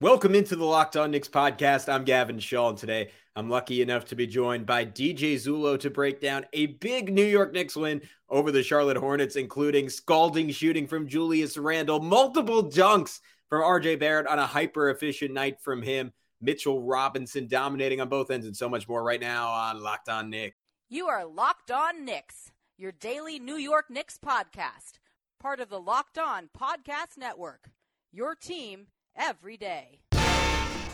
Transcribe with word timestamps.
Welcome 0.00 0.34
into 0.34 0.56
the 0.56 0.64
Locked 0.64 0.96
On 0.96 1.12
Knicks 1.12 1.28
podcast. 1.28 1.90
I'm 1.90 2.02
Gavin 2.02 2.40
Shaw, 2.40 2.70
and 2.70 2.76
today 2.76 3.10
I'm 3.36 3.48
lucky 3.48 3.80
enough 3.80 4.04
to 4.06 4.16
be 4.16 4.26
joined 4.26 4.66
by 4.66 4.84
DJ 4.84 5.36
Zullo 5.36 5.78
to 5.78 5.88
break 5.88 6.20
down 6.20 6.44
a 6.52 6.66
big 6.66 7.12
New 7.12 7.24
York 7.24 7.52
Knicks 7.52 7.76
win 7.76 8.02
over 8.28 8.50
the 8.50 8.64
Charlotte 8.64 8.96
Hornets, 8.96 9.36
including 9.36 9.88
scalding 9.88 10.50
shooting 10.50 10.88
from 10.88 11.06
Julius 11.06 11.56
Randle, 11.56 12.00
multiple 12.00 12.68
dunks 12.68 13.20
from 13.48 13.62
RJ 13.62 14.00
Barrett 14.00 14.26
on 14.26 14.40
a 14.40 14.46
hyper 14.46 14.90
efficient 14.90 15.32
night 15.32 15.60
from 15.60 15.80
him, 15.80 16.12
Mitchell 16.40 16.82
Robinson 16.82 17.46
dominating 17.46 18.00
on 18.00 18.08
both 18.08 18.32
ends, 18.32 18.46
and 18.46 18.56
so 18.56 18.68
much 18.68 18.88
more 18.88 19.04
right 19.04 19.20
now 19.20 19.48
on 19.48 19.80
Locked 19.80 20.08
On 20.08 20.28
Knicks. 20.28 20.56
You 20.88 21.06
are 21.06 21.24
Locked 21.24 21.70
On 21.70 22.04
Knicks, 22.04 22.50
your 22.76 22.90
daily 22.90 23.38
New 23.38 23.56
York 23.56 23.86
Knicks 23.90 24.18
podcast, 24.18 24.98
part 25.38 25.60
of 25.60 25.68
the 25.68 25.80
Locked 25.80 26.18
On 26.18 26.48
Podcast 26.52 27.16
Network. 27.16 27.70
Your 28.12 28.34
team 28.34 28.88
every 29.16 29.56
day. 29.56 30.00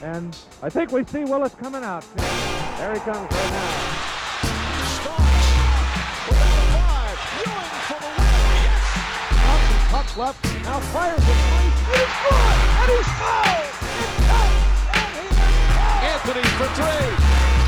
And 0.03 0.37
I 0.63 0.71
think 0.71 0.93
we 0.93 1.05
see 1.05 1.25
Willis 1.25 1.55
coming 1.55 1.83
out. 1.85 2.05
There 2.79 2.95
he 2.95 3.01
comes 3.01 3.31
right 3.31 3.51
now. 3.51 4.01
five. 6.31 7.19
Ewing 7.45 7.75
for 7.89 7.99
the 8.01 8.11
win. 8.17 8.33
Yes. 8.65 9.91
Puck 9.91 10.09
left. 10.17 10.45
Now 10.65 10.81
fires 10.81 11.21
it. 11.21 11.25
And 11.29 11.69
he's 11.91 12.15
good. 12.25 12.57
And 12.81 12.91
he's 12.91 13.11
fouled. 13.21 13.75
It's 14.01 14.25
out. 14.31 14.55
And 14.97 15.13
he 15.21 15.27
is 15.29 15.37
fouled. 15.77 16.09
Anthony 16.11 16.45
for 16.57 16.69
three. 16.81 17.13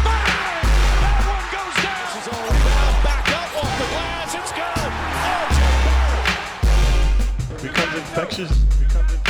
Bang! 0.07 0.65
That 1.05 1.21
one 1.29 1.47
goes 1.53 1.77
down. 1.85 2.01
This 2.01 2.17
is 2.17 2.27
all 2.33 2.45
rebound. 2.49 2.97
Back 3.05 3.29
up 3.29 3.51
off 3.61 3.73
the 3.77 3.87
glass. 3.93 4.33
It's 4.41 4.53
good. 4.57 4.91
RJ 5.29 5.61
Barrett. 5.85 7.63
becomes 7.63 7.95
infectious. 7.95 8.53
Becomes 8.81 9.13
infectious. 9.13 9.22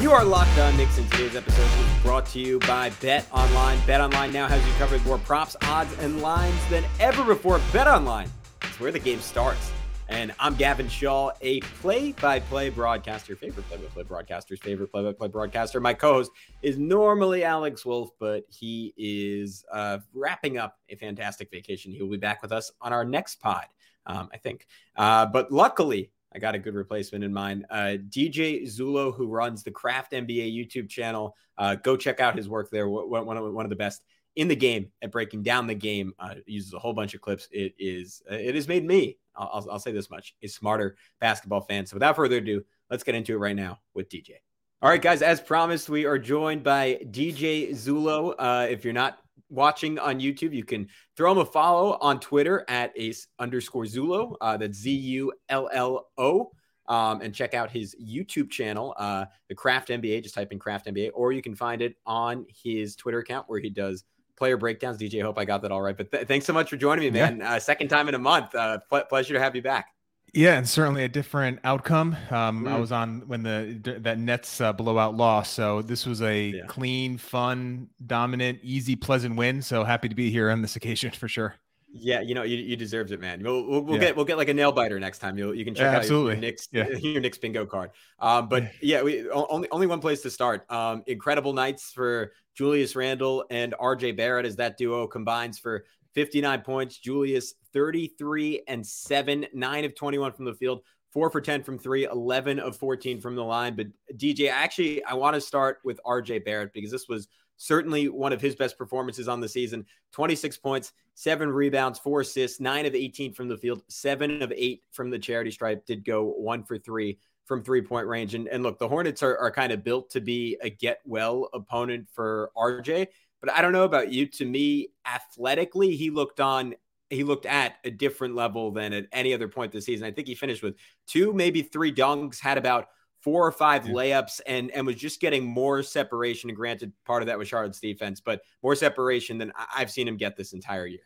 You 0.00 0.12
are 0.12 0.24
locked 0.24 0.56
on 0.60 0.76
Knicks, 0.76 0.96
and 0.96 1.10
today's 1.10 1.34
episode 1.34 1.64
is 1.64 2.02
brought 2.04 2.24
to 2.26 2.38
you 2.38 2.60
by 2.60 2.90
Bet 3.00 3.26
Online. 3.32 3.76
Bet 3.84 4.00
Online 4.00 4.32
now 4.32 4.46
has 4.46 4.64
you 4.64 4.72
covered 4.74 5.04
more 5.04 5.18
props, 5.18 5.56
odds, 5.62 5.92
and 5.98 6.22
lines 6.22 6.54
than 6.70 6.84
ever 7.00 7.24
before. 7.24 7.60
Bet 7.72 7.88
Online 7.88 8.30
is 8.62 8.78
where 8.78 8.92
the 8.92 9.00
game 9.00 9.18
starts. 9.18 9.72
And 10.08 10.32
I'm 10.38 10.54
Gavin 10.54 10.88
Shaw, 10.88 11.32
a 11.40 11.58
play-by-play 11.60 12.70
broadcaster, 12.70 13.34
favorite 13.34 13.68
play-by-play 13.68 14.04
broadcaster's 14.04 14.60
favorite 14.60 14.92
play-by-play 14.92 15.28
broadcaster. 15.28 15.80
My 15.80 15.94
co-host 15.94 16.30
is 16.62 16.78
normally 16.78 17.42
Alex 17.42 17.84
Wolf, 17.84 18.10
but 18.20 18.44
he 18.50 18.94
is 18.96 19.64
uh, 19.72 19.98
wrapping 20.14 20.58
up 20.58 20.78
a 20.88 20.94
fantastic 20.94 21.50
vacation. 21.50 21.90
He 21.90 22.00
will 22.00 22.10
be 22.10 22.18
back 22.18 22.40
with 22.40 22.52
us 22.52 22.70
on 22.80 22.92
our 22.92 23.04
next 23.04 23.40
pod, 23.40 23.66
um, 24.06 24.28
I 24.32 24.36
think. 24.36 24.68
Uh, 24.94 25.26
but 25.26 25.50
luckily, 25.50 26.12
I 26.34 26.38
got 26.38 26.54
a 26.54 26.58
good 26.58 26.74
replacement 26.74 27.24
in 27.24 27.32
mind. 27.32 27.66
Uh, 27.70 27.96
DJ 28.08 28.62
Zullo, 28.64 29.14
who 29.14 29.28
runs 29.28 29.62
the 29.62 29.70
Craft 29.70 30.12
NBA 30.12 30.54
YouTube 30.54 30.88
channel, 30.88 31.34
uh, 31.56 31.76
go 31.76 31.96
check 31.96 32.20
out 32.20 32.36
his 32.36 32.48
work 32.48 32.70
there. 32.70 32.88
One, 32.88 33.36
of, 33.36 33.52
one 33.52 33.64
of 33.64 33.70
the 33.70 33.76
best 33.76 34.02
in 34.36 34.46
the 34.46 34.56
game 34.56 34.90
at 35.02 35.10
breaking 35.10 35.42
down 35.42 35.66
the 35.66 35.74
game. 35.74 36.12
Uh, 36.18 36.34
uses 36.46 36.72
a 36.72 36.78
whole 36.78 36.92
bunch 36.92 37.14
of 37.14 37.20
clips. 37.20 37.48
It 37.50 37.74
is 37.78 38.22
it 38.30 38.54
has 38.54 38.68
made 38.68 38.84
me. 38.84 39.18
I'll, 39.36 39.66
I'll 39.70 39.78
say 39.78 39.92
this 39.92 40.10
much: 40.10 40.34
a 40.42 40.48
smarter 40.48 40.96
basketball 41.20 41.62
fan. 41.62 41.86
So 41.86 41.96
without 41.96 42.16
further 42.16 42.36
ado, 42.36 42.62
let's 42.90 43.02
get 43.02 43.14
into 43.14 43.34
it 43.34 43.38
right 43.38 43.56
now 43.56 43.80
with 43.94 44.08
DJ. 44.08 44.32
All 44.80 44.88
right, 44.88 45.02
guys. 45.02 45.22
As 45.22 45.40
promised, 45.40 45.88
we 45.88 46.04
are 46.04 46.18
joined 46.18 46.62
by 46.62 47.00
DJ 47.10 47.70
Zullo. 47.70 48.34
Uh, 48.38 48.66
if 48.70 48.84
you're 48.84 48.94
not 48.94 49.18
watching 49.50 49.98
on 49.98 50.20
YouTube, 50.20 50.54
you 50.54 50.64
can 50.64 50.88
throw 51.16 51.32
him 51.32 51.38
a 51.38 51.44
follow 51.44 51.98
on 52.00 52.20
Twitter 52.20 52.64
at 52.68 52.92
ace 52.96 53.26
underscore 53.38 53.84
Zullo. 53.84 54.34
Uh, 54.40 54.56
that's 54.56 54.78
Z 54.78 54.90
U 54.90 55.32
L 55.48 55.68
L 55.72 56.08
O. 56.16 56.52
Um, 56.86 57.20
and 57.20 57.34
check 57.34 57.52
out 57.52 57.70
his 57.70 57.94
YouTube 58.02 58.50
channel, 58.50 58.94
uh, 58.96 59.26
the 59.50 59.54
Craft 59.54 59.88
NBA. 59.90 60.22
Just 60.22 60.34
type 60.34 60.52
in 60.52 60.58
Craft 60.58 60.86
NBA, 60.86 61.10
or 61.12 61.32
you 61.32 61.42
can 61.42 61.54
find 61.54 61.82
it 61.82 61.96
on 62.06 62.46
his 62.64 62.96
Twitter 62.96 63.18
account 63.18 63.44
where 63.46 63.60
he 63.60 63.68
does 63.68 64.04
player 64.38 64.56
breakdowns. 64.56 64.96
DJ, 64.96 65.20
hope 65.22 65.38
I 65.38 65.44
got 65.44 65.60
that 65.62 65.72
all 65.72 65.82
right. 65.82 65.96
But 65.96 66.10
th- 66.10 66.26
thanks 66.26 66.46
so 66.46 66.54
much 66.54 66.70
for 66.70 66.76
joining 66.76 67.04
me, 67.04 67.10
man. 67.10 67.38
Yeah. 67.38 67.54
Uh, 67.54 67.58
second 67.58 67.88
time 67.88 68.08
in 68.08 68.14
a 68.14 68.18
month. 68.18 68.54
Uh, 68.54 68.78
pl- 68.88 69.04
pleasure 69.04 69.34
to 69.34 69.40
have 69.40 69.54
you 69.54 69.60
back. 69.60 69.88
Yeah, 70.34 70.58
and 70.58 70.68
certainly 70.68 71.04
a 71.04 71.08
different 71.08 71.60
outcome. 71.64 72.16
Um, 72.30 72.64
mm. 72.64 72.70
I 72.70 72.78
was 72.78 72.92
on 72.92 73.22
when 73.26 73.42
the 73.42 73.98
that 74.00 74.18
Nets 74.18 74.60
uh, 74.60 74.72
blowout 74.72 75.16
loss, 75.16 75.50
so 75.50 75.82
this 75.82 76.04
was 76.04 76.22
a 76.22 76.48
yeah. 76.48 76.66
clean, 76.66 77.16
fun, 77.16 77.88
dominant, 78.06 78.58
easy, 78.62 78.94
pleasant 78.94 79.36
win. 79.36 79.62
So 79.62 79.84
happy 79.84 80.08
to 80.08 80.14
be 80.14 80.30
here 80.30 80.50
on 80.50 80.62
this 80.62 80.76
occasion 80.76 81.10
for 81.12 81.28
sure. 81.28 81.54
Yeah, 81.90 82.20
you 82.20 82.34
know 82.34 82.42
you, 82.42 82.58
you 82.58 82.76
deserved 82.76 83.12
it, 83.12 83.20
man. 83.20 83.42
We'll, 83.42 83.66
we'll, 83.66 83.80
we'll 83.80 83.94
yeah. 83.94 84.08
get 84.08 84.16
we'll 84.16 84.26
get 84.26 84.36
like 84.36 84.50
a 84.50 84.54
nail 84.54 84.72
biter 84.72 85.00
next 85.00 85.20
time. 85.20 85.38
You 85.38 85.52
you 85.52 85.64
can 85.64 85.74
check 85.74 85.84
yeah, 85.84 85.90
out 85.90 85.96
absolutely. 85.96 86.32
your 86.32 86.40
Knicks 86.42 86.68
yeah. 86.70 86.88
your 87.00 87.20
Knicks 87.22 87.38
bingo 87.38 87.64
card. 87.64 87.90
Um, 88.18 88.48
but 88.48 88.70
yeah, 88.82 89.02
we 89.02 89.28
only 89.30 89.68
only 89.70 89.86
one 89.86 90.00
place 90.00 90.20
to 90.22 90.30
start. 90.30 90.70
Um, 90.70 91.02
incredible 91.06 91.54
nights 91.54 91.90
for 91.90 92.32
Julius 92.54 92.94
Randle 92.94 93.46
and 93.50 93.74
RJ 93.80 94.16
Barrett 94.18 94.44
as 94.44 94.56
that 94.56 94.76
duo 94.76 95.06
combines 95.06 95.58
for 95.58 95.86
59 96.14 96.60
points. 96.62 96.98
Julius 96.98 97.54
33 97.72 98.62
and 98.68 98.86
7, 98.86 99.46
9 99.52 99.84
of 99.84 99.94
21 99.94 100.32
from 100.32 100.44
the 100.44 100.54
field, 100.54 100.80
4 101.12 101.30
for 101.30 101.40
10 101.40 101.62
from 101.62 101.78
3, 101.78 102.04
11 102.04 102.58
of 102.58 102.76
14 102.76 103.20
from 103.20 103.34
the 103.34 103.44
line. 103.44 103.76
But 103.76 103.86
DJ, 104.16 104.50
actually 104.50 105.04
I 105.04 105.14
want 105.14 105.34
to 105.34 105.40
start 105.40 105.78
with 105.84 106.00
RJ 106.06 106.44
Barrett 106.44 106.72
because 106.72 106.90
this 106.90 107.08
was 107.08 107.28
certainly 107.56 108.08
one 108.08 108.32
of 108.32 108.40
his 108.40 108.54
best 108.54 108.78
performances 108.78 109.28
on 109.28 109.40
the 109.40 109.48
season. 109.48 109.84
26 110.12 110.56
points, 110.58 110.92
7 111.14 111.50
rebounds, 111.50 111.98
4 111.98 112.20
assists, 112.20 112.60
9 112.60 112.86
of 112.86 112.94
18 112.94 113.32
from 113.32 113.48
the 113.48 113.56
field, 113.56 113.82
7 113.88 114.42
of 114.42 114.52
8 114.52 114.82
from 114.92 115.10
the 115.10 115.18
charity 115.18 115.50
stripe, 115.50 115.84
did 115.84 116.04
go 116.04 116.24
1 116.24 116.64
for 116.64 116.78
3 116.78 117.18
from 117.48 117.64
three 117.64 117.80
point 117.82 118.06
range. 118.06 118.34
And, 118.34 118.46
and 118.46 118.62
look, 118.62 118.78
the 118.78 118.86
Hornets 118.86 119.22
are, 119.22 119.36
are 119.38 119.50
kind 119.50 119.72
of 119.72 119.82
built 119.82 120.10
to 120.10 120.20
be 120.20 120.58
a 120.62 120.70
get 120.70 121.00
well 121.04 121.48
opponent 121.52 122.08
for 122.12 122.52
RJ. 122.56 123.08
But 123.40 123.52
I 123.52 123.62
don't 123.62 123.72
know 123.72 123.84
about 123.84 124.12
you. 124.12 124.26
To 124.26 124.44
me, 124.44 124.88
athletically, 125.06 125.96
he 125.96 126.10
looked 126.10 126.40
on 126.40 126.74
he 127.10 127.24
looked 127.24 127.46
at 127.46 127.76
a 127.84 127.90
different 127.90 128.34
level 128.34 128.70
than 128.70 128.92
at 128.92 129.06
any 129.12 129.32
other 129.32 129.48
point 129.48 129.72
this 129.72 129.86
season. 129.86 130.06
I 130.06 130.10
think 130.10 130.28
he 130.28 130.34
finished 130.34 130.62
with 130.62 130.76
two, 131.06 131.32
maybe 131.32 131.62
three 131.62 131.92
dunks, 131.92 132.38
had 132.38 132.58
about 132.58 132.88
four 133.22 133.46
or 133.46 133.52
five 133.52 133.86
yeah. 133.86 133.92
layups, 133.94 134.40
and 134.46 134.70
and 134.72 134.86
was 134.86 134.96
just 134.96 135.20
getting 135.20 135.44
more 135.44 135.82
separation. 135.82 136.50
And 136.50 136.56
granted, 136.56 136.92
part 137.04 137.22
of 137.22 137.26
that 137.26 137.38
was 137.38 137.48
Charlotte's 137.48 137.80
defense, 137.80 138.20
but 138.20 138.42
more 138.62 138.74
separation 138.74 139.38
than 139.38 139.52
I've 139.74 139.90
seen 139.90 140.06
him 140.06 140.16
get 140.16 140.36
this 140.36 140.52
entire 140.52 140.86
year. 140.86 141.00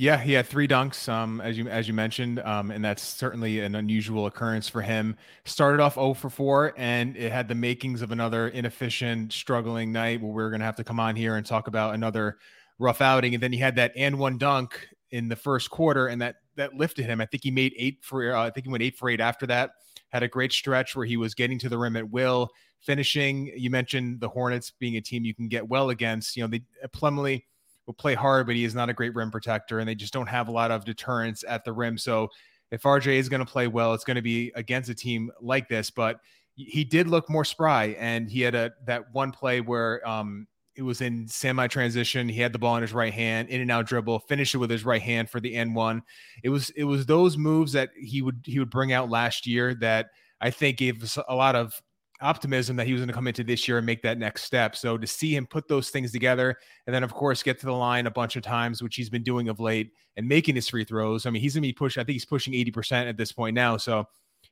Yeah, 0.00 0.16
he 0.16 0.32
had 0.32 0.46
three 0.46 0.68
dunks, 0.68 1.08
um, 1.08 1.40
as 1.40 1.58
you 1.58 1.68
as 1.68 1.88
you 1.88 1.92
mentioned, 1.92 2.38
um, 2.44 2.70
and 2.70 2.84
that's 2.84 3.02
certainly 3.02 3.58
an 3.58 3.74
unusual 3.74 4.26
occurrence 4.26 4.68
for 4.68 4.80
him. 4.80 5.16
Started 5.44 5.80
off 5.82 5.94
0 5.94 6.14
for 6.14 6.30
4, 6.30 6.72
and 6.76 7.16
it 7.16 7.32
had 7.32 7.48
the 7.48 7.56
makings 7.56 8.00
of 8.00 8.12
another 8.12 8.46
inefficient, 8.46 9.32
struggling 9.32 9.90
night 9.90 10.22
where 10.22 10.30
we're 10.30 10.50
going 10.50 10.60
to 10.60 10.66
have 10.66 10.76
to 10.76 10.84
come 10.84 11.00
on 11.00 11.16
here 11.16 11.34
and 11.34 11.44
talk 11.44 11.66
about 11.66 11.96
another 11.96 12.38
rough 12.78 13.00
outing. 13.00 13.34
And 13.34 13.42
then 13.42 13.52
he 13.52 13.58
had 13.58 13.74
that 13.74 13.90
and 13.96 14.20
one 14.20 14.38
dunk 14.38 14.86
in 15.10 15.26
the 15.26 15.34
first 15.34 15.68
quarter, 15.68 16.06
and 16.06 16.22
that 16.22 16.36
that 16.54 16.74
lifted 16.74 17.06
him. 17.06 17.20
I 17.20 17.26
think 17.26 17.42
he 17.42 17.50
made 17.50 17.74
eight 17.76 17.98
for. 18.02 18.36
Uh, 18.36 18.46
I 18.46 18.50
think 18.50 18.66
he 18.66 18.70
went 18.70 18.84
eight 18.84 18.96
for 18.96 19.10
eight 19.10 19.20
after 19.20 19.48
that. 19.48 19.70
Had 20.10 20.22
a 20.22 20.28
great 20.28 20.52
stretch 20.52 20.94
where 20.94 21.06
he 21.06 21.16
was 21.16 21.34
getting 21.34 21.58
to 21.58 21.68
the 21.68 21.76
rim 21.76 21.96
at 21.96 22.08
will, 22.08 22.50
finishing. 22.78 23.52
You 23.56 23.70
mentioned 23.70 24.20
the 24.20 24.28
Hornets 24.28 24.70
being 24.78 24.96
a 24.96 25.00
team 25.00 25.24
you 25.24 25.34
can 25.34 25.48
get 25.48 25.68
well 25.68 25.90
against. 25.90 26.36
You 26.36 26.44
know, 26.44 26.48
the 26.48 26.62
Plumlee 26.94 27.42
will 27.88 27.94
play 27.94 28.14
hard, 28.14 28.46
but 28.46 28.54
he 28.54 28.64
is 28.64 28.74
not 28.74 28.90
a 28.90 28.92
great 28.92 29.14
rim 29.14 29.30
protector, 29.30 29.80
and 29.80 29.88
they 29.88 29.94
just 29.94 30.12
don't 30.12 30.28
have 30.28 30.46
a 30.46 30.52
lot 30.52 30.70
of 30.70 30.84
deterrence 30.84 31.42
at 31.48 31.64
the 31.64 31.72
rim. 31.72 31.96
So 31.96 32.28
if 32.70 32.82
RJ 32.82 33.14
is 33.14 33.30
going 33.30 33.44
to 33.44 33.50
play 33.50 33.66
well, 33.66 33.94
it's 33.94 34.04
going 34.04 34.16
to 34.16 34.22
be 34.22 34.52
against 34.54 34.90
a 34.90 34.94
team 34.94 35.32
like 35.40 35.68
this. 35.68 35.90
But 35.90 36.20
he 36.54 36.84
did 36.84 37.08
look 37.08 37.30
more 37.30 37.44
spry, 37.44 37.96
and 37.98 38.30
he 38.30 38.42
had 38.42 38.54
a 38.54 38.72
that 38.84 39.12
one 39.12 39.32
play 39.32 39.60
where 39.60 40.06
um, 40.06 40.46
it 40.76 40.82
was 40.82 41.00
in 41.00 41.26
semi 41.28 41.66
transition. 41.66 42.28
He 42.28 42.40
had 42.40 42.52
the 42.52 42.58
ball 42.58 42.76
in 42.76 42.82
his 42.82 42.92
right 42.92 43.12
hand, 43.12 43.48
in 43.48 43.62
and 43.62 43.70
out 43.70 43.86
dribble, 43.86 44.18
finish 44.20 44.54
it 44.54 44.58
with 44.58 44.70
his 44.70 44.84
right 44.84 45.00
hand 45.00 45.30
for 45.30 45.40
the 45.40 45.54
N 45.54 45.72
one. 45.72 46.02
It 46.42 46.50
was 46.50 46.70
it 46.70 46.84
was 46.84 47.06
those 47.06 47.38
moves 47.38 47.72
that 47.72 47.90
he 47.96 48.20
would 48.20 48.42
he 48.44 48.58
would 48.58 48.70
bring 48.70 48.92
out 48.92 49.08
last 49.08 49.46
year 49.46 49.74
that 49.76 50.10
I 50.40 50.50
think 50.50 50.76
gave 50.76 51.02
us 51.02 51.16
a 51.28 51.34
lot 51.34 51.56
of 51.56 51.80
optimism 52.20 52.76
that 52.76 52.86
he 52.86 52.92
was 52.92 53.00
going 53.00 53.08
to 53.08 53.14
come 53.14 53.28
into 53.28 53.44
this 53.44 53.68
year 53.68 53.78
and 53.78 53.86
make 53.86 54.02
that 54.02 54.18
next 54.18 54.42
step. 54.42 54.76
So 54.76 54.98
to 54.98 55.06
see 55.06 55.34
him 55.34 55.46
put 55.46 55.68
those 55.68 55.90
things 55.90 56.12
together 56.12 56.56
and 56.86 56.94
then 56.94 57.02
of 57.04 57.14
course 57.14 57.42
get 57.42 57.58
to 57.60 57.66
the 57.66 57.72
line 57.72 58.06
a 58.06 58.10
bunch 58.10 58.36
of 58.36 58.42
times, 58.42 58.82
which 58.82 58.96
he's 58.96 59.10
been 59.10 59.22
doing 59.22 59.48
of 59.48 59.60
late 59.60 59.92
and 60.16 60.26
making 60.26 60.54
his 60.54 60.68
free 60.68 60.84
throws. 60.84 61.26
I 61.26 61.30
mean, 61.30 61.42
he's 61.42 61.54
going 61.54 61.62
to 61.62 61.68
be 61.68 61.72
pushing, 61.72 62.00
I 62.00 62.04
think 62.04 62.14
he's 62.14 62.24
pushing 62.24 62.52
80% 62.54 63.08
at 63.08 63.16
this 63.16 63.32
point 63.32 63.54
now. 63.54 63.76
So 63.76 64.06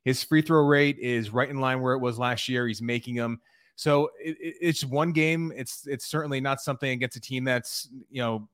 his 0.05 0.23
free 0.23 0.43
throw 0.43 0.65
rate 0.65 0.99
is 0.99 1.31
right 1.31 1.51
in 1.51 1.61
line 1.61 1.81
where 1.81 1.95
it 1.95 2.01
was 2.01 2.19
last 2.19 2.49
year. 2.49 2.69
He's 2.69 2.83
making 2.83 3.17
them. 3.17 3.41
So 3.75 4.11
it, 4.21 4.37
it's 4.41 4.85
one 4.85 5.13
game. 5.13 5.53
It's, 5.57 5.87
it's 5.87 6.07
certainly 6.07 6.41
not 6.41 6.61
something 6.61 6.91
against 6.91 7.17
a 7.17 7.21
team 7.21 7.45
that's, 7.45 7.89
you 8.11 8.23
know, 8.23 8.49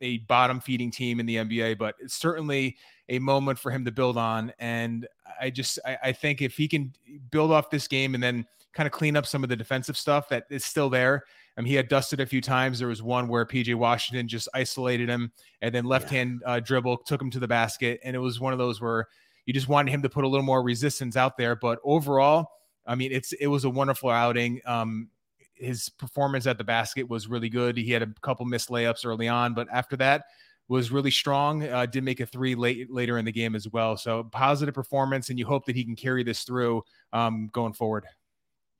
a 0.00 0.18
bottom 0.18 0.60
feeding 0.60 0.90
team 0.90 1.20
in 1.20 1.26
the 1.26 1.36
NBA, 1.36 1.78
but 1.78 1.94
it's 2.00 2.14
certainly 2.14 2.76
a 3.08 3.18
moment 3.18 3.58
for 3.58 3.70
him 3.70 3.84
to 3.84 3.92
build 3.92 4.16
on. 4.16 4.52
And 4.58 5.06
I 5.40 5.50
just 5.50 5.78
I, 5.84 5.98
I, 6.04 6.12
think 6.12 6.40
if 6.42 6.56
he 6.56 6.66
can 6.66 6.92
build 7.30 7.52
off 7.52 7.70
this 7.70 7.86
game 7.86 8.14
and 8.14 8.22
then 8.22 8.46
kind 8.74 8.86
of 8.86 8.92
clean 8.92 9.16
up 9.16 9.26
some 9.26 9.42
of 9.42 9.48
the 9.48 9.56
defensive 9.56 9.96
stuff 9.96 10.28
that 10.28 10.46
is 10.50 10.64
still 10.64 10.90
there. 10.90 11.24
I 11.56 11.60
mean, 11.60 11.68
he 11.68 11.76
had 11.76 11.88
dusted 11.88 12.20
a 12.20 12.26
few 12.26 12.40
times. 12.40 12.80
There 12.80 12.88
was 12.88 13.02
one 13.02 13.28
where 13.28 13.46
PJ 13.46 13.74
Washington 13.76 14.26
just 14.26 14.48
isolated 14.54 15.08
him 15.08 15.30
and 15.62 15.72
then 15.72 15.84
left 15.84 16.10
hand 16.10 16.40
yeah. 16.42 16.54
uh, 16.54 16.60
dribble 16.60 16.98
took 16.98 17.22
him 17.22 17.30
to 17.30 17.38
the 17.38 17.46
basket, 17.46 18.00
and 18.02 18.16
it 18.16 18.18
was 18.18 18.40
one 18.40 18.52
of 18.52 18.58
those 18.58 18.80
where 18.80 19.06
you 19.46 19.54
just 19.54 19.68
wanted 19.68 19.92
him 19.92 20.02
to 20.02 20.08
put 20.08 20.24
a 20.24 20.28
little 20.28 20.44
more 20.44 20.62
resistance 20.62 21.16
out 21.16 21.36
there. 21.36 21.54
But 21.54 21.78
overall, 21.84 22.48
I 22.86 22.96
mean, 22.96 23.12
it's 23.12 23.32
it 23.34 23.46
was 23.46 23.64
a 23.64 23.70
wonderful 23.70 24.10
outing. 24.10 24.60
Um, 24.66 25.08
his 25.54 25.88
performance 25.88 26.46
at 26.46 26.58
the 26.58 26.64
basket 26.64 27.08
was 27.08 27.28
really 27.28 27.48
good. 27.48 27.76
He 27.76 27.90
had 27.90 28.02
a 28.02 28.12
couple 28.22 28.44
missed 28.46 28.68
layups 28.68 29.06
early 29.06 29.28
on, 29.28 29.54
but 29.54 29.68
after 29.72 29.96
that 29.96 30.24
was 30.68 30.90
really 30.90 31.10
strong. 31.10 31.66
Uh, 31.68 31.86
did 31.86 32.04
make 32.04 32.20
a 32.20 32.26
three 32.26 32.54
late 32.54 32.90
later 32.92 33.18
in 33.18 33.24
the 33.24 33.32
game 33.32 33.54
as 33.54 33.68
well. 33.68 33.96
So 33.96 34.24
positive 34.24 34.74
performance, 34.74 35.30
and 35.30 35.38
you 35.38 35.46
hope 35.46 35.66
that 35.66 35.76
he 35.76 35.84
can 35.84 35.96
carry 35.96 36.22
this 36.22 36.42
through 36.44 36.82
um, 37.12 37.48
going 37.52 37.74
forward. 37.74 38.06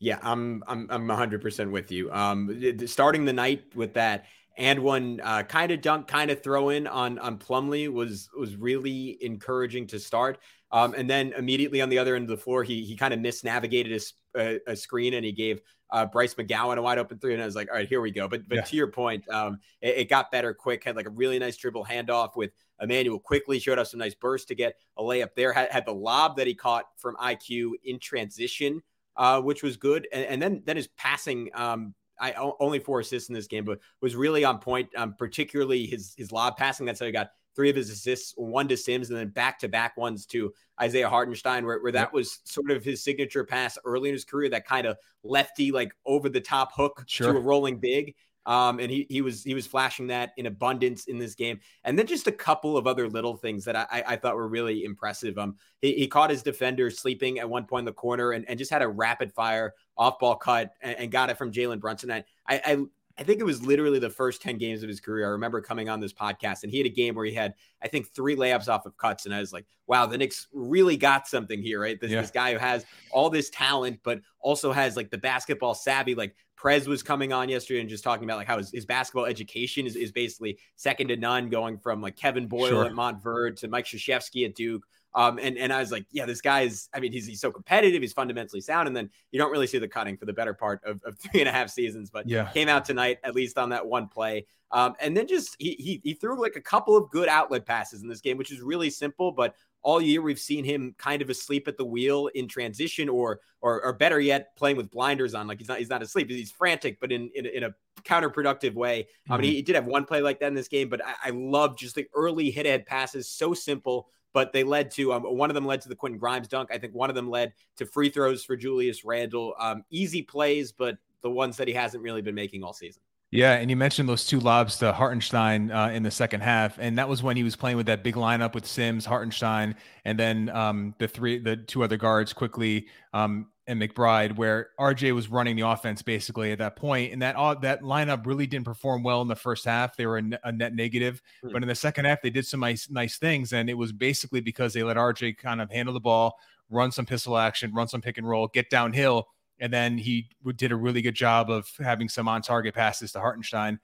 Yeah, 0.00 0.19
I'm 0.23 0.62
I'm 0.67 0.87
I'm 0.91 1.06
100% 1.06 1.71
with 1.71 1.91
you. 1.91 2.11
Um, 2.12 2.87
starting 2.87 3.25
the 3.25 3.32
night 3.32 3.65
with 3.75 3.94
that 3.94 4.26
and 4.56 4.81
one 4.81 5.21
uh, 5.23 5.43
kind 5.43 5.73
of 5.73 5.81
dunk, 5.81 6.06
kind 6.06 6.31
of 6.31 6.43
throw 6.43 6.71
in 6.71 6.87
on 6.87 7.19
on 7.19 7.38
Plumlee 7.38 7.93
was 7.93 8.29
was 8.37 8.56
really 8.56 9.19
encouraging 9.21 9.87
to 9.88 9.99
start. 9.99 10.38
Um, 10.71 10.94
and 10.94 11.09
then 11.09 11.32
immediately 11.37 11.81
on 11.81 11.88
the 11.88 11.99
other 11.99 12.17
end 12.17 12.25
of 12.25 12.37
the 12.37 12.43
floor, 12.43 12.65
he 12.65 12.82
he 12.85 12.97
kind 12.97 13.15
of 13.15 13.21
misnavigated 13.21 14.03
a, 14.35 14.41
a, 14.41 14.73
a, 14.73 14.76
screen 14.76 15.15
and 15.15 15.25
he 15.25 15.32
gave 15.32 15.61
uh, 15.94 16.05
Bryce 16.05 16.35
McGowan 16.35 16.76
a 16.76 16.82
wide 16.82 16.99
open 16.99 17.19
three. 17.19 17.35
And 17.35 17.43
I 17.43 17.46
was 17.46 17.55
like, 17.55 17.69
all 17.70 17.76
right, 17.76 17.88
here 17.88 18.00
we 18.00 18.11
go. 18.11 18.26
But 18.26 18.49
but 18.49 18.56
yeah. 18.56 18.62
to 18.62 18.76
your 18.76 18.88
point, 18.88 19.26
um, 19.31 19.61
it, 19.81 19.99
it, 19.99 20.11
got 20.11 20.32
better 20.32 20.52
quick. 20.52 20.82
Had 20.82 20.96
like 20.96 21.06
a 21.06 21.11
really 21.11 21.38
nice 21.38 21.56
dribble 21.56 21.85
handoff 21.85 22.37
with 22.37 22.50
Immanuel 22.82 23.20
Quickley 23.20 23.61
Showed 23.61 23.79
us 23.79 23.93
some 23.93 24.00
nice 24.00 24.14
burst 24.14 24.49
to 24.49 24.56
get 24.56 24.75
a 24.96 25.02
layup 25.02 25.37
there. 25.37 25.52
Had, 25.52 25.70
had 25.70 25.87
the 25.87 25.94
lob 25.94 26.37
that 26.38 26.49
he 26.49 26.55
caught 26.55 26.87
from 26.96 27.14
IQ 27.17 27.75
in 27.85 28.00
transition, 28.00 28.82
uh, 29.17 29.41
which 29.41 29.62
was 29.62 29.76
good. 29.76 30.08
And, 30.12 30.25
and 30.25 30.43
then 30.43 30.62
then 30.67 30.76
his 30.76 30.88
passing. 30.88 31.50
Um, 31.55 31.94
I 32.19 32.32
only 32.35 32.79
four 32.81 33.00
assists 33.00 33.29
in 33.29 33.35
this 33.35 33.47
game, 33.47 33.64
but 33.64 33.79
was 34.00 34.17
really 34.17 34.44
on 34.44 34.58
point. 34.58 34.88
Um, 34.97 35.14
particularly 35.17 35.87
his 35.87 36.12
his 36.17 36.32
lob 36.32 36.56
passing. 36.56 36.87
That's 36.87 36.99
how 36.99 37.06
he 37.06 37.12
got 37.12 37.31
three 37.55 37.71
of 37.71 37.77
his 37.77 37.91
assists, 37.91 38.35
one 38.37 38.69
to 38.69 38.77
Sims, 38.77 39.11
and 39.11 39.19
then 39.19 39.29
back 39.29 39.59
to 39.61 39.69
back 39.69 39.97
ones 39.97 40.27
to 40.27 40.53
Isaiah 40.81 41.09
Hartenstein, 41.09 41.65
where, 41.65 41.81
where 41.81 41.93
that 41.93 42.12
was 42.12 42.41
sort 42.45 42.71
of 42.71 42.85
his 42.85 43.03
signature 43.03 43.45
pass 43.45 43.79
early 43.85 44.09
in 44.09 44.15
his 44.15 44.25
career, 44.25 44.49
that 44.51 44.67
kind 44.67 44.87
of 44.87 44.97
lefty, 45.23 45.71
like 45.71 45.93
over 46.05 46.29
the 46.29 46.41
top 46.41 46.73
hook 46.75 47.05
sure. 47.06 47.33
to 47.33 47.39
a 47.39 47.41
rolling 47.41 47.79
big. 47.79 48.15
Um, 48.47 48.79
and 48.79 48.91
he 48.91 49.06
he 49.09 49.23
was 49.23 49.43
he 49.43 49.55
was 49.55 49.67
flashing 49.67 50.09
that 50.09 50.33
in 50.37 50.45
abundance 50.45 51.06
in 51.06 51.19
this 51.19 51.35
game, 51.35 51.61
and 51.83 51.99
then 51.99 52.06
just 52.06 52.27
a 52.27 52.33
couple 52.33 52.77
of 52.77 52.87
other 52.87 53.09
little 53.09 53.39
things 53.39 53.65
that 53.65 53.75
I, 53.75 54.05
I 54.07 54.17
thought 54.17 54.37
were 54.37 54.49
really 54.49 54.85
impressive. 54.85 55.39
Um, 55.39 55.57
he, 55.81 55.95
he 55.95 56.07
caught 56.09 56.29
his 56.29 56.43
defender 56.43 56.91
sleeping 56.91 57.39
at 57.39 57.49
one 57.49 57.65
point 57.65 57.83
in 57.83 57.87
the 57.87 57.95
corner, 57.95 58.33
and, 58.33 58.45
and 58.47 58.59
just 58.59 58.71
had 58.71 58.83
a 58.83 58.89
rapid 58.89 59.33
fire 59.33 59.73
off 59.97 60.19
ball 60.19 60.37
cut 60.37 60.73
and, 60.83 60.95
and 60.99 61.11
got 61.11 61.31
it 61.31 61.39
from 61.39 61.53
Jalen 61.53 61.81
Brunson. 61.81 62.11
I, 62.11 62.25
I 62.47 62.85
I 63.16 63.22
think 63.22 63.40
it 63.40 63.44
was 63.44 63.64
literally 63.64 64.00
the 64.00 64.11
first 64.11 64.43
10 64.43 64.58
games 64.58 64.82
of 64.82 64.88
his 64.88 65.00
career. 65.00 65.26
I 65.26 65.31
remember 65.31 65.61
coming 65.61 65.88
on 65.88 66.00
this 66.00 66.12
podcast 66.12 66.64
and 66.64 66.72
he 66.72 66.78
had 66.78 66.87
a 66.87 66.90
game 66.90 67.14
where 67.14 67.25
he 67.25 67.32
had, 67.32 67.55
I 67.81 67.87
think, 67.87 68.08
three 68.08 68.34
layups 68.34 68.69
off 68.69 68.87
of 68.87 68.96
cuts. 68.96 69.25
And 69.25 69.34
I 69.34 69.38
was 69.38 69.52
like, 69.52 69.66
wow, 69.87 70.06
the 70.06 70.19
Knicks 70.19 70.49
really 70.52 70.96
got 70.96 71.28
something 71.28 71.62
here, 71.62 71.81
right? 71.81 72.00
This, 72.00 72.11
yeah. 72.11 72.20
this 72.20 72.32
guy 72.32 72.52
who 72.52 72.58
has 72.58 72.84
all 73.12 73.31
this 73.31 73.50
talent, 73.50 74.00
but 74.02 74.20
also 74.40 74.72
has 74.72 74.96
like 74.96 75.11
the 75.11 75.19
basketball 75.19 75.75
savvy. 75.75 76.16
Like 76.16 76.34
Prez 76.56 76.88
was 76.88 77.05
coming 77.05 77.32
on 77.32 77.49
yesterday 77.49 77.81
and 77.81 77.88
just 77.88 78.02
talking 78.02 78.25
about 78.25 78.38
like 78.38 78.49
how 78.49 78.58
his, 78.58 78.72
his 78.72 78.84
basketball 78.84 79.26
education 79.26 79.87
is, 79.87 79.94
is 79.94 80.11
basically 80.11 80.58
second 80.75 81.08
to 81.08 81.16
none, 81.16 81.49
going 81.50 81.78
from 81.78 82.00
like 82.00 82.16
Kevin 82.16 82.49
Boyle 82.49 82.69
sure. 82.69 82.84
at 82.87 82.93
Montverde 82.93 83.56
to 83.58 83.69
Mike 83.69 83.84
Krzyzewski 83.84 84.44
at 84.44 84.56
Duke. 84.56 84.82
Um, 85.14 85.38
and, 85.40 85.56
and 85.56 85.72
I 85.72 85.81
was 85.81 85.93
like, 85.93 86.06
yeah, 86.11 86.26
this 86.26 86.40
guy 86.40 86.62
is, 86.62 86.88
I 86.93 87.00
mean, 87.00 87.12
he's, 87.12 87.26
he's 87.26 87.40
so 87.40 87.52
competitive. 87.52 88.02
He's 88.02 88.12
fundamentally 88.12 88.61
sound. 88.61 88.88
And 88.88 88.96
then 88.96 89.11
you 89.31 89.38
don't 89.38 89.52
really 89.52 89.66
see 89.66 89.78
the 89.78 89.88
cutting 89.88 90.16
for 90.16 90.26
the 90.26 90.32
better 90.32 90.55
part 90.55 90.81
of, 90.84 91.00
of 91.05 91.19
three 91.31 91.40
and 91.40 91.49
a 91.49 91.52
half 91.52 91.70
seasons, 91.70 92.11
but 92.11 92.28
yeah, 92.28 92.50
came 92.52 92.69
out 92.69 92.84
tonight, 92.84 93.19
at 93.22 93.34
least 93.34 93.58
on 93.58 93.70
that 93.70 93.87
one 93.87 94.08
play. 94.08 94.46
Um, 94.72 94.94
and 95.00 95.16
then 95.16 95.28
just, 95.28 95.55
he, 95.61 95.75
he, 95.75 96.00
he 96.02 96.14
threw 96.14 96.40
like 96.40 96.56
a 96.56 96.61
couple 96.61 96.96
of 96.96 97.08
good 97.11 97.28
outlet 97.28 97.64
passes 97.64 98.02
in 98.02 98.08
this 98.08 98.20
game, 98.20 98.37
which 98.37 98.50
is 98.50 98.61
really 98.61 98.90
simple, 98.90 99.31
but 99.31 99.55
all 99.82 100.00
year 100.00 100.20
we've 100.20 100.38
seen 100.38 100.64
him 100.64 100.94
kind 100.99 101.22
of 101.22 101.31
asleep 101.31 101.69
at 101.69 101.76
the 101.76 101.84
wheel 101.84 102.28
in 102.34 102.49
transition 102.49 103.08
or, 103.08 103.40
or, 103.61 103.82
or 103.84 103.93
better 103.93 104.19
yet, 104.19 104.56
playing 104.56 104.76
with 104.76 104.90
blinders 104.90 105.34
on. 105.34 105.46
Like 105.46 105.58
he's 105.58 105.69
not, 105.69 105.78
he's 105.78 105.90
not 105.90 106.02
asleep. 106.02 106.28
He's 106.28 106.50
frantic, 106.50 106.99
but 106.99 107.12
in, 107.12 107.31
in, 107.37 107.46
in 107.46 107.64
a 107.64 107.75
counterproductive 108.02 108.75
way. 108.75 109.02
Mm-hmm. 109.02 109.32
I 109.32 109.37
mean, 109.37 109.44
he, 109.44 109.56
he, 109.56 109.62
did 109.62 109.76
have 109.76 109.84
one 109.84 110.06
play 110.06 110.22
like 110.22 110.40
that 110.40 110.49
in 110.49 110.55
this 110.55 110.69
game, 110.69 110.88
but 110.88 111.05
I, 111.05 111.14
I 111.26 111.31
love 111.31 111.76
just 111.76 111.94
the 111.94 112.06
early 112.14 112.50
hit 112.50 112.66
ahead 112.66 112.87
passes. 112.87 113.28
So 113.28 113.55
simple, 113.55 114.08
but 114.35 114.53
they 114.53 114.65
led 114.65 114.91
to 114.91 115.15
um, 115.15 115.23
one 115.23 115.49
of 115.49 115.55
them 115.55 115.65
led 115.65 115.81
to 115.81 115.89
the 115.89 115.95
Quentin 115.95 116.19
Grimes 116.19 116.49
dunk. 116.49 116.69
I 116.71 116.77
think 116.77 116.93
one 116.93 117.09
of 117.09 117.17
them 117.17 117.31
led 117.31 117.55
to 117.77 117.87
free 117.87 118.11
throws 118.11 118.45
for 118.45 118.57
Julius 118.57 119.05
Randle. 119.05 119.55
Um, 119.59 119.85
easy 119.91 120.21
plays, 120.21 120.73
but 120.73 120.99
the 121.23 121.31
ones 121.31 121.57
that 121.57 121.69
he 121.69 121.73
hasn't 121.73 122.03
really 122.03 122.21
been 122.21 122.35
making 122.35 122.63
all 122.63 122.75
season. 122.75 123.01
Yeah, 123.31 123.55
and 123.55 123.71
you 123.71 123.77
mentioned 123.77 124.09
those 124.09 124.27
two 124.27 124.39
lobs 124.39 124.79
to 124.79 124.93
Hartenstein 124.93 125.71
uh, 125.71 125.89
in 125.89 126.03
the 126.03 126.11
second 126.11 126.43
half, 126.43 126.79
and 126.79 126.99
that 126.99 127.09
was 127.09 127.23
when 127.23 127.37
he 127.37 127.43
was 127.43 127.57
playing 127.57 127.77
with 127.77 127.87
that 127.87 128.05
big 128.05 128.15
lineup 128.15 128.55
with 128.55 128.67
Sims, 128.67 129.07
Hartenstein, 129.07 129.75
and 130.05 130.19
then 130.19 130.51
um, 130.51 130.95
the 130.99 131.09
three, 131.09 131.39
the 131.39 131.57
two 131.57 131.83
other 131.83 131.97
guards 131.97 132.33
Quickley. 132.33 132.87
um, 133.13 133.47
and 133.66 133.81
McBride, 133.81 134.37
where 134.37 134.70
RJ 134.78 135.14
was 135.14 135.28
running 135.28 135.56
the 135.56 135.66
offense 135.66 136.02
basically 136.02 136.52
at 136.52 136.58
that 136.58 136.76
point, 136.76 137.12
and 137.12 137.22
that 137.22 137.37
uh, 137.37 137.55
that 137.55 137.82
lineup 137.82 138.26
really 138.26 138.46
didn't 138.46 138.66
perform 138.66 139.02
well 139.02 139.22
in 139.22 139.28
the 139.28 139.37
first 139.37 139.64
half. 139.64 139.96
They 139.96 140.06
were 140.06 140.19
a, 140.19 140.22
a 140.44 140.52
net 140.52 140.75
negative, 140.75 141.22
mm-hmm. 141.43 141.52
but 141.52 141.62
in 141.62 141.69
the 141.69 141.75
second 141.75 142.05
half 142.05 142.20
they 142.22 142.31
did 142.31 142.46
some 142.46 142.61
nice 142.61 142.90
nice 142.90 143.16
things, 143.16 143.52
and 143.52 143.70
it 143.70 143.75
was 143.75 143.93
basically 143.93 144.40
because 144.40 144.72
they 144.72 144.82
let 144.82 144.96
RJ 144.96 145.38
kind 145.38 145.61
of 145.61 145.70
handle 145.70 145.94
the 145.94 146.00
ball, 146.00 146.38
run 146.69 146.93
some 146.93 147.06
pistol 147.06 147.38
action, 147.38 147.72
run 147.72 147.88
some 147.88 148.02
pick 148.02 148.19
and 148.19 148.28
roll, 148.28 148.49
get 148.49 148.69
downhill, 148.69 149.28
and 149.58 149.72
then 149.72 149.96
he 149.96 150.28
did 150.56 150.72
a 150.72 150.76
really 150.76 151.00
good 151.00 151.14
job 151.14 151.50
of 151.50 151.70
having 151.78 152.08
some 152.08 152.28
on 152.28 152.43
target 152.43 152.75
passes 152.75 153.12
to 153.12 153.20
Hartenstein. 153.20 153.78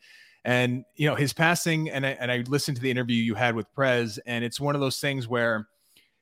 And 0.44 0.84
you 0.96 1.08
know 1.08 1.14
his 1.14 1.32
passing, 1.32 1.90
and 1.90 2.04
I, 2.04 2.10
and 2.10 2.30
I 2.30 2.38
listened 2.48 2.76
to 2.76 2.82
the 2.82 2.90
interview 2.90 3.22
you 3.22 3.34
had 3.34 3.54
with 3.54 3.72
Prez, 3.72 4.18
and 4.26 4.44
it's 4.44 4.60
one 4.60 4.74
of 4.74 4.80
those 4.80 4.98
things 5.00 5.28
where 5.28 5.68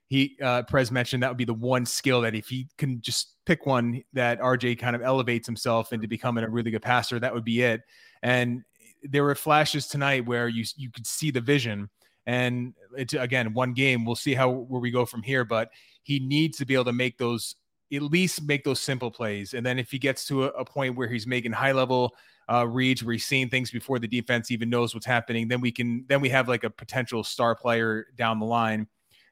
he 0.09 0.37
uh, 0.43 0.63
Prez 0.63 0.91
mentioned 0.91 1.23
that 1.23 1.31
would 1.31 1.37
be 1.37 1.45
the 1.45 1.55
one 1.55 1.85
skill 1.85 2.23
that 2.23 2.35
if 2.35 2.49
he 2.49 2.67
can 2.79 3.01
just 3.03 3.35
pick 3.45 3.67
one 3.67 4.03
that 4.15 4.41
RJ 4.41 4.79
kind 4.79 4.97
of 4.97 5.03
elevates 5.03 5.47
himself 5.47 5.93
into 5.93 6.09
becoming 6.09 6.45
a 6.45 6.49
really 6.49 6.71
good 6.71 6.83
passer, 6.83 7.21
that 7.21 7.33
would 7.33 7.45
be 7.45 7.63
it. 7.63 7.83
And 8.23 8.63
there 9.03 9.23
were 9.23 9.35
flashes 9.35 9.87
tonight 9.87 10.27
where 10.27 10.49
you 10.49 10.65
you 10.77 10.91
could 10.91 11.07
see 11.07 11.31
the 11.31 11.43
vision. 11.43 11.91
And 12.27 12.75
it's 12.97 13.15
again 13.15 13.53
one 13.53 13.75
game. 13.75 14.05
We'll 14.05 14.17
see 14.17 14.35
how 14.35 14.51
where 14.51 14.81
we 14.81 14.91
go 14.91 15.05
from 15.05 15.23
here. 15.23 15.45
But 15.45 15.71
he 16.03 16.19
needs 16.19 16.57
to 16.59 16.67
be 16.67 16.75
able 16.75 16.87
to 16.87 16.93
make 16.93 17.19
those 17.19 17.55
at 17.93 18.03
least 18.03 18.43
make 18.43 18.65
those 18.65 18.81
simple 18.81 19.11
plays. 19.11 19.53
And 19.53 19.65
then 19.65 19.79
if 19.79 19.91
he 19.91 19.99
gets 19.99 20.27
to 20.27 20.45
a, 20.45 20.49
a 20.49 20.65
point 20.65 20.97
where 20.97 21.09
he's 21.09 21.27
making 21.27 21.53
high 21.53 21.73
level 21.73 22.15
uh, 22.51 22.67
reads, 22.67 23.05
where 23.05 23.13
he's 23.13 23.25
seeing 23.27 23.49
things 23.49 23.71
before 23.71 23.99
the 23.99 24.09
defense 24.09 24.51
even 24.51 24.71
knows 24.71 24.95
what's 24.95 25.07
happening, 25.07 25.49
then 25.49 25.61
we 25.61 25.71
can 25.71 26.07
then 26.09 26.23
we 26.23 26.31
have 26.31 26.49
like 26.49 26.65
a 26.65 26.71
potential 26.71 27.23
star 27.23 27.55
player 27.55 28.07
down 28.17 28.39
the 28.39 28.47
line. 28.47 28.87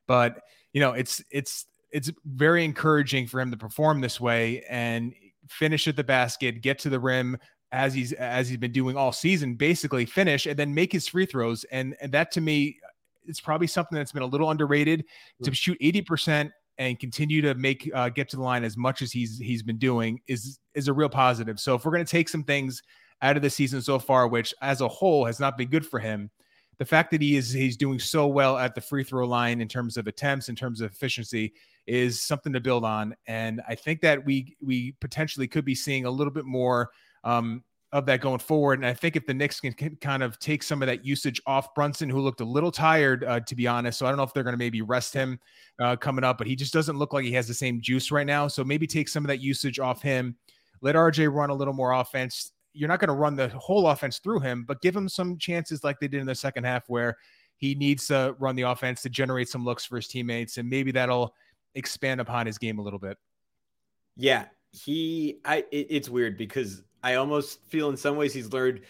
But 0.07 0.43
you 0.77 0.81
know, 0.81 0.93
it's 0.93 1.25
it's 1.31 1.65
it's 1.91 2.13
very 2.27 2.63
encouraging 2.63 3.27
for 3.27 3.41
him 3.41 3.51
to 3.51 3.57
perform 3.57 4.03
this 4.03 4.21
way 4.21 4.63
and 4.69 5.15
finish 5.49 5.89
at 5.89 5.97
the 5.97 6.05
basket, 6.05 6.61
get 6.61 6.79
to 6.81 6.91
the 6.91 7.01
rim 7.01 7.39
as 7.73 7.95
he's 7.95 8.13
as 8.13 8.51
he's 8.51 8.59
been 8.59 8.73
doing 8.73 8.95
all 8.95 9.11
season, 9.11 9.55
basically 9.55 10.05
finish 10.05 10.45
and 10.45 10.59
then 10.59 10.75
make 10.75 10.93
his 10.93 11.09
free 11.09 11.25
throws. 11.25 11.65
And, 11.73 11.97
and 12.03 12.13
that 12.13 12.31
to 12.33 12.43
me, 12.43 12.77
it's 13.25 13.41
probably 13.41 13.69
something 13.69 13.97
that's 13.97 14.13
been 14.13 14.23
a 14.23 14.27
little 14.27 14.51
underrated 14.51 15.07
to 15.45 15.55
shoot 15.55 15.81
80% 15.81 16.51
and 16.77 17.01
continue 17.01 17.41
to 17.41 17.55
make 17.55 17.91
uh, 17.95 18.11
get 18.11 18.29
to 18.29 18.37
the 18.37 18.43
line 18.43 18.63
as 18.63 18.77
much 18.77 19.01
as 19.01 19.11
he's 19.11 19.39
he's 19.39 19.63
been 19.63 19.79
doing 19.79 20.21
is 20.29 20.59
is 20.75 20.89
a 20.89 20.93
real 20.93 21.09
positive. 21.09 21.59
So 21.59 21.75
if 21.75 21.87
we're 21.87 21.93
going 21.93 22.05
to 22.05 22.11
take 22.11 22.29
some 22.29 22.45
things 22.45 22.83
out 23.23 23.37
of 23.37 23.43
the 23.43 23.49
season 23.49 23.81
so 23.81 23.99
far, 23.99 24.29
which 24.29 24.53
as 24.61 24.83
a 24.83 24.89
whole 24.89 25.25
has 25.25 25.41
not 25.41 25.57
been 25.57 25.69
good 25.69 25.87
for 25.87 26.01
him, 26.01 26.31
the 26.79 26.85
fact 26.85 27.11
that 27.11 27.23
he 27.23 27.37
is 27.37 27.51
he's 27.51 27.77
doing 27.77 27.99
so 27.99 28.27
well 28.27 28.59
at 28.59 28.75
the 28.75 28.81
free 28.81 29.05
throw 29.05 29.27
line 29.27 29.61
in 29.61 29.69
terms 29.69 29.97
of 29.97 30.07
attempts, 30.07 30.49
in 30.49 30.57
terms 30.57 30.81
of 30.81 30.91
efficiency, 30.91 31.55
is 31.87 32.21
something 32.21 32.53
to 32.53 32.61
build 32.61 32.85
on. 32.85 33.15
And 33.27 33.63
I 33.69 33.75
think 33.75 34.01
that 34.03 34.25
we 34.25 34.57
we 34.61 34.93
potentially 35.01 35.49
could 35.49 35.65
be 35.65 35.75
seeing 35.75 36.05
a 36.05 36.11
little 36.11 36.33
bit 36.33 36.45
more 36.45 36.91
um, 37.25 37.63
of 37.93 38.05
that 38.07 38.21
going 38.21 38.41
forward. 38.41 38.79
And 38.79 38.87
I 38.87 38.93
think 38.93 39.17
if 39.17 39.27
the 39.27 39.33
Knicks 39.33 39.61
can, 39.61 39.73
can, 39.73 39.97
kind 39.97 40.23
of 40.23 40.39
take 40.39 40.63
some 40.63 40.83
of 40.83 40.87
that 40.87 41.05
usage 41.05 41.41
off 41.47 41.75
Brunson, 41.75 42.11
who 42.11 42.21
looked 42.21 42.41
a 42.41 42.45
little 42.45 42.73
tired, 42.73 43.25
uh, 43.25 43.41
to 43.41 43.55
be 43.55 43.67
honest. 43.67 43.99
So 43.99 44.07
I 44.07 44.11
don't 44.11 44.19
know 44.19 44.25
if 44.25 44.35
they're 44.35 44.43
going 44.43 44.55
to 44.55 44.59
maybe 44.59 44.83
rest 44.83 45.15
him 45.15 45.39
uh, 45.81 45.97
coming 45.97 46.25
up, 46.25 46.37
but 46.37 46.47
he 46.47 46.57
just 46.57 46.73
doesn't 46.73 46.99
look 46.99 47.13
like 47.13 47.25
he 47.25 47.33
has 47.33 47.49
the 47.49 47.55
same 47.55 47.81
juice 47.81 48.11
right 48.11 48.27
now. 48.27 48.49
So 48.49 48.65
maybe 48.65 48.87
take 48.87 49.09
some 49.09 49.25
of 49.25 49.29
that 49.29 49.41
usage 49.41 49.79
off 49.79 50.03
him. 50.03 50.37
Let 50.83 50.95
RJ 50.95 51.33
run 51.33 51.51
a 51.51 51.55
little 51.55 51.73
more 51.73 51.93
offense 51.93 52.53
you're 52.77 52.89
not 52.89 53.01
going 53.01 53.09
to 53.09 53.15
run 53.15 53.35
the 53.35 53.49
whole 53.49 53.89
offense 53.89 54.19
through 54.19 54.41
him, 54.41 54.65
but 54.65 54.81
give 54.83 54.95
him 54.95 55.09
some 55.09 55.39
chances 55.39 55.83
like 55.83 55.99
they 55.99 56.09
did 56.09 56.21
in 56.21 56.27
the 56.27 56.35
second 56.35 56.65
half 56.65 56.85
where 56.89 57.17
he 57.57 57.75
needs 57.75 58.07
to 58.09 58.37
run 58.39 58.55
the 58.55 58.63
offense 58.63 59.03
to 59.03 59.09
generate 59.09 59.49
some 59.49 59.65
looks 59.65 59.85
for 59.85 59.97
his 59.97 60.09
teammates, 60.09 60.59
and 60.59 60.69
maybe 60.69 60.93
that'll 60.93 61.35
expand 61.75 62.21
upon 62.21 62.47
his 62.47 62.59
game 62.59 62.79
a 62.79 62.83
little 62.83 62.99
bit. 62.99 63.17
Yeah, 64.17 64.45
he. 64.73 65.41
I. 65.45 65.65
It, 65.71 65.87
it's 65.91 66.09
weird 66.09 66.37
because 66.37 66.83
I 67.03 67.15
almost 67.15 67.65
feel 67.67 67.89
in 67.89 67.97
some 67.97 68.17
ways 68.17 68.35
he's 68.35 68.53
learned 68.53 68.83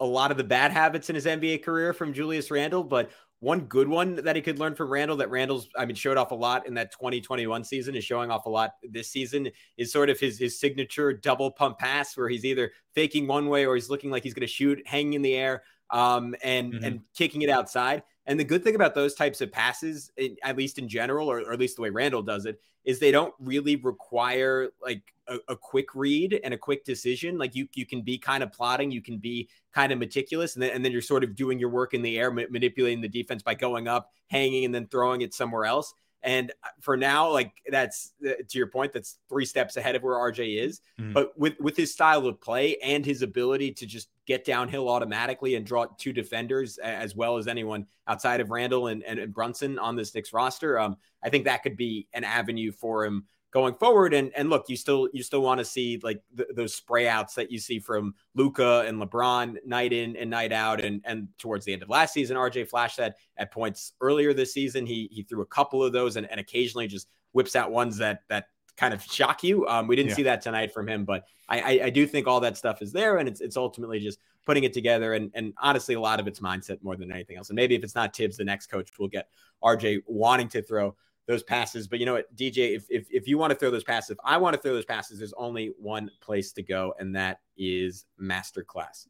a 0.00 0.04
lot 0.04 0.30
of 0.30 0.36
the 0.36 0.44
bad 0.44 0.72
habits 0.72 1.08
in 1.08 1.14
his 1.14 1.26
NBA 1.26 1.62
career 1.62 1.92
from 1.92 2.12
Julius 2.12 2.50
Randle, 2.50 2.84
but 2.84 3.10
one 3.40 3.60
good 3.60 3.86
one 3.86 4.16
that 4.16 4.34
he 4.34 4.42
could 4.42 4.58
learn 4.58 4.74
from 4.74 4.90
Randle 4.90 5.16
that 5.18 5.30
Randle's, 5.30 5.68
I 5.76 5.84
mean, 5.84 5.94
showed 5.94 6.16
off 6.16 6.32
a 6.32 6.34
lot 6.34 6.66
in 6.66 6.74
that 6.74 6.90
2021 6.92 7.62
season 7.62 7.94
is 7.94 8.04
showing 8.04 8.30
off 8.30 8.46
a 8.46 8.50
lot 8.50 8.72
this 8.82 9.10
season 9.10 9.48
is 9.76 9.92
sort 9.92 10.10
of 10.10 10.18
his, 10.18 10.38
his 10.38 10.58
signature 10.58 11.12
double 11.12 11.52
pump 11.52 11.78
pass 11.78 12.16
where 12.16 12.28
he's 12.28 12.44
either 12.44 12.72
faking 12.94 13.28
one 13.28 13.48
way 13.48 13.64
or 13.64 13.76
he's 13.76 13.88
looking 13.88 14.10
like 14.10 14.24
he's 14.24 14.34
going 14.34 14.46
to 14.46 14.52
shoot 14.52 14.82
hanging 14.86 15.12
in 15.12 15.22
the 15.22 15.34
air 15.34 15.62
um, 15.90 16.34
and, 16.42 16.74
mm-hmm. 16.74 16.84
and 16.84 17.00
kicking 17.16 17.42
it 17.42 17.50
outside. 17.50 18.02
And 18.28 18.38
the 18.38 18.44
good 18.44 18.62
thing 18.62 18.74
about 18.74 18.94
those 18.94 19.14
types 19.14 19.40
of 19.40 19.50
passes, 19.50 20.12
at 20.44 20.56
least 20.56 20.78
in 20.78 20.86
general, 20.86 21.28
or, 21.28 21.40
or 21.40 21.52
at 21.54 21.58
least 21.58 21.76
the 21.76 21.82
way 21.82 21.88
Randle 21.88 22.22
does 22.22 22.44
it, 22.44 22.60
is 22.84 22.98
they 22.98 23.10
don't 23.10 23.34
really 23.40 23.76
require 23.76 24.68
like 24.82 25.02
a, 25.28 25.38
a, 25.48 25.56
quick 25.56 25.94
read 25.94 26.38
and 26.44 26.52
a 26.52 26.58
quick 26.58 26.84
decision. 26.84 27.38
Like 27.38 27.54
you, 27.56 27.66
you 27.72 27.86
can 27.86 28.02
be 28.02 28.18
kind 28.18 28.42
of 28.42 28.52
plotting, 28.52 28.90
you 28.90 29.00
can 29.00 29.16
be 29.16 29.48
kind 29.74 29.92
of 29.92 29.98
meticulous, 29.98 30.54
and 30.54 30.62
then, 30.62 30.70
and 30.72 30.84
then 30.84 30.92
you're 30.92 31.00
sort 31.00 31.24
of 31.24 31.34
doing 31.34 31.58
your 31.58 31.70
work 31.70 31.94
in 31.94 32.02
the 32.02 32.18
air, 32.18 32.30
ma- 32.30 32.42
manipulating 32.50 33.00
the 33.00 33.08
defense 33.08 33.42
by 33.42 33.54
going 33.54 33.88
up, 33.88 34.12
hanging, 34.28 34.66
and 34.66 34.74
then 34.74 34.86
throwing 34.88 35.22
it 35.22 35.32
somewhere 35.32 35.64
else. 35.64 35.94
And 36.22 36.52
for 36.80 36.96
now, 36.96 37.30
like 37.30 37.52
that's 37.68 38.12
to 38.22 38.58
your 38.58 38.66
point, 38.66 38.92
that's 38.92 39.18
three 39.28 39.44
steps 39.44 39.76
ahead 39.76 39.94
of 39.94 40.02
where 40.02 40.14
RJ 40.14 40.62
is. 40.62 40.80
Mm-hmm. 41.00 41.12
But 41.12 41.38
with 41.38 41.60
with 41.60 41.76
his 41.76 41.92
style 41.92 42.26
of 42.26 42.40
play 42.40 42.76
and 42.78 43.06
his 43.06 43.22
ability 43.22 43.72
to 43.72 43.86
just 43.86 44.08
get 44.26 44.44
downhill 44.44 44.88
automatically 44.88 45.54
and 45.54 45.64
draw 45.64 45.86
two 45.96 46.12
defenders 46.12 46.76
as 46.78 47.16
well 47.16 47.38
as 47.38 47.48
anyone 47.48 47.86
outside 48.06 48.40
of 48.40 48.50
Randle 48.50 48.88
and, 48.88 49.02
and, 49.04 49.18
and 49.18 49.32
Brunson 49.32 49.78
on 49.78 49.96
this 49.96 50.14
Knicks 50.14 50.34
roster, 50.34 50.78
um, 50.78 50.96
I 51.22 51.30
think 51.30 51.44
that 51.44 51.62
could 51.62 51.76
be 51.76 52.08
an 52.12 52.24
avenue 52.24 52.70
for 52.70 53.06
him 53.06 53.24
going 53.50 53.74
forward. 53.74 54.14
And 54.14 54.32
and 54.36 54.50
look, 54.50 54.68
you 54.68 54.76
still 54.76 55.08
you 55.12 55.22
still 55.22 55.40
want 55.40 55.58
to 55.58 55.64
see 55.64 56.00
like 56.02 56.22
th- 56.36 56.50
those 56.54 56.74
spray 56.74 57.08
outs 57.08 57.34
that 57.34 57.50
you 57.50 57.58
see 57.58 57.78
from 57.78 58.14
Luka 58.34 58.84
and 58.86 59.00
LeBron 59.00 59.56
night 59.64 59.92
in 59.92 60.16
and 60.16 60.30
night 60.30 60.52
out. 60.52 60.84
And 60.84 61.00
and 61.04 61.28
towards 61.38 61.64
the 61.64 61.72
end 61.72 61.82
of 61.82 61.88
last 61.88 62.12
season, 62.12 62.36
RJ 62.36 62.68
flashed 62.68 62.98
that 62.98 63.16
at 63.36 63.52
points 63.52 63.92
earlier 64.00 64.32
this 64.32 64.52
season. 64.52 64.86
He 64.86 65.08
he 65.10 65.22
threw 65.22 65.42
a 65.42 65.46
couple 65.46 65.82
of 65.82 65.92
those 65.92 66.16
and, 66.16 66.30
and 66.30 66.40
occasionally 66.40 66.86
just 66.86 67.08
whips 67.32 67.56
out 67.56 67.70
ones 67.70 67.96
that 67.98 68.22
that 68.28 68.46
kind 68.76 68.94
of 68.94 69.02
shock 69.02 69.42
you. 69.42 69.66
Um, 69.66 69.86
we 69.86 69.96
didn't 69.96 70.10
yeah. 70.10 70.16
see 70.16 70.22
that 70.22 70.40
tonight 70.40 70.72
from 70.72 70.88
him, 70.88 71.04
but 71.04 71.24
I, 71.48 71.60
I, 71.60 71.84
I 71.86 71.90
do 71.90 72.06
think 72.06 72.26
all 72.26 72.40
that 72.40 72.56
stuff 72.56 72.80
is 72.80 72.92
there, 72.92 73.18
and 73.18 73.28
it's 73.28 73.40
it's 73.40 73.56
ultimately 73.56 73.98
just 73.98 74.20
putting 74.46 74.64
it 74.64 74.72
together. 74.72 75.14
And 75.14 75.30
and 75.34 75.52
honestly, 75.60 75.94
a 75.94 76.00
lot 76.00 76.20
of 76.20 76.26
it's 76.26 76.40
mindset 76.40 76.82
more 76.82 76.96
than 76.96 77.10
anything 77.12 77.36
else. 77.36 77.50
And 77.50 77.56
maybe 77.56 77.74
if 77.74 77.82
it's 77.82 77.94
not 77.94 78.14
Tibbs, 78.14 78.36
the 78.36 78.44
next 78.44 78.68
coach 78.68 78.90
will 78.98 79.08
get 79.08 79.28
RJ 79.62 80.02
wanting 80.06 80.48
to 80.50 80.62
throw 80.62 80.94
those 81.28 81.44
passes. 81.44 81.86
But 81.86 82.00
you 82.00 82.06
know 82.06 82.14
what, 82.14 82.34
DJ, 82.34 82.74
if, 82.74 82.86
if, 82.88 83.06
if 83.10 83.28
you 83.28 83.38
want 83.38 83.52
to 83.52 83.58
throw 83.58 83.70
those 83.70 83.84
passes, 83.84 84.10
if 84.10 84.18
I 84.24 84.38
want 84.38 84.56
to 84.56 84.60
throw 84.60 84.72
those 84.72 84.86
passes, 84.86 85.18
there's 85.18 85.34
only 85.34 85.72
one 85.78 86.10
place 86.20 86.52
to 86.52 86.62
go, 86.62 86.94
and 86.98 87.14
that 87.14 87.40
is 87.56 88.06
Masterclass. 88.20 89.06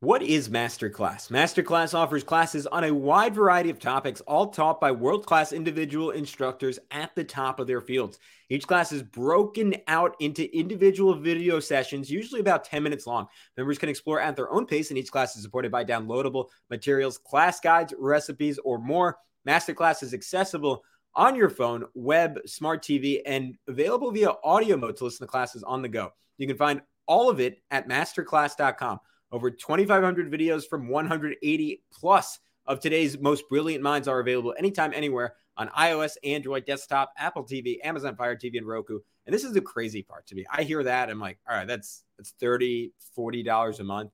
What 0.00 0.22
is 0.22 0.48
Masterclass? 0.48 1.30
Masterclass 1.30 1.94
offers 1.94 2.24
classes 2.24 2.66
on 2.66 2.82
a 2.82 2.92
wide 2.92 3.36
variety 3.36 3.70
of 3.70 3.78
topics, 3.78 4.20
all 4.22 4.48
taught 4.48 4.80
by 4.80 4.90
world 4.90 5.24
class 5.26 5.52
individual 5.52 6.10
instructors 6.10 6.80
at 6.90 7.14
the 7.14 7.22
top 7.22 7.60
of 7.60 7.68
their 7.68 7.80
fields. 7.80 8.18
Each 8.50 8.66
class 8.66 8.90
is 8.90 9.04
broken 9.04 9.76
out 9.86 10.16
into 10.18 10.54
individual 10.54 11.14
video 11.14 11.60
sessions, 11.60 12.10
usually 12.10 12.40
about 12.40 12.64
10 12.64 12.82
minutes 12.82 13.06
long. 13.06 13.28
Members 13.56 13.78
can 13.78 13.88
explore 13.88 14.20
at 14.20 14.34
their 14.34 14.50
own 14.52 14.66
pace, 14.66 14.90
and 14.90 14.98
each 14.98 15.12
class 15.12 15.36
is 15.36 15.42
supported 15.42 15.70
by 15.70 15.84
downloadable 15.84 16.48
materials, 16.68 17.16
class 17.16 17.60
guides, 17.60 17.94
recipes, 17.96 18.58
or 18.64 18.78
more. 18.78 19.18
Masterclass 19.46 20.02
is 20.02 20.14
accessible 20.14 20.82
on 21.14 21.34
your 21.34 21.50
phone, 21.50 21.84
web, 21.94 22.38
smart 22.46 22.82
TV, 22.82 23.20
and 23.26 23.56
available 23.68 24.10
via 24.10 24.32
audio 24.42 24.76
mode 24.76 24.96
to 24.96 25.04
listen 25.04 25.26
to 25.26 25.30
classes 25.30 25.62
on 25.62 25.82
the 25.82 25.88
go. 25.88 26.12
You 26.38 26.46
can 26.46 26.56
find 26.56 26.82
all 27.06 27.28
of 27.28 27.40
it 27.40 27.62
at 27.70 27.88
masterclass.com. 27.88 29.00
Over 29.30 29.50
2,500 29.50 30.30
videos 30.30 30.64
from 30.68 30.88
180 30.88 31.82
plus 31.92 32.38
of 32.66 32.80
today's 32.80 33.18
most 33.18 33.48
brilliant 33.48 33.82
minds 33.82 34.08
are 34.08 34.20
available 34.20 34.54
anytime, 34.58 34.92
anywhere 34.94 35.34
on 35.56 35.68
iOS, 35.68 36.16
Android, 36.24 36.64
desktop, 36.66 37.12
Apple 37.18 37.44
TV, 37.44 37.76
Amazon 37.84 38.16
Fire 38.16 38.36
TV, 38.36 38.58
and 38.58 38.66
Roku. 38.66 39.00
And 39.26 39.34
this 39.34 39.44
is 39.44 39.52
the 39.52 39.60
crazy 39.60 40.02
part 40.02 40.26
to 40.26 40.34
me. 40.34 40.44
I 40.50 40.62
hear 40.62 40.82
that. 40.82 41.10
I'm 41.10 41.20
like, 41.20 41.38
all 41.48 41.56
right, 41.56 41.66
that's 41.66 42.04
that's 42.16 42.34
30 42.40 42.92
$40 43.16 43.80
a 43.80 43.84
month. 43.84 44.10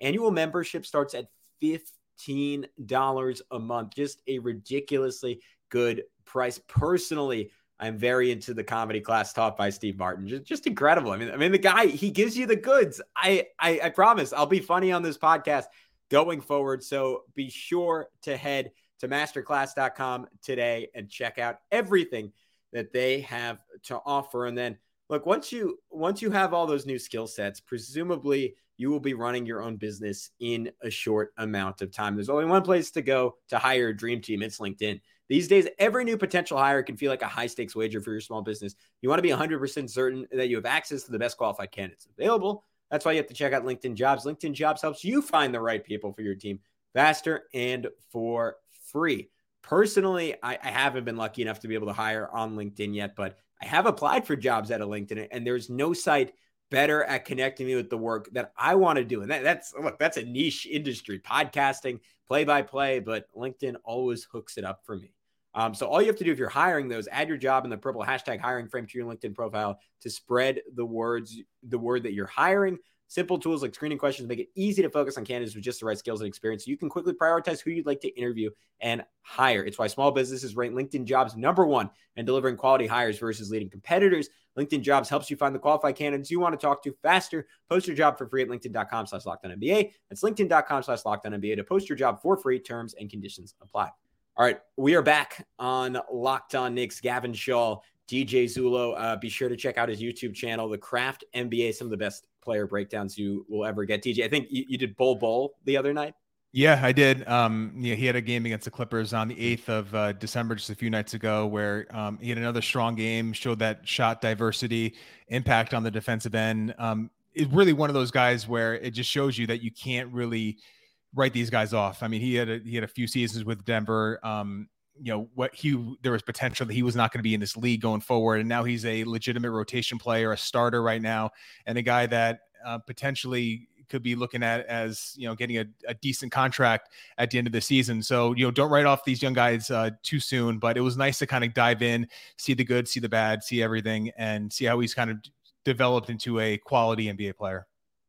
Annual 0.00 0.30
membership 0.30 0.86
starts 0.86 1.14
at 1.14 1.26
$15 1.62 3.40
a 3.50 3.58
month. 3.58 3.94
Just 3.94 4.22
a 4.26 4.38
ridiculously 4.38 5.40
good 5.68 6.04
price. 6.24 6.60
Personally, 6.66 7.50
I'm 7.78 7.98
very 7.98 8.30
into 8.30 8.54
the 8.54 8.64
comedy 8.64 9.00
class 9.00 9.32
taught 9.32 9.56
by 9.56 9.70
Steve 9.70 9.98
Martin. 9.98 10.26
Just, 10.26 10.44
just 10.44 10.66
incredible. 10.66 11.12
I 11.12 11.16
mean, 11.18 11.30
I 11.30 11.36
mean, 11.36 11.52
the 11.52 11.58
guy 11.58 11.86
he 11.86 12.10
gives 12.10 12.36
you 12.36 12.46
the 12.46 12.56
goods. 12.56 13.00
I, 13.14 13.46
I, 13.58 13.80
I 13.84 13.88
promise 13.90 14.32
I'll 14.32 14.46
be 14.46 14.60
funny 14.60 14.92
on 14.92 15.02
this 15.02 15.18
podcast 15.18 15.64
going 16.10 16.40
forward. 16.40 16.82
So 16.82 17.24
be 17.34 17.50
sure 17.50 18.08
to 18.22 18.36
head 18.36 18.72
to 19.00 19.08
masterclass.com 19.08 20.26
today 20.42 20.88
and 20.94 21.10
check 21.10 21.38
out 21.38 21.58
everything 21.70 22.32
that 22.72 22.92
they 22.92 23.20
have 23.20 23.58
to 23.84 24.00
offer. 24.06 24.46
And 24.46 24.56
then 24.56 24.78
look, 25.08 25.26
once 25.26 25.52
you 25.52 25.78
once 25.90 26.22
you 26.22 26.30
have 26.30 26.54
all 26.54 26.66
those 26.66 26.86
new 26.86 26.98
skill 26.98 27.26
sets, 27.26 27.60
presumably 27.60 28.54
you 28.78 28.90
will 28.90 29.00
be 29.00 29.14
running 29.14 29.46
your 29.46 29.62
own 29.62 29.76
business 29.76 30.30
in 30.40 30.70
a 30.82 30.90
short 30.90 31.32
amount 31.38 31.80
of 31.82 31.90
time. 31.90 32.14
There's 32.14 32.28
only 32.28 32.44
one 32.44 32.62
place 32.62 32.90
to 32.92 33.02
go 33.02 33.36
to 33.48 33.58
hire 33.58 33.88
a 33.88 33.96
dream 33.96 34.20
team. 34.20 34.42
It's 34.42 34.58
LinkedIn. 34.58 35.00
These 35.28 35.48
days, 35.48 35.66
every 35.78 36.04
new 36.04 36.16
potential 36.16 36.56
hire 36.56 36.82
can 36.82 36.96
feel 36.96 37.10
like 37.10 37.22
a 37.22 37.26
high 37.26 37.48
stakes 37.48 37.74
wager 37.74 38.00
for 38.00 38.12
your 38.12 38.20
small 38.20 38.42
business. 38.42 38.74
You 39.02 39.08
want 39.08 39.18
to 39.18 39.22
be 39.22 39.30
100% 39.30 39.90
certain 39.90 40.26
that 40.32 40.48
you 40.48 40.56
have 40.56 40.66
access 40.66 41.02
to 41.04 41.12
the 41.12 41.18
best 41.18 41.36
qualified 41.36 41.72
candidates 41.72 42.06
available. 42.16 42.64
That's 42.90 43.04
why 43.04 43.12
you 43.12 43.18
have 43.18 43.26
to 43.26 43.34
check 43.34 43.52
out 43.52 43.64
LinkedIn 43.64 43.94
Jobs. 43.94 44.24
LinkedIn 44.24 44.52
Jobs 44.52 44.82
helps 44.82 45.02
you 45.02 45.20
find 45.20 45.52
the 45.52 45.60
right 45.60 45.82
people 45.82 46.12
for 46.12 46.22
your 46.22 46.36
team 46.36 46.60
faster 46.94 47.44
and 47.52 47.88
for 48.10 48.56
free. 48.92 49.28
Personally, 49.62 50.36
I, 50.42 50.58
I 50.62 50.68
haven't 50.68 51.04
been 51.04 51.16
lucky 51.16 51.42
enough 51.42 51.60
to 51.60 51.68
be 51.68 51.74
able 51.74 51.88
to 51.88 51.92
hire 51.92 52.28
on 52.32 52.54
LinkedIn 52.54 52.94
yet, 52.94 53.16
but 53.16 53.36
I 53.60 53.66
have 53.66 53.86
applied 53.86 54.26
for 54.26 54.36
jobs 54.36 54.70
at 54.70 54.80
a 54.80 54.86
LinkedIn, 54.86 55.28
and 55.32 55.44
there's 55.44 55.68
no 55.68 55.92
site 55.92 56.32
better 56.70 57.02
at 57.04 57.24
connecting 57.24 57.66
me 57.66 57.74
with 57.74 57.90
the 57.90 57.98
work 57.98 58.28
that 58.32 58.52
I 58.56 58.76
want 58.76 58.98
to 58.98 59.04
do. 59.04 59.22
And 59.22 59.30
that, 59.30 59.42
that's 59.42 59.74
look, 59.74 59.98
that's 59.98 60.16
a 60.16 60.24
niche 60.24 60.66
industry, 60.66 61.18
podcasting, 61.18 62.00
play 62.28 62.44
by 62.44 62.62
play, 62.62 63.00
but 63.00 63.26
LinkedIn 63.34 63.74
always 63.84 64.24
hooks 64.24 64.56
it 64.56 64.64
up 64.64 64.82
for 64.84 64.96
me. 64.96 65.15
Um, 65.56 65.74
so 65.74 65.86
all 65.86 66.02
you 66.02 66.08
have 66.08 66.16
to 66.16 66.24
do 66.24 66.30
if 66.30 66.38
you're 66.38 66.50
hiring 66.50 66.86
those, 66.86 67.08
add 67.10 67.28
your 67.28 67.38
job 67.38 67.64
in 67.64 67.70
the 67.70 67.78
purple 67.78 68.04
hashtag 68.04 68.40
hiring 68.40 68.68
frame 68.68 68.86
to 68.86 68.98
your 68.98 69.12
LinkedIn 69.12 69.34
profile 69.34 69.80
to 70.02 70.10
spread 70.10 70.60
the 70.74 70.84
words, 70.84 71.40
the 71.62 71.78
word 71.78 72.02
that 72.02 72.12
you're 72.12 72.26
hiring. 72.26 72.78
Simple 73.08 73.38
tools 73.38 73.62
like 73.62 73.74
screening 73.74 73.98
questions 73.98 74.28
make 74.28 74.40
it 74.40 74.48
easy 74.54 74.82
to 74.82 74.90
focus 74.90 75.16
on 75.16 75.24
candidates 75.24 75.54
with 75.54 75.64
just 75.64 75.80
the 75.80 75.86
right 75.86 75.96
skills 75.96 76.20
and 76.20 76.28
experience. 76.28 76.64
So 76.64 76.70
you 76.70 76.76
can 76.76 76.90
quickly 76.90 77.14
prioritize 77.14 77.60
who 77.60 77.70
you'd 77.70 77.86
like 77.86 78.00
to 78.00 78.08
interview 78.08 78.50
and 78.80 79.02
hire. 79.22 79.64
It's 79.64 79.78
why 79.78 79.86
small 79.86 80.10
businesses 80.10 80.56
rank 80.56 80.74
LinkedIn 80.74 81.04
jobs 81.04 81.36
number 81.36 81.64
one 81.64 81.88
in 82.16 82.26
delivering 82.26 82.56
quality 82.56 82.86
hires 82.86 83.18
versus 83.18 83.50
leading 83.50 83.70
competitors. 83.70 84.28
LinkedIn 84.58 84.82
jobs 84.82 85.08
helps 85.08 85.30
you 85.30 85.36
find 85.36 85.54
the 85.54 85.58
qualified 85.58 85.96
candidates 85.96 86.30
you 86.30 86.40
want 86.40 86.58
to 86.58 86.66
talk 86.66 86.82
to 86.82 86.92
faster. 87.02 87.46
Post 87.70 87.86
your 87.86 87.96
job 87.96 88.18
for 88.18 88.26
free 88.26 88.42
at 88.42 88.48
LinkedIn.com 88.48 89.06
slash 89.06 89.22
lockdown 89.22 89.56
NBA. 89.56 89.92
That's 90.10 90.22
LinkedIn.com 90.22 90.82
slash 90.82 91.02
lockdown 91.02 91.38
NBA 91.40 91.56
to 91.56 91.64
post 91.64 91.88
your 91.88 91.96
job 91.96 92.20
for 92.20 92.36
free. 92.36 92.58
Terms 92.58 92.94
and 92.98 93.08
conditions 93.08 93.54
apply. 93.62 93.90
All 94.38 94.44
right, 94.44 94.60
we 94.76 94.94
are 94.94 95.00
back 95.00 95.46
on 95.58 95.98
Locked 96.12 96.54
On 96.54 96.74
Knicks. 96.74 97.00
Gavin 97.00 97.32
Shaw, 97.32 97.78
DJ 98.06 98.44
Zullo. 98.44 98.94
Uh, 98.94 99.16
be 99.16 99.30
sure 99.30 99.48
to 99.48 99.56
check 99.56 99.78
out 99.78 99.88
his 99.88 100.02
YouTube 100.02 100.34
channel, 100.34 100.68
The 100.68 100.76
Craft 100.76 101.24
NBA. 101.34 101.72
Some 101.72 101.86
of 101.86 101.90
the 101.90 101.96
best 101.96 102.26
player 102.42 102.66
breakdowns 102.66 103.16
you 103.16 103.46
will 103.48 103.64
ever 103.64 103.86
get. 103.86 104.02
DJ, 104.04 104.24
I 104.24 104.28
think 104.28 104.48
you, 104.50 104.66
you 104.68 104.76
did 104.76 104.94
Bol 104.98 105.14
Bol 105.14 105.54
the 105.64 105.74
other 105.74 105.94
night. 105.94 106.12
Yeah, 106.52 106.78
I 106.82 106.92
did. 106.92 107.26
Um, 107.26 107.72
yeah, 107.78 107.94
he 107.94 108.04
had 108.04 108.14
a 108.14 108.20
game 108.20 108.44
against 108.44 108.66
the 108.66 108.70
Clippers 108.70 109.14
on 109.14 109.28
the 109.28 109.56
8th 109.56 109.68
of 109.70 109.94
uh, 109.94 110.12
December, 110.12 110.54
just 110.54 110.68
a 110.68 110.74
few 110.74 110.90
nights 110.90 111.14
ago, 111.14 111.46
where 111.46 111.86
um, 111.96 112.18
he 112.20 112.28
had 112.28 112.36
another 112.36 112.60
strong 112.60 112.94
game, 112.94 113.32
showed 113.32 113.58
that 113.60 113.88
shot 113.88 114.20
diversity, 114.20 114.96
impact 115.28 115.72
on 115.72 115.82
the 115.82 115.90
defensive 115.90 116.34
end. 116.34 116.74
Um, 116.76 117.10
it's 117.32 117.50
really 117.54 117.72
one 117.72 117.88
of 117.88 117.94
those 117.94 118.10
guys 118.10 118.46
where 118.46 118.74
it 118.74 118.90
just 118.90 119.08
shows 119.08 119.38
you 119.38 119.46
that 119.46 119.62
you 119.62 119.70
can't 119.70 120.12
really– 120.12 120.58
write 121.16 121.32
these 121.32 121.50
guys 121.50 121.72
off. 121.72 122.02
I 122.02 122.08
mean, 122.08 122.20
he 122.20 122.34
had 122.34 122.48
a, 122.48 122.58
he 122.58 122.74
had 122.76 122.84
a 122.84 122.88
few 122.88 123.08
seasons 123.08 123.44
with 123.44 123.64
Denver. 123.64 124.20
Um, 124.22 124.68
you 124.98 125.12
know 125.12 125.28
what 125.34 125.54
he 125.54 125.96
there 126.02 126.12
was 126.12 126.22
potential 126.22 126.64
that 126.66 126.72
he 126.72 126.82
was 126.82 126.96
not 126.96 127.12
going 127.12 127.18
to 127.18 127.22
be 127.22 127.34
in 127.34 127.40
this 127.40 127.56
league 127.56 127.80
going 127.80 128.00
forward, 128.00 128.40
and 128.40 128.48
now 128.48 128.64
he's 128.64 128.84
a 128.84 129.04
legitimate 129.04 129.50
rotation 129.50 129.98
player, 129.98 130.32
a 130.32 130.38
starter 130.38 130.82
right 130.82 131.02
now, 131.02 131.30
and 131.66 131.76
a 131.76 131.82
guy 131.82 132.06
that 132.06 132.40
uh, 132.64 132.78
potentially 132.78 133.68
could 133.88 134.02
be 134.02 134.14
looking 134.14 134.42
at 134.42 134.66
as 134.66 135.14
you 135.16 135.28
know 135.28 135.34
getting 135.34 135.58
a, 135.58 135.66
a, 135.86 135.94
decent 135.94 136.32
contract 136.32 136.90
at 137.18 137.30
the 137.30 137.38
end 137.38 137.46
of 137.46 137.52
the 137.52 137.60
season. 137.60 138.02
So 138.02 138.34
you 138.34 138.44
know 138.44 138.50
don't 138.50 138.70
write 138.70 138.86
off 138.86 139.04
these 139.04 139.22
young 139.22 139.34
guys 139.34 139.70
uh, 139.70 139.90
too 140.02 140.20
soon. 140.20 140.58
But 140.58 140.76
it 140.76 140.80
was 140.80 140.96
nice 140.96 141.18
to 141.18 141.26
kind 141.26 141.44
of 141.44 141.54
dive 141.54 141.82
in, 141.82 142.08
see 142.36 142.54
the 142.54 142.64
good, 142.64 142.88
see 142.88 143.00
the 143.00 143.08
bad, 143.08 143.42
see 143.42 143.62
everything, 143.62 144.10
and 144.16 144.52
see 144.52 144.64
how 144.64 144.80
he's 144.80 144.94
kind 144.94 145.10
of 145.10 145.18
developed 145.64 146.10
into 146.10 146.40
a 146.40 146.56
quality 146.58 147.06
NBA 147.06 147.36
player. 147.36 147.66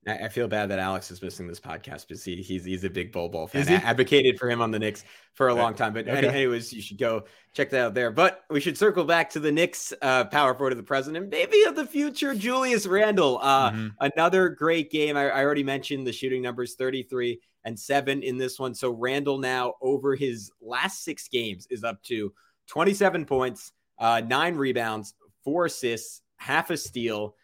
I 0.07 0.29
feel 0.29 0.47
bad 0.47 0.69
that 0.69 0.79
Alex 0.79 1.11
is 1.11 1.21
missing 1.21 1.47
this 1.47 1.59
podcast 1.59 2.07
because 2.07 2.23
he, 2.23 2.37
he's 2.37 2.63
he's 2.63 2.83
a 2.83 2.89
big 2.89 3.11
Bol 3.11 3.27
Bol 3.27 3.47
fan. 3.47 3.67
I 3.67 3.73
advocated 3.75 4.39
for 4.39 4.49
him 4.49 4.61
on 4.61 4.71
the 4.71 4.79
Knicks 4.79 5.03
for 5.33 5.49
a 5.49 5.53
long 5.53 5.73
time. 5.73 5.93
But 5.93 6.07
okay. 6.07 6.27
anyways, 6.27 6.71
you 6.71 6.81
should 6.81 6.97
go 6.97 7.25
check 7.53 7.69
that 7.71 7.81
out 7.81 7.93
there. 7.93 8.09
But 8.09 8.43
we 8.49 8.59
should 8.61 8.77
circle 8.77 9.03
back 9.03 9.29
to 9.31 9.39
the 9.39 9.51
Knicks 9.51 9.93
uh, 10.01 10.25
power 10.25 10.53
forward 10.53 10.71
of 10.71 10.77
the 10.77 10.83
president, 10.83 11.29
maybe 11.29 11.63
of 11.63 11.75
the 11.75 11.85
future, 11.85 12.33
Julius 12.33 12.87
Randle. 12.87 13.39
Uh, 13.41 13.71
mm-hmm. 13.71 13.87
Another 13.99 14.49
great 14.49 14.91
game. 14.91 15.17
I, 15.17 15.29
I 15.29 15.43
already 15.43 15.63
mentioned 15.63 16.07
the 16.07 16.13
shooting 16.13 16.41
numbers 16.41 16.75
33 16.75 17.41
and 17.65 17.77
7 17.77 18.23
in 18.23 18.37
this 18.37 18.57
one. 18.57 18.73
So 18.73 18.91
Randle 18.91 19.39
now 19.39 19.73
over 19.81 20.15
his 20.15 20.51
last 20.61 21.03
six 21.03 21.27
games 21.27 21.67
is 21.69 21.83
up 21.83 22.01
to 22.03 22.33
27 22.67 23.25
points, 23.25 23.73
uh, 23.99 24.21
nine 24.25 24.55
rebounds, 24.55 25.15
four 25.43 25.65
assists, 25.65 26.21
half 26.37 26.69
a 26.69 26.77
steal. 26.77 27.35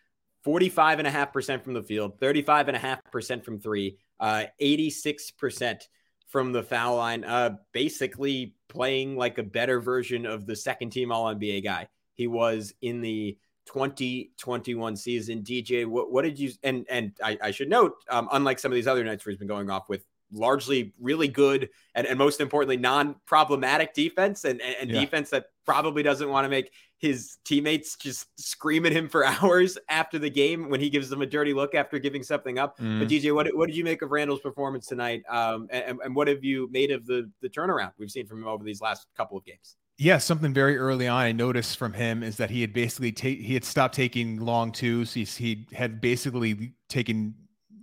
45.5% 0.45 1.63
from 1.63 1.73
the 1.73 1.83
field, 1.83 2.19
35.5% 2.19 3.43
from 3.43 3.59
three, 3.59 3.97
uh, 4.19 4.45
86% 4.61 5.81
from 6.27 6.51
the 6.51 6.63
foul 6.63 6.97
line, 6.97 7.23
uh, 7.23 7.51
basically 7.71 8.55
playing 8.67 9.15
like 9.15 9.37
a 9.37 9.43
better 9.43 9.79
version 9.79 10.25
of 10.25 10.45
the 10.45 10.55
second 10.55 10.89
team 10.89 11.11
All 11.11 11.33
NBA 11.33 11.63
guy 11.63 11.87
he 12.15 12.27
was 12.27 12.73
in 12.81 13.01
the 13.01 13.37
2021 13.67 14.95
season. 14.95 15.43
DJ, 15.43 15.85
what, 15.85 16.11
what 16.11 16.23
did 16.23 16.39
you 16.39 16.51
and 16.63 16.85
and 16.89 17.13
I, 17.23 17.37
I 17.41 17.51
should 17.51 17.69
note, 17.69 17.93
um, 18.09 18.27
unlike 18.31 18.59
some 18.59 18.71
of 18.71 18.75
these 18.75 18.87
other 18.87 19.03
nights 19.03 19.25
where 19.25 19.31
he's 19.31 19.39
been 19.39 19.47
going 19.47 19.69
off 19.69 19.89
with 19.89 20.03
largely 20.31 20.93
really 20.99 21.27
good 21.27 21.69
and, 21.93 22.07
and 22.07 22.17
most 22.17 22.41
importantly 22.41 22.77
non-problematic 22.77 23.93
defense 23.93 24.45
and, 24.45 24.61
and 24.61 24.89
yeah. 24.89 24.99
defense 24.99 25.29
that 25.29 25.45
probably 25.65 26.03
doesn't 26.03 26.29
want 26.29 26.45
to 26.45 26.49
make 26.49 26.71
his 26.97 27.37
teammates 27.43 27.95
just 27.97 28.27
scream 28.39 28.85
at 28.85 28.91
him 28.91 29.09
for 29.09 29.25
hours 29.25 29.77
after 29.89 30.17
the 30.17 30.29
game 30.29 30.69
when 30.69 30.79
he 30.79 30.89
gives 30.89 31.09
them 31.09 31.21
a 31.21 31.25
dirty 31.25 31.53
look 31.53 31.75
after 31.75 31.99
giving 31.99 32.23
something 32.23 32.57
up. 32.57 32.79
Mm. 32.79 32.99
But 32.99 33.09
DJ, 33.09 33.33
what, 33.33 33.47
what 33.55 33.67
did 33.67 33.75
you 33.75 33.83
make 33.83 34.01
of 34.01 34.11
Randle's 34.11 34.39
performance 34.39 34.87
tonight? 34.87 35.23
Um, 35.29 35.67
and, 35.69 35.99
and 36.03 36.15
what 36.15 36.27
have 36.27 36.43
you 36.43 36.69
made 36.71 36.91
of 36.91 37.05
the 37.05 37.29
the 37.41 37.49
turnaround 37.49 37.91
we've 37.97 38.11
seen 38.11 38.25
from 38.25 38.41
him 38.41 38.47
over 38.47 38.63
these 38.63 38.81
last 38.81 39.07
couple 39.15 39.37
of 39.37 39.45
games? 39.45 39.75
Yeah, 39.97 40.17
something 40.17 40.53
very 40.53 40.77
early 40.77 41.07
on 41.07 41.21
I 41.21 41.31
noticed 41.31 41.77
from 41.77 41.93
him 41.93 42.23
is 42.23 42.37
that 42.37 42.49
he 42.49 42.61
had 42.61 42.73
basically 42.73 43.11
take 43.11 43.39
he 43.39 43.53
had 43.53 43.63
stopped 43.63 43.95
taking 43.95 44.39
long 44.39 44.71
twos. 44.71 45.13
He 45.13 45.23
he 45.23 45.67
had 45.71 46.01
basically 46.01 46.73
taken 46.89 47.35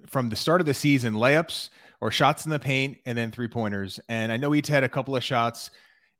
from 0.06 0.28
the 0.28 0.36
start 0.36 0.60
of 0.60 0.66
the 0.66 0.74
season 0.74 1.14
layups 1.14 1.70
or 2.00 2.10
shots 2.10 2.44
in 2.44 2.50
the 2.50 2.58
paint 2.58 2.98
and 3.06 3.16
then 3.16 3.30
three 3.30 3.48
pointers. 3.48 4.00
And 4.08 4.32
I 4.32 4.36
know 4.36 4.50
he'd 4.50 4.66
had 4.66 4.82
a 4.82 4.88
couple 4.88 5.14
of 5.14 5.22
shots 5.22 5.70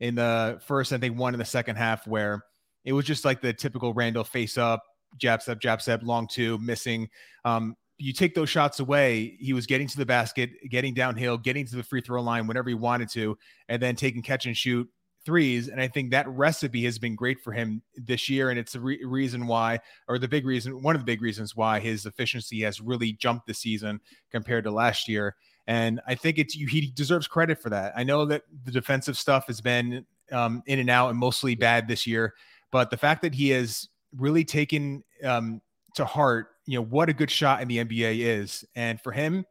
in 0.00 0.14
the 0.14 0.60
first, 0.66 0.92
I 0.92 0.98
think 0.98 1.18
one 1.18 1.34
in 1.34 1.38
the 1.38 1.44
second 1.44 1.76
half 1.76 2.06
where 2.06 2.42
it 2.84 2.92
was 2.92 3.04
just 3.04 3.24
like 3.24 3.40
the 3.40 3.52
typical 3.52 3.92
Randle 3.92 4.24
face 4.24 4.56
up, 4.58 4.82
jab 5.18 5.42
step, 5.42 5.60
jab 5.60 5.82
step, 5.82 6.00
long 6.02 6.26
two, 6.26 6.58
missing. 6.58 7.08
Um, 7.44 7.76
you 7.98 8.14
take 8.14 8.34
those 8.34 8.48
shots 8.48 8.80
away, 8.80 9.36
he 9.38 9.52
was 9.52 9.66
getting 9.66 9.86
to 9.86 9.98
the 9.98 10.06
basket, 10.06 10.50
getting 10.70 10.94
downhill, 10.94 11.36
getting 11.36 11.66
to 11.66 11.76
the 11.76 11.82
free 11.82 12.00
throw 12.00 12.22
line 12.22 12.46
whenever 12.46 12.70
he 12.70 12.74
wanted 12.74 13.10
to, 13.10 13.36
and 13.68 13.82
then 13.82 13.94
taking 13.94 14.22
catch 14.22 14.46
and 14.46 14.56
shoot 14.56 14.88
threes. 15.26 15.68
And 15.68 15.80
I 15.80 15.88
think 15.88 16.10
that 16.10 16.26
recipe 16.28 16.84
has 16.84 16.98
been 16.98 17.14
great 17.14 17.40
for 17.40 17.52
him 17.52 17.82
this 17.94 18.30
year. 18.30 18.48
And 18.48 18.58
it's 18.58 18.74
a 18.74 18.80
re- 18.80 19.04
reason 19.04 19.46
why, 19.46 19.80
or 20.08 20.18
the 20.18 20.28
big 20.28 20.46
reason, 20.46 20.82
one 20.82 20.96
of 20.96 21.02
the 21.02 21.06
big 21.06 21.20
reasons 21.20 21.54
why 21.54 21.78
his 21.78 22.06
efficiency 22.06 22.62
has 22.62 22.80
really 22.80 23.12
jumped 23.12 23.46
this 23.46 23.58
season 23.58 24.00
compared 24.30 24.64
to 24.64 24.70
last 24.70 25.06
year. 25.06 25.36
And 25.66 26.00
I 26.06 26.14
think 26.14 26.38
it's 26.38 26.54
he 26.54 26.92
deserves 26.94 27.28
credit 27.28 27.60
for 27.60 27.70
that. 27.70 27.92
I 27.96 28.02
know 28.02 28.24
that 28.26 28.42
the 28.64 28.72
defensive 28.72 29.16
stuff 29.16 29.46
has 29.46 29.60
been 29.60 30.04
um, 30.32 30.62
in 30.66 30.78
and 30.78 30.90
out 30.90 31.10
and 31.10 31.18
mostly 31.18 31.54
bad 31.54 31.86
this 31.86 32.06
year, 32.06 32.34
but 32.70 32.90
the 32.90 32.96
fact 32.96 33.22
that 33.22 33.34
he 33.34 33.50
has 33.50 33.88
really 34.16 34.44
taken 34.44 35.04
um, 35.24 35.60
to 35.94 36.04
heart, 36.04 36.48
you 36.66 36.78
know, 36.78 36.84
what 36.84 37.08
a 37.08 37.12
good 37.12 37.30
shot 37.30 37.62
in 37.62 37.68
the 37.68 37.78
NBA 37.78 38.20
is. 38.20 38.64
And 38.74 39.00
for 39.00 39.12
him, 39.12 39.44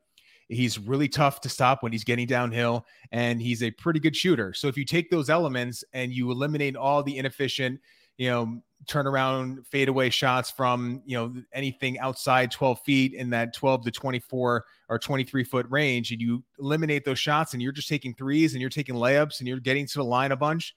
He's 0.49 0.79
really 0.79 1.07
tough 1.07 1.41
to 1.41 1.49
stop 1.49 1.83
when 1.83 1.91
he's 1.91 2.03
getting 2.03 2.25
downhill, 2.25 2.85
and 3.11 3.39
he's 3.39 3.61
a 3.61 3.69
pretty 3.69 3.99
good 3.99 4.15
shooter. 4.15 4.51
So 4.53 4.67
if 4.67 4.77
you 4.77 4.83
take 4.83 5.11
those 5.11 5.29
elements 5.29 5.83
and 5.93 6.11
you 6.11 6.31
eliminate 6.31 6.75
all 6.75 7.03
the 7.03 7.17
inefficient, 7.17 7.79
you 8.19 8.29
know, 8.29 8.61
turnaround 8.85 9.65
fadeaway 9.65 10.09
shots 10.09 10.51
from 10.51 11.01
you 11.05 11.17
know 11.17 11.33
anything 11.53 11.99
outside 11.99 12.51
12 12.51 12.81
feet 12.81 13.13
in 13.13 13.29
that 13.29 13.53
12 13.53 13.85
to 13.85 13.91
24 13.91 14.65
or 14.89 14.99
23 14.99 15.43
foot 15.45 15.65
range, 15.69 16.11
and 16.11 16.21
you 16.21 16.43
eliminate 16.59 17.05
those 17.05 17.17
shots, 17.17 17.53
and 17.53 17.63
you're 17.63 17.71
just 17.71 17.87
taking 17.87 18.13
threes 18.13 18.53
and 18.53 18.61
you're 18.61 18.69
taking 18.69 18.95
layups 18.95 19.39
and 19.39 19.47
you're 19.47 19.59
getting 19.59 19.87
to 19.87 19.97
the 19.97 20.03
line 20.03 20.33
a 20.33 20.35
bunch, 20.35 20.75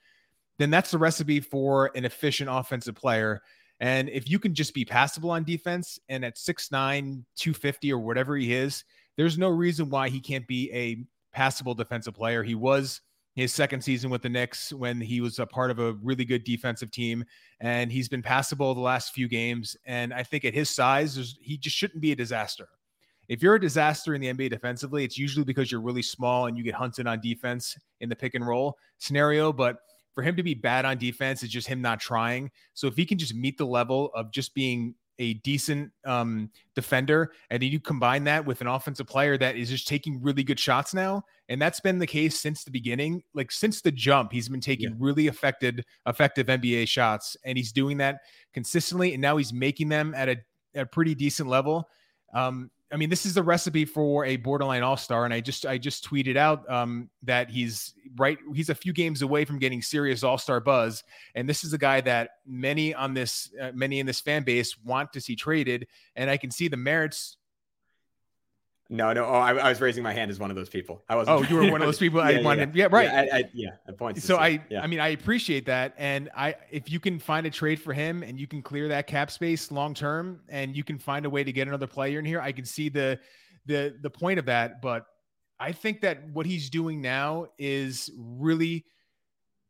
then 0.59 0.71
that's 0.71 0.93
the 0.93 0.99
recipe 0.99 1.41
for 1.41 1.91
an 1.97 2.05
efficient 2.05 2.49
offensive 2.51 2.95
player. 2.95 3.43
And 3.81 4.09
if 4.09 4.31
you 4.31 4.39
can 4.39 4.55
just 4.55 4.73
be 4.73 4.85
passable 4.85 5.33
on 5.33 5.43
defense 5.43 5.99
and 6.09 6.25
at 6.25 6.37
6'9, 6.37 7.25
250 7.35 7.93
or 7.93 7.99
whatever 7.99 8.37
he 8.37 8.55
is, 8.55 8.85
there's 9.17 9.37
no 9.37 9.49
reason 9.49 9.91
why 9.91 10.09
he 10.09 10.21
can't 10.21 10.47
be 10.47 10.71
a 10.73 11.05
passable 11.37 11.75
defensive 11.75 12.15
player. 12.15 12.45
He 12.45 12.55
was 12.55 13.01
his 13.35 13.53
second 13.53 13.81
season 13.83 14.11
with 14.11 14.23
the 14.23 14.29
Knicks 14.29 14.73
when 14.73 15.01
he 15.01 15.21
was 15.21 15.39
a 15.39 15.47
part 15.47 15.71
of 15.71 15.79
a 15.79 15.95
really 16.03 16.25
good 16.25 16.45
defensive 16.45 16.91
team, 16.91 17.25
and 17.61 17.91
he's 17.91 18.09
been 18.09 18.23
passable 18.23 18.75
the 18.75 18.81
last 18.81 19.15
few 19.15 19.29
games. 19.29 19.77
And 19.87 20.13
I 20.13 20.23
think 20.23 20.45
at 20.45 20.55
his 20.55 20.69
size, 20.69 21.37
he 21.41 21.57
just 21.57 21.77
shouldn't 21.77 22.03
be 22.03 22.13
a 22.13 22.17
disaster. 22.17 22.69
If 23.29 23.43
you're 23.43 23.55
a 23.55 23.61
disaster 23.61 24.15
in 24.15 24.21
the 24.21 24.33
NBA 24.33 24.51
defensively, 24.51 25.05
it's 25.05 25.17
usually 25.17 25.45
because 25.45 25.73
you're 25.73 25.81
really 25.81 26.03
small 26.03 26.47
and 26.47 26.59
you 26.59 26.65
get 26.65 26.75
hunted 26.75 27.07
on 27.07 27.21
defense 27.21 27.77
in 28.01 28.09
the 28.09 28.17
pick 28.17 28.35
and 28.35 28.47
roll 28.47 28.77
scenario. 28.99 29.53
But 29.53 29.79
for 30.15 30.23
him 30.23 30.37
to 30.37 30.43
be 30.43 30.53
bad 30.53 30.85
on 30.85 30.99
defense 30.99 31.43
is 31.43 31.49
just 31.49 31.67
him 31.67 31.81
not 31.81 32.01
trying. 32.01 32.51
So 32.75 32.87
if 32.87 32.97
he 32.97 33.07
can 33.07 33.17
just 33.17 33.35
meet 33.35 33.57
the 33.57 33.65
level 33.65 34.11
of 34.15 34.31
just 34.31 34.55
being 34.55 34.95
a 35.19 35.35
decent 35.35 35.93
um, 36.05 36.51
defender, 36.75 37.33
and 37.51 37.63
then 37.63 37.71
you 37.71 37.81
combine 37.81 38.25
that 38.25 38.45
with 38.45 38.61
an 38.61 38.67
offensive 38.67 39.07
player 39.07 39.37
that 39.39 39.57
is 39.57 39.71
just 39.71 39.87
taking 39.87 40.21
really 40.23 40.43
good 40.43 40.59
shots 40.59 40.95
now, 40.95 41.23
and 41.49 41.61
that's 41.61 41.81
been 41.81 41.99
the 41.99 42.07
case 42.07 42.39
since 42.39 42.65
the 42.65 42.71
beginning. 42.71 43.23
Like 43.35 43.51
since 43.51 43.81
the 43.81 43.93
jump, 43.93 44.33
he's 44.33 44.49
been 44.49 44.61
taking 44.61 44.91
yeah. 44.91 44.97
really 44.99 45.27
effective, 45.27 45.77
effective 46.07 46.47
NBA 46.47 46.89
shots, 46.89 47.37
and 47.45 47.57
he's 47.57 47.73
doing 47.73 47.99
that 47.99 48.21
consistently. 48.55 49.13
And 49.13 49.23
now 49.23 49.37
he's 49.37 49.53
making 49.53 49.89
them 49.89 50.15
at 50.17 50.29
a, 50.29 50.37
at 50.75 50.83
a 50.83 50.87
pretty 50.87 51.15
decent 51.15 51.49
level. 51.49 51.89
Um, 52.35 52.71
I 52.93 52.97
mean, 52.97 53.09
this 53.09 53.25
is 53.25 53.35
the 53.35 53.43
recipe 53.43 53.87
for 53.87 54.27
a 54.27 54.37
borderline 54.37 54.83
all 54.83 54.99
star. 54.99 55.25
And 55.25 55.33
I 55.33 55.41
just 55.41 55.65
I 55.65 55.79
just 55.79 56.09
tweeted 56.09 56.37
out 56.37 56.69
um, 56.71 57.09
that 57.23 57.51
he's 57.51 57.95
right. 58.17 58.39
He's 58.55 58.71
a 58.71 58.75
few 58.75 58.93
games 58.93 59.23
away 59.23 59.45
from 59.45 59.59
getting 59.59 59.83
serious 59.83 60.23
all 60.23 60.39
star 60.39 60.61
buzz. 60.61 61.05
And 61.35 61.49
this 61.49 61.65
is 61.65 61.73
a 61.73 61.79
guy 61.79 62.01
that 62.03 62.31
many 62.47 62.95
on 62.95 63.15
this 63.15 63.51
uh, 63.61 63.73
many 63.75 64.01
in 64.01 64.07
this 64.07 64.21
fan 64.21 64.43
base 64.43 64.77
want 64.79 65.13
to 65.13 65.21
see 65.21 65.37
traded. 65.37 65.87
And 66.17 66.31
I 66.31 66.37
can 66.37 66.51
see 66.51 66.69
the 66.69 66.77
merits 66.77 67.37
no, 68.93 69.11
no. 69.15 69.25
Oh, 69.25 69.33
I, 69.33 69.55
I, 69.55 69.69
was 69.71 69.81
raising 69.81 70.03
my 70.03 70.13
hand 70.13 70.31
as 70.31 70.39
one 70.39 70.51
of 70.51 70.57
those 70.57 70.69
people. 70.69 71.03
I 71.09 71.17
was. 71.17 71.27
Oh, 71.27 71.43
you 71.45 71.57
were 71.57 71.63
one 71.73 71.81
of 71.81 71.89
those 71.89 71.99
people. 71.99 72.21
yeah, 72.21 72.41
I 72.41 72.43
wanted. 72.43 72.77
Yeah, 72.77 72.85
yeah 72.85 72.89
right. 72.95 73.05
Yeah, 73.07 73.35
I, 73.35 73.39
I, 73.39 73.45
yeah. 73.55 73.71
I 73.89 73.93
point. 73.93 74.23
So 74.23 74.37
I, 74.37 74.61
yeah. 74.69 74.83
I 74.83 74.87
mean, 74.87 75.01
I 75.01 75.09
appreciate 75.09 75.65
that, 75.65 75.95
and 75.97 76.29
I, 76.37 76.57
if 76.71 76.93
you 76.93 77.01
can 77.01 77.19
find 77.19 77.47
a 77.47 77.51
trade 77.51 77.81
for 77.81 77.95
him 77.95 78.23
and 78.23 78.39
you 78.39 78.47
can 78.47 78.61
clear 78.61 78.89
that 78.89 79.07
cap 79.07 79.31
space 79.31 79.71
long 79.73 79.95
term, 79.95 80.41
and 80.51 80.77
you 80.77 80.85
can 80.85 80.99
find 80.99 81.25
a 81.25 81.31
way 81.31 81.43
to 81.43 81.51
get 81.53 81.69
another 81.69 81.87
player 81.87 82.19
in 82.19 82.27
here, 82.27 82.43
I 82.43 82.53
can 82.53 82.67
see 82.67 82.91
the, 82.91 83.19
the, 83.65 83.97
the 84.03 84.11
point 84.11 84.39
of 84.39 84.45
that. 84.45 84.83
But 84.83 85.07
I 85.63 85.73
think 85.73 86.01
that 86.03 86.29
what 86.33 86.47
he's 86.47 86.69
doing 86.69 87.01
now 87.01 87.47
is 87.59 88.11
really 88.17 88.85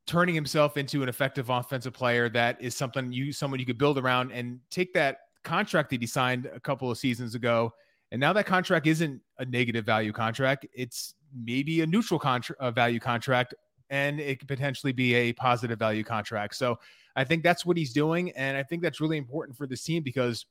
turning 0.07 0.35
himself 0.35 0.77
into 0.77 1.03
an 1.03 1.09
effective 1.09 1.51
offensive 1.51 1.93
player. 1.93 2.29
That 2.29 2.61
is 2.61 2.75
something 2.77 3.13
you, 3.13 3.33
someone 3.33 3.61
you 3.61 3.67
could 3.67 3.79
build 3.79 3.99
around, 3.99 4.33
and 4.33 4.59
take 4.71 4.93
that 4.95 5.19
contract 5.45 5.91
that 5.91 6.01
he 6.01 6.07
signed 6.07 6.47
a 6.47 6.61
couple 6.61 6.91
of 6.91 6.99
seasons 6.99 7.35
ago 7.35 7.73
and 8.13 8.21
now 8.21 8.35
that 8.35 8.45
contract 8.45 8.87
isn't 8.87 9.23
a 9.39 9.47
negative 9.47 9.87
value 9.87 10.13
contract. 10.13 10.67
It's 10.75 11.15
maybe 11.35 11.81
a 11.81 11.87
neutral 11.87 12.21
uh, 12.61 12.71
value 12.71 13.01
contract, 13.01 13.55
and 13.89 14.21
it 14.21 14.39
could 14.39 14.49
potentially 14.49 14.93
be 14.93 15.15
a 15.15 15.33
positive 15.33 15.79
value 15.79 16.05
contract. 16.05 16.55
So 16.57 16.79
I 17.17 17.25
think 17.25 17.43
that's 17.43 17.65
what 17.65 17.79
he's 17.79 17.95
doing. 17.95 18.31
And 18.33 18.55
I 18.55 18.65
think 18.65 18.83
that's 18.83 19.01
really 19.01 19.17
important 19.17 19.57
for 19.57 19.67
this 19.67 19.83
team 19.83 20.03
because 20.03 20.45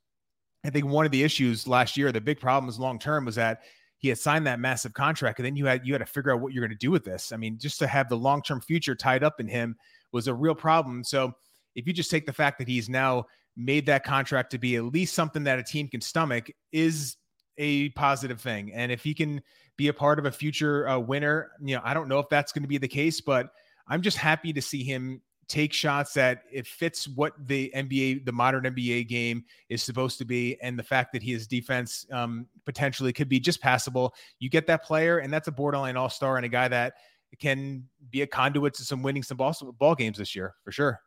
I 0.66 0.72
think 0.72 0.88
one 0.88 1.06
of 1.06 1.12
the 1.12 1.22
issues 1.22 1.68
last 1.68 1.98
year, 1.98 2.12
the 2.12 2.20
big 2.20 2.40
problems 2.40 2.80
long 2.80 2.98
term 2.98 3.26
was 3.26 3.36
that 3.36 3.62
he 4.02 4.10
had 4.10 4.18
signed 4.18 4.48
that 4.48 4.60
massive 4.60 4.94
contract 4.94 5.40
and 5.40 5.46
then 5.46 5.56
you 5.56 5.68
had 5.68 5.86
you 5.86 5.94
had 5.94 6.00
to 6.00 6.06
figure 6.06 6.34
out 6.34 6.42
what 6.42 6.54
you're 6.54 6.66
going 6.66 6.78
to 6.78 6.86
do 6.86 6.92
with 6.92 7.06
this. 7.06 7.32
I 7.32 7.38
mean, 7.38 7.58
just 7.58 7.80
to 7.80 7.88
have 7.88 8.10
the 8.10 8.18
long-term 8.18 8.62
future 8.62 8.96
tied 8.96 9.24
up 9.24 9.40
in 9.40 9.48
him 9.48 9.78
was 10.12 10.28
a 10.28 10.34
real 10.34 10.56
problem. 10.56 11.04
So 11.04 11.34
if 11.76 11.88
you 11.88 11.94
just 11.94 12.12
take 12.12 12.26
the 12.26 12.34
fact 12.34 12.58
that 12.58 12.68
he's 12.68 12.90
now 12.90 13.26
made 13.56 13.86
that 13.86 14.04
contract 14.04 14.52
to 14.52 14.58
be 14.58 14.76
at 14.76 14.86
least 14.86 15.14
something 15.14 15.44
that 15.44 15.60
a 15.60 15.64
team 15.64 15.88
can 15.88 16.02
stomach 16.02 16.50
is 16.72 17.16
a 17.58 17.90
positive 17.90 18.42
thing. 18.42 18.74
And 18.74 18.92
if 18.92 19.04
he 19.04 19.14
can 19.14 19.42
be 19.78 19.88
a 19.90 19.94
part 19.94 20.20
of 20.20 20.26
a 20.26 20.32
future 20.32 20.88
uh, 20.88 20.98
winner, 20.98 21.52
you 21.62 21.76
know, 21.76 21.82
I 21.84 21.94
don't 21.94 22.08
know 22.08 22.20
if 22.20 22.30
that's 22.30 22.52
going 22.52 22.64
to 22.64 22.68
be 22.68 22.78
the 22.78 22.88
case, 22.88 23.22
but 23.22 23.50
I'm 23.88 24.02
just 24.02 24.18
happy 24.18 24.52
to 24.54 24.62
see 24.62 24.84
him 24.84 25.22
take 25.48 25.74
shots 25.74 26.14
that 26.14 26.44
it 26.52 26.66
fits 26.66 27.08
what 27.08 27.34
the 27.48 27.72
NBA, 27.76 28.26
the 28.26 28.32
modern 28.32 28.64
NBA 28.64 29.08
game 29.08 29.44
is 29.70 29.84
supposed 29.84 30.18
to 30.20 30.26
be, 30.26 30.58
and 30.62 30.78
the 30.78 30.84
fact 30.84 31.12
that 31.14 31.22
his 31.24 31.48
defense 31.48 32.06
um, 32.12 32.48
potentially 32.66 33.12
could 33.12 33.30
be 33.30 33.40
just 33.40 33.62
passable. 33.62 34.14
You 34.40 34.50
get 34.50 34.68
that 34.68 34.84
player, 34.84 35.20
and 35.20 35.32
that's 35.34 35.48
a 35.48 35.52
borderline 35.52 35.98
all 35.98 36.10
star 36.10 36.38
and 36.38 36.46
a 36.46 36.50
guy 36.50 36.68
that 36.68 36.94
can 37.40 37.84
be 38.10 38.22
a 38.22 38.28
conduit 38.28 38.74
to 38.76 38.84
some 38.84 39.04
winning 39.04 39.24
some 39.24 39.38
ball, 39.38 39.56
ball 39.80 39.96
games 39.96 40.18
this 40.18 40.36
year 40.36 40.56
for 40.64 40.72
sure. 40.72 41.00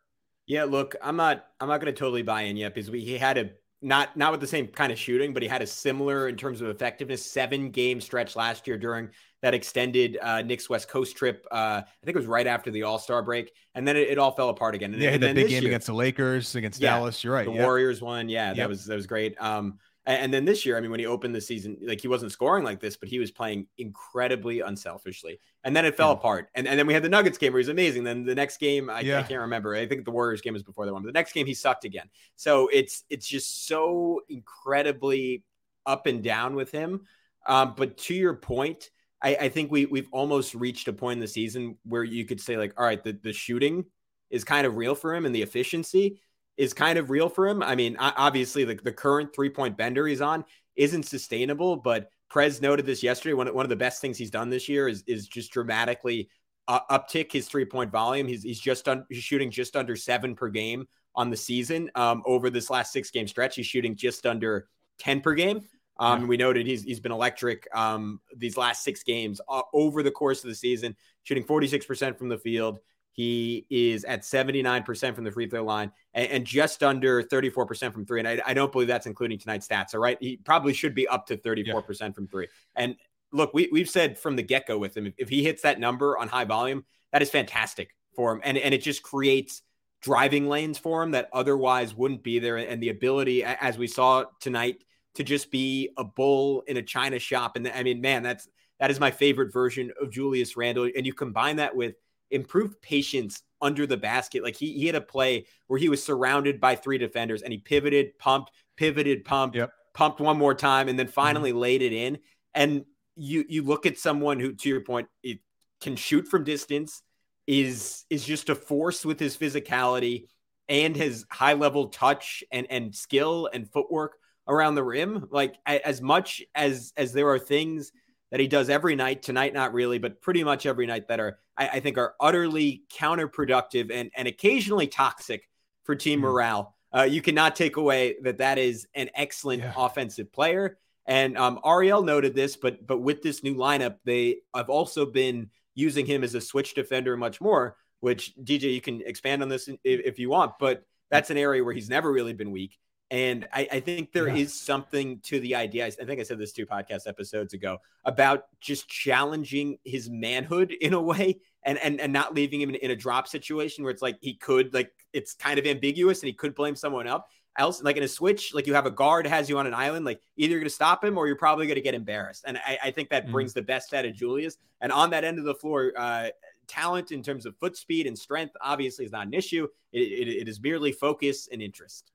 Yeah, 0.47 0.63
look, 0.63 0.95
I'm 1.01 1.15
not 1.15 1.47
I'm 1.59 1.67
not 1.67 1.81
going 1.81 1.93
to 1.93 1.99
totally 1.99 2.21
buy 2.21 2.43
in 2.43 2.55
yet 2.55 2.73
because 2.73 2.91
we 2.91 3.01
he 3.01 3.17
had 3.17 3.37
a 3.37 3.49
not 3.81 4.15
not 4.17 4.31
with 4.31 4.41
the 4.41 4.47
same 4.47 4.67
kind 4.67 4.91
of 4.91 4.97
shooting, 4.97 5.33
but 5.33 5.43
he 5.43 5.49
had 5.49 5.61
a 5.61 5.67
similar 5.67 6.27
in 6.27 6.35
terms 6.35 6.61
of 6.61 6.69
effectiveness 6.69 7.25
seven 7.25 7.69
game 7.69 8.01
stretch 8.01 8.35
last 8.35 8.67
year 8.67 8.77
during 8.77 9.09
that 9.41 9.53
extended 9.53 10.17
uh, 10.21 10.41
Knicks 10.41 10.69
West 10.69 10.87
Coast 10.87 11.15
trip. 11.15 11.45
Uh, 11.51 11.81
I 11.85 12.05
think 12.05 12.15
it 12.15 12.19
was 12.19 12.25
right 12.25 12.47
after 12.47 12.71
the 12.71 12.83
All 12.83 12.97
Star 12.97 13.21
break, 13.21 13.51
and 13.75 13.87
then 13.87 13.95
it, 13.95 14.09
it, 14.09 14.17
all 14.17 14.31
fell 14.31 14.49
apart 14.49 14.73
again. 14.75 14.93
And, 14.93 15.01
yeah, 15.01 15.11
and 15.11 15.21
that 15.21 15.35
big 15.35 15.49
game 15.49 15.61
year, 15.61 15.69
against 15.69 15.87
the 15.87 15.93
Lakers, 15.93 16.55
against 16.55 16.81
yeah, 16.81 16.95
Dallas. 16.95 17.23
You're 17.23 17.33
right. 17.33 17.45
The 17.45 17.53
yeah. 17.53 17.63
Warriors 17.63 18.01
won. 18.01 18.27
Yeah, 18.27 18.49
that 18.49 18.57
yep. 18.57 18.69
was 18.69 18.85
that 18.85 18.95
was 18.95 19.07
great. 19.07 19.39
Um, 19.39 19.77
and 20.05 20.31
then 20.33 20.45
this 20.45 20.65
year, 20.65 20.77
I 20.77 20.81
mean, 20.81 20.91
when 20.91 20.99
he 20.99 21.07
opened 21.07 21.33
the 21.33 21.41
season, 21.41 21.77
like 21.81 21.99
he 21.99 22.07
wasn't 22.07 22.31
scoring 22.31 22.63
like 22.63 22.79
this, 22.79 22.95
but 22.95 23.09
he 23.09 23.17
was 23.17 23.31
playing 23.31 23.67
incredibly 23.77 24.59
unselfishly. 24.59 25.39
And 25.63 25.75
then 25.75 25.83
it 25.83 25.97
fell 25.97 26.09
yeah. 26.09 26.13
apart. 26.13 26.49
And, 26.53 26.67
and 26.67 26.77
then 26.77 26.85
we 26.85 26.93
had 26.93 27.01
the 27.01 27.09
Nuggets 27.09 27.39
game 27.39 27.53
where 27.53 27.59
he 27.59 27.63
was 27.63 27.69
amazing. 27.69 28.03
Then 28.03 28.23
the 28.23 28.35
next 28.35 28.57
game, 28.57 28.89
I, 28.89 28.99
yeah. 28.99 29.19
I, 29.19 29.23
can't 29.23 29.41
remember. 29.41 29.75
I 29.75 29.87
think 29.87 30.05
the 30.05 30.11
Warriors 30.11 30.41
game 30.41 30.53
was 30.53 30.61
before 30.61 30.85
that 30.85 30.93
one. 30.93 31.01
But 31.01 31.07
the 31.07 31.17
next 31.17 31.33
game, 31.33 31.47
he 31.47 31.55
sucked 31.55 31.85
again. 31.85 32.07
So 32.35 32.69
it's 32.71 33.03
it's 33.09 33.27
just 33.27 33.67
so 33.67 34.21
incredibly 34.29 35.43
up 35.87 36.05
and 36.05 36.23
down 36.23 36.55
with 36.55 36.71
him. 36.71 37.01
Um, 37.47 37.73
but 37.75 37.97
to 37.97 38.13
your 38.13 38.35
point, 38.35 38.91
I, 39.23 39.35
I 39.35 39.49
think 39.49 39.71
we 39.71 39.87
we've 39.87 40.09
almost 40.11 40.53
reached 40.53 40.87
a 40.87 40.93
point 40.93 41.17
in 41.17 41.21
the 41.21 41.27
season 41.27 41.77
where 41.83 42.03
you 42.03 42.25
could 42.25 42.39
say 42.39 42.57
like, 42.57 42.79
all 42.79 42.85
right, 42.85 43.03
the 43.03 43.13
the 43.13 43.33
shooting 43.33 43.85
is 44.29 44.43
kind 44.43 44.67
of 44.67 44.75
real 44.75 44.93
for 44.93 45.15
him 45.15 45.25
and 45.25 45.33
the 45.33 45.41
efficiency 45.41 46.19
is 46.57 46.73
kind 46.73 46.97
of 46.97 47.09
real 47.09 47.29
for 47.29 47.47
him. 47.47 47.61
I 47.61 47.75
mean, 47.75 47.97
obviously 47.99 48.63
the, 48.63 48.75
the 48.75 48.91
current 48.91 49.33
three 49.33 49.49
point 49.49 49.77
bender 49.77 50.07
he's 50.07 50.21
on 50.21 50.45
isn't 50.75 51.03
sustainable, 51.03 51.77
but 51.77 52.09
Prez 52.29 52.61
noted 52.61 52.85
this 52.85 53.03
yesterday. 53.03 53.33
One, 53.33 53.53
one 53.53 53.65
of 53.65 53.69
the 53.69 53.75
best 53.75 54.01
things 54.01 54.17
he's 54.17 54.31
done 54.31 54.49
this 54.49 54.67
year 54.67 54.87
is, 54.87 55.03
is 55.07 55.27
just 55.27 55.51
dramatically 55.51 56.29
uh, 56.67 56.79
uptick 56.89 57.31
his 57.31 57.47
three 57.47 57.65
point 57.65 57.91
volume. 57.91 58.27
He's, 58.27 58.43
he's 58.43 58.59
just 58.59 58.87
on, 58.87 59.05
he's 59.09 59.23
shooting 59.23 59.51
just 59.51 59.75
under 59.75 59.95
seven 59.95 60.35
per 60.35 60.49
game 60.49 60.87
on 61.15 61.29
the 61.29 61.37
season. 61.37 61.89
Um, 61.95 62.23
over 62.25 62.49
this 62.49 62.69
last 62.69 62.91
six 62.91 63.11
game 63.11 63.27
stretch, 63.27 63.55
he's 63.55 63.65
shooting 63.65 63.95
just 63.95 64.25
under 64.25 64.67
10 64.99 65.21
per 65.21 65.33
game. 65.33 65.61
Um, 65.97 66.21
yeah. 66.21 66.27
We 66.27 66.37
noted 66.37 66.67
he's, 66.67 66.83
he's 66.83 66.99
been 66.99 67.11
electric 67.11 67.67
um, 67.73 68.19
these 68.35 68.57
last 68.57 68.83
six 68.83 69.03
games 69.03 69.39
uh, 69.47 69.61
over 69.73 70.03
the 70.03 70.11
course 70.11 70.43
of 70.43 70.49
the 70.49 70.55
season, 70.55 70.95
shooting 71.23 71.43
46% 71.43 72.17
from 72.17 72.27
the 72.27 72.37
field, 72.37 72.79
he 73.15 73.65
is 73.69 74.03
at 74.03 74.23
79% 74.23 75.15
from 75.15 75.23
the 75.23 75.31
free 75.31 75.47
throw 75.47 75.63
line 75.63 75.89
and, 76.13 76.29
and 76.29 76.45
just 76.45 76.83
under 76.83 77.23
34% 77.23 77.93
from 77.93 78.05
three. 78.05 78.19
And 78.19 78.27
I, 78.27 78.41
I, 78.45 78.53
don't 78.53 78.73
believe 78.73 78.89
that's 78.89 79.05
including 79.05 79.39
tonight's 79.39 79.65
stats. 79.65 79.93
All 79.93 80.01
right. 80.01 80.17
He 80.19 80.35
probably 80.35 80.73
should 80.73 80.93
be 80.93 81.07
up 81.07 81.25
to 81.27 81.37
34% 81.37 81.65
yeah. 81.65 82.11
from 82.11 82.27
three. 82.27 82.49
And 82.75 82.97
look, 83.31 83.53
we, 83.53 83.69
we've 83.71 83.89
said 83.89 84.19
from 84.19 84.35
the 84.35 84.43
get 84.43 84.67
go 84.67 84.77
with 84.77 84.97
him, 84.97 85.07
if, 85.07 85.13
if 85.17 85.29
he 85.29 85.43
hits 85.43 85.61
that 85.61 85.79
number 85.79 86.17
on 86.17 86.27
high 86.27 86.43
volume, 86.43 86.83
that 87.13 87.21
is 87.21 87.29
fantastic 87.29 87.95
for 88.17 88.33
him. 88.33 88.41
And, 88.43 88.57
and 88.57 88.73
it 88.73 88.81
just 88.81 89.01
creates 89.01 89.61
driving 90.01 90.49
lanes 90.49 90.77
for 90.77 91.01
him 91.01 91.11
that 91.11 91.29
otherwise 91.31 91.95
wouldn't 91.95 92.21
be 92.21 92.39
there. 92.39 92.57
And 92.57 92.83
the 92.83 92.89
ability, 92.89 93.45
as 93.45 93.77
we 93.77 93.87
saw 93.87 94.25
tonight, 94.41 94.83
to 95.13 95.23
just 95.23 95.51
be 95.51 95.89
a 95.97 96.03
bull 96.03 96.63
in 96.67 96.75
a 96.75 96.83
China 96.83 97.17
shop. 97.17 97.55
And 97.55 97.65
I 97.69 97.83
mean, 97.83 98.01
man, 98.01 98.23
that's 98.23 98.49
that 98.81 98.91
is 98.91 98.99
my 98.99 99.11
favorite 99.11 99.53
version 99.53 99.91
of 100.01 100.11
Julius 100.11 100.57
Randle. 100.57 100.89
And 100.95 101.05
you 101.05 101.13
combine 101.13 101.55
that 101.55 101.73
with 101.73 101.95
improved 102.31 102.81
patience 102.81 103.43
under 103.61 103.85
the 103.87 103.97
basket. 103.97 104.43
Like 104.43 104.55
he, 104.55 104.73
he 104.73 104.85
had 104.85 104.95
a 104.95 105.01
play 105.01 105.45
where 105.67 105.79
he 105.79 105.89
was 105.89 106.03
surrounded 106.03 106.59
by 106.59 106.75
three 106.75 106.97
defenders 106.97 107.41
and 107.41 107.51
he 107.51 107.59
pivoted, 107.59 108.17
pumped, 108.19 108.51
pivoted, 108.77 109.25
pumped, 109.25 109.55
yep. 109.55 109.71
pumped 109.93 110.19
one 110.19 110.37
more 110.37 110.53
time, 110.53 110.87
and 110.87 110.97
then 110.99 111.07
mm-hmm. 111.07 111.13
finally 111.13 111.51
mm-hmm. 111.51 111.59
laid 111.59 111.81
it 111.81 111.93
in. 111.93 112.19
And 112.53 112.85
you 113.15 113.45
you 113.47 113.63
look 113.63 113.85
at 113.85 113.97
someone 113.97 114.39
who, 114.39 114.53
to 114.53 114.69
your 114.69 114.81
point, 114.81 115.07
it 115.23 115.39
can 115.81 115.95
shoot 115.95 116.27
from 116.27 116.43
distance, 116.43 117.01
is 117.47 118.05
is 118.09 118.25
just 118.25 118.49
a 118.49 118.55
force 118.55 119.05
with 119.05 119.19
his 119.19 119.37
physicality 119.37 120.27
and 120.67 120.95
his 120.95 121.25
high 121.29 121.53
level 121.53 121.89
touch 121.89 122.43
and 122.51 122.67
and 122.69 122.95
skill 122.95 123.49
and 123.53 123.71
footwork 123.71 124.17
around 124.47 124.75
the 124.75 124.83
rim. 124.83 125.27
Like 125.31 125.55
as 125.65 126.01
much 126.01 126.43
as 126.53 126.93
as 126.97 127.13
there 127.13 127.29
are 127.29 127.39
things 127.39 127.91
that 128.31 128.39
he 128.39 128.47
does 128.47 128.69
every 128.69 128.95
night. 128.95 129.21
Tonight, 129.21 129.53
not 129.53 129.73
really, 129.73 129.97
but 129.97 130.21
pretty 130.21 130.43
much 130.43 130.65
every 130.65 130.87
night 130.87 131.07
that 131.07 131.19
are 131.19 131.39
I, 131.57 131.67
I 131.67 131.79
think 131.79 131.97
are 131.97 132.15
utterly 132.19 132.83
counterproductive 132.93 133.91
and 133.91 134.11
and 134.15 134.27
occasionally 134.27 134.87
toxic 134.87 135.49
for 135.83 135.95
team 135.95 136.19
mm 136.19 136.23
morale. 136.23 136.75
Uh, 136.95 137.03
you 137.03 137.21
cannot 137.21 137.55
take 137.57 137.75
away 137.75 138.15
that 138.23 138.37
that 138.37 138.57
is 138.57 138.87
an 138.95 139.09
excellent 139.15 139.61
yeah. 139.61 139.73
offensive 139.75 140.31
player. 140.31 140.77
And 141.05 141.37
um, 141.37 141.59
Ariel 141.65 142.01
noted 142.01 142.33
this, 142.33 142.55
but 142.55 142.85
but 142.87 142.99
with 142.99 143.21
this 143.21 143.43
new 143.43 143.55
lineup, 143.55 143.97
they 144.05 144.37
have 144.55 144.69
also 144.69 145.05
been 145.05 145.49
using 145.75 146.05
him 146.05 146.23
as 146.23 146.35
a 146.35 146.41
switch 146.41 146.73
defender 146.73 147.17
much 147.17 147.41
more. 147.41 147.75
Which 147.99 148.33
DJ, 148.41 148.73
you 148.73 148.81
can 148.81 149.01
expand 149.01 149.41
on 149.41 149.49
this 149.49 149.67
if, 149.67 149.77
if 149.83 150.19
you 150.19 150.29
want, 150.29 150.53
but 150.59 150.83
that's 151.09 151.29
an 151.29 151.37
area 151.37 151.63
where 151.63 151.73
he's 151.73 151.89
never 151.89 152.11
really 152.11 152.33
been 152.33 152.51
weak. 152.51 152.77
And 153.11 153.47
I, 153.53 153.67
I 153.71 153.79
think 153.81 154.13
there 154.13 154.27
yeah. 154.27 154.35
is 154.35 154.59
something 154.59 155.19
to 155.25 155.39
the 155.39 155.55
idea. 155.55 155.85
I 155.85 155.91
think 155.91 156.19
I 156.19 156.23
said 156.23 156.39
this 156.39 156.53
two 156.53 156.65
podcast 156.65 157.07
episodes 157.07 157.53
ago 157.53 157.77
about 158.03 158.45
just 158.59 158.87
challenging 158.87 159.77
his 159.83 160.09
manhood 160.09 160.71
in 160.71 160.93
a 160.93 161.01
way 161.01 161.39
and 161.65 161.77
and, 161.79 161.99
and 161.99 162.13
not 162.13 162.33
leaving 162.33 162.61
him 162.61 162.69
in, 162.69 162.75
in 162.75 162.91
a 162.91 162.95
drop 162.95 163.27
situation 163.27 163.83
where 163.83 163.91
it's 163.91 164.01
like 164.01 164.17
he 164.21 164.33
could 164.33 164.73
like 164.73 164.91
it's 165.13 165.33
kind 165.33 165.59
of 165.59 165.65
ambiguous 165.65 166.21
and 166.21 166.27
he 166.27 166.33
could 166.33 166.55
blame 166.55 166.75
someone 166.75 167.07
else 167.07 167.23
else 167.57 167.81
like 167.83 167.97
in 167.97 168.03
a 168.03 168.07
switch 168.07 168.53
like 168.53 168.67
you 168.67 168.73
have 168.73 168.85
a 168.85 168.91
guard 168.91 169.25
has 169.25 169.49
you 169.49 169.57
on 169.57 169.65
an 169.65 169.73
island 169.73 170.05
like 170.05 170.19
either 170.35 170.51
you're 170.51 170.59
going 170.59 170.69
to 170.69 170.73
stop 170.73 171.03
him 171.03 171.17
or 171.17 171.25
you're 171.25 171.37
probably 171.37 171.65
going 171.65 171.75
to 171.75 171.81
get 171.81 171.93
embarrassed 171.93 172.43
and 172.47 172.57
I, 172.57 172.77
I 172.85 172.91
think 172.91 173.09
that 173.09 173.27
mm. 173.27 173.31
brings 173.31 173.53
the 173.53 173.61
best 173.61 173.93
out 173.93 174.05
of 174.05 174.13
julius 174.13 174.57
and 174.81 174.91
on 174.91 175.09
that 175.11 175.23
end 175.23 175.39
of 175.39 175.45
the 175.45 175.55
floor 175.55 175.93
uh, 175.97 176.29
talent 176.67 177.11
in 177.11 177.23
terms 177.23 177.45
of 177.45 177.55
foot 177.57 177.77
speed 177.77 178.07
and 178.07 178.17
strength 178.17 178.55
obviously 178.61 179.05
is 179.05 179.11
not 179.11 179.27
an 179.27 179.33
issue 179.33 179.67
it, 179.93 179.99
it, 179.99 180.27
it 180.27 180.49
is 180.49 180.59
merely 180.59 180.91
focus 180.91 181.47
and 181.51 181.61
interest 181.61 182.11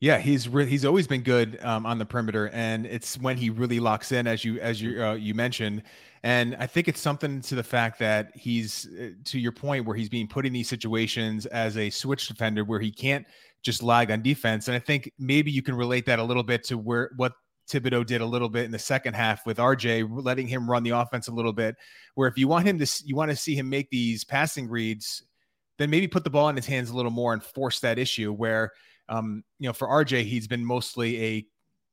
yeah, 0.00 0.18
he's 0.18 0.48
re- 0.48 0.66
he's 0.66 0.86
always 0.86 1.06
been 1.06 1.20
good 1.20 1.58
um, 1.62 1.84
on 1.84 1.98
the 1.98 2.06
perimeter, 2.06 2.48
and 2.54 2.86
it's 2.86 3.18
when 3.18 3.36
he 3.36 3.50
really 3.50 3.80
locks 3.80 4.12
in, 4.12 4.26
as 4.26 4.44
you 4.44 4.58
as 4.58 4.80
you 4.80 5.04
uh, 5.04 5.12
you 5.12 5.34
mentioned, 5.34 5.82
and 6.22 6.56
I 6.58 6.66
think 6.66 6.88
it's 6.88 7.00
something 7.00 7.42
to 7.42 7.54
the 7.54 7.62
fact 7.62 7.98
that 7.98 8.30
he's 8.34 8.88
uh, 8.98 9.10
to 9.26 9.38
your 9.38 9.52
point 9.52 9.84
where 9.84 9.94
he's 9.94 10.08
being 10.08 10.26
put 10.26 10.46
in 10.46 10.54
these 10.54 10.70
situations 10.70 11.44
as 11.46 11.76
a 11.76 11.90
switch 11.90 12.28
defender 12.28 12.64
where 12.64 12.80
he 12.80 12.90
can't 12.90 13.26
just 13.62 13.82
lag 13.82 14.10
on 14.10 14.22
defense, 14.22 14.68
and 14.68 14.74
I 14.74 14.78
think 14.78 15.12
maybe 15.18 15.50
you 15.50 15.60
can 15.60 15.74
relate 15.74 16.06
that 16.06 16.18
a 16.18 16.24
little 16.24 16.44
bit 16.44 16.64
to 16.64 16.78
where 16.78 17.10
what 17.16 17.34
Thibodeau 17.70 18.06
did 18.06 18.22
a 18.22 18.26
little 18.26 18.48
bit 18.48 18.64
in 18.64 18.70
the 18.70 18.78
second 18.78 19.12
half 19.12 19.44
with 19.44 19.58
RJ, 19.58 20.08
letting 20.24 20.48
him 20.48 20.68
run 20.68 20.82
the 20.82 20.90
offense 20.90 21.28
a 21.28 21.32
little 21.32 21.52
bit. 21.52 21.76
Where 22.14 22.26
if 22.26 22.38
you 22.38 22.48
want 22.48 22.66
him 22.66 22.78
to, 22.78 23.02
you 23.04 23.16
want 23.16 23.30
to 23.30 23.36
see 23.36 23.54
him 23.54 23.68
make 23.68 23.90
these 23.90 24.24
passing 24.24 24.66
reads, 24.66 25.24
then 25.76 25.90
maybe 25.90 26.08
put 26.08 26.24
the 26.24 26.30
ball 26.30 26.48
in 26.48 26.56
his 26.56 26.66
hands 26.66 26.88
a 26.88 26.96
little 26.96 27.10
more 27.10 27.34
and 27.34 27.42
force 27.42 27.80
that 27.80 27.98
issue 27.98 28.32
where 28.32 28.72
um, 29.10 29.44
you 29.58 29.68
know, 29.68 29.72
for 29.72 29.88
RJ, 29.88 30.24
he's 30.24 30.46
been 30.46 30.64
mostly 30.64 31.22
a 31.22 31.46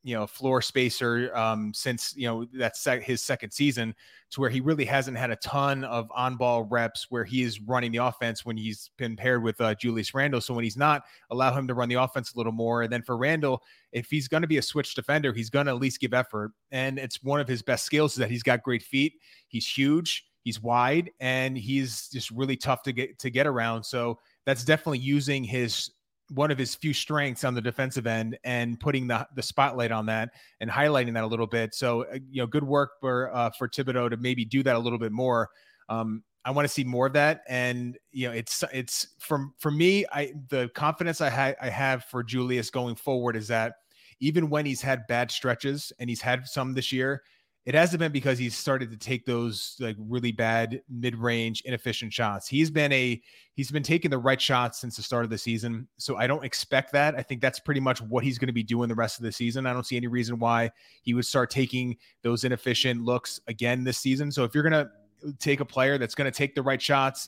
you 0.03 0.15
know 0.15 0.25
floor 0.25 0.62
spacer 0.62 1.36
um, 1.36 1.73
since 1.73 2.15
you 2.15 2.27
know 2.27 2.45
that's 2.53 2.80
sec- 2.80 3.03
his 3.03 3.21
second 3.21 3.51
season, 3.51 3.93
to 4.32 4.39
where 4.39 4.49
he 4.49 4.62
really 4.62 4.86
hasn't 4.86 5.17
had 5.17 5.32
a 5.32 5.36
ton 5.38 5.84
of 5.84 6.10
on-ball 6.15 6.63
reps 6.63 7.08
where 7.10 7.25
he 7.25 7.41
is 7.41 7.60
running 7.60 7.91
the 7.91 7.97
offense 7.97 8.45
when 8.45 8.56
he's 8.56 8.91
been 8.97 9.17
paired 9.17 9.43
with 9.43 9.60
uh, 9.60 9.73
Julius 9.75 10.13
Randle. 10.13 10.39
So 10.39 10.53
when 10.53 10.63
he's 10.63 10.77
not, 10.77 11.03
allow 11.32 11.53
him 11.53 11.67
to 11.67 11.73
run 11.73 11.89
the 11.89 11.95
offense 11.95 12.34
a 12.34 12.38
little 12.38 12.53
more. 12.53 12.84
And 12.84 12.93
then 12.93 13.01
for 13.01 13.17
Randle, 13.17 13.63
if 13.91 14.08
he's 14.10 14.27
going 14.27 14.41
to 14.41 14.47
be 14.47 14.58
a 14.58 14.62
switch 14.62 14.95
defender, 14.95 15.34
he's 15.34 15.49
going 15.49 15.65
to 15.65 15.73
at 15.73 15.80
least 15.80 15.99
give 15.99 16.13
effort. 16.13 16.51
And 16.71 16.99
it's 16.99 17.23
one 17.23 17.41
of 17.41 17.47
his 17.47 17.62
best 17.62 17.84
skills 17.84 18.13
is 18.13 18.17
that 18.19 18.32
he's 18.32 18.43
got 18.43 18.63
great 18.63 18.84
feet. 18.84 19.13
He's 19.47 19.67
huge. 19.67 20.25
He's 20.43 20.62
wide 20.62 21.12
and 21.19 21.58
he's 21.58 22.08
just 22.08 22.32
really 22.32 22.56
tough 22.56 22.82
to 22.84 22.93
get 22.93 23.19
to 23.19 23.30
get 23.30 23.47
around. 23.47 23.84
So 23.84 24.19
that's 24.45 24.63
definitely 24.63 24.99
using 24.99 25.43
his 25.43 25.91
one 26.32 26.52
of 26.52 26.58
his 26.58 26.76
few 26.76 26.94
strengths 26.94 27.44
on 27.44 27.54
the 27.54 27.62
defensive 27.62 28.08
end 28.08 28.38
and 28.44 28.80
putting 28.80 29.08
the 29.08 29.28
the 29.36 29.42
spotlight 29.42 29.92
on 29.92 30.06
that 30.08 30.30
and 30.60 30.70
highlighting 30.70 31.13
that 31.13 31.24
a 31.24 31.28
little 31.28 31.48
bit. 31.48 31.74
So 31.74 32.04
uh, 32.04 32.20
you 32.30 32.42
know, 32.42 32.48
good 32.48 32.63
work 32.63 32.92
for 33.00 33.34
uh, 33.36 33.50
for 33.52 33.68
Thibodeau 33.68 34.10
to 34.10 34.18
maybe 34.18 34.46
do 34.46 34.63
that 34.63 34.76
a 34.76 34.80
little 34.80 35.00
bit 35.00 35.12
more. 35.12 35.50
Um, 35.90 36.24
I 36.44 36.52
want 36.52 36.66
to 36.66 36.74
see 36.74 36.84
more 36.84 37.08
of 37.08 37.13
that, 37.13 37.42
and 37.48 37.98
you 38.12 38.28
know, 38.28 38.34
it's 38.34 38.63
it's 38.74 39.08
from 39.20 39.54
for 39.58 39.72
me. 39.72 40.06
I 40.12 40.34
the 40.50 40.70
confidence 40.76 41.22
I 41.22 41.30
had 41.30 41.56
I 41.62 41.70
have 41.70 42.06
for 42.06 42.24
Julius 42.24 42.70
going 42.70 42.96
forward 42.96 43.36
is 43.36 43.48
that 43.50 43.76
even 44.20 44.50
when 44.50 44.66
he's 44.66 44.82
had 44.82 45.06
bad 45.08 45.30
stretches 45.30 45.92
and 46.00 46.10
he's 46.10 46.22
had 46.22 46.48
some 46.48 46.74
this 46.74 46.92
year, 46.92 47.22
it 47.67 47.75
hasn't 47.75 47.99
been 47.99 48.13
because 48.13 48.39
he's 48.39 48.56
started 48.56 48.89
to 48.91 48.95
take 48.95 49.25
those 49.25 49.75
like 49.82 49.97
really 49.99 50.32
bad 50.32 50.82
mid-range 50.89 51.60
inefficient 51.65 52.13
shots. 52.13 52.47
He's 52.47 52.71
been 52.71 52.93
a 52.93 53.21
he's 53.56 53.71
been 53.71 53.84
taking 53.84 54.10
the 54.10 54.17
right 54.17 54.39
shots 54.39 54.80
since 54.80 54.95
the 54.95 55.01
start 55.01 55.25
of 55.25 55.30
the 55.30 55.38
season. 55.38 55.86
So 55.97 56.15
I 56.15 56.27
don't 56.27 56.45
expect 56.45 56.93
that. 56.93 57.15
I 57.15 57.21
think 57.21 57.41
that's 57.41 57.60
pretty 57.60 57.82
much 57.82 58.01
what 58.01 58.23
he's 58.23 58.38
going 58.38 58.47
to 58.47 58.53
be 58.53 58.63
doing 58.63 58.88
the 58.88 58.95
rest 58.95 59.19
of 59.19 59.25
the 59.25 59.34
season. 59.34 59.65
I 59.65 59.73
don't 59.73 59.86
see 59.86 59.97
any 59.97 60.08
reason 60.08 60.39
why 60.39 60.71
he 61.01 61.13
would 61.13 61.25
start 61.25 61.49
taking 61.49 61.97
those 62.21 62.45
inefficient 62.45 63.03
looks 63.03 63.41
again 63.47 63.84
this 63.84 63.97
season. 63.97 64.32
So 64.32 64.45
if 64.45 64.56
you're 64.56 64.63
going 64.63 64.86
to 64.86 64.89
take 65.38 65.60
a 65.60 65.65
player 65.65 65.97
that's 65.97 66.15
going 66.15 66.32
to 66.32 66.38
take 66.38 66.56
the 66.56 66.62
right 66.62 66.82
shots, 66.82 67.27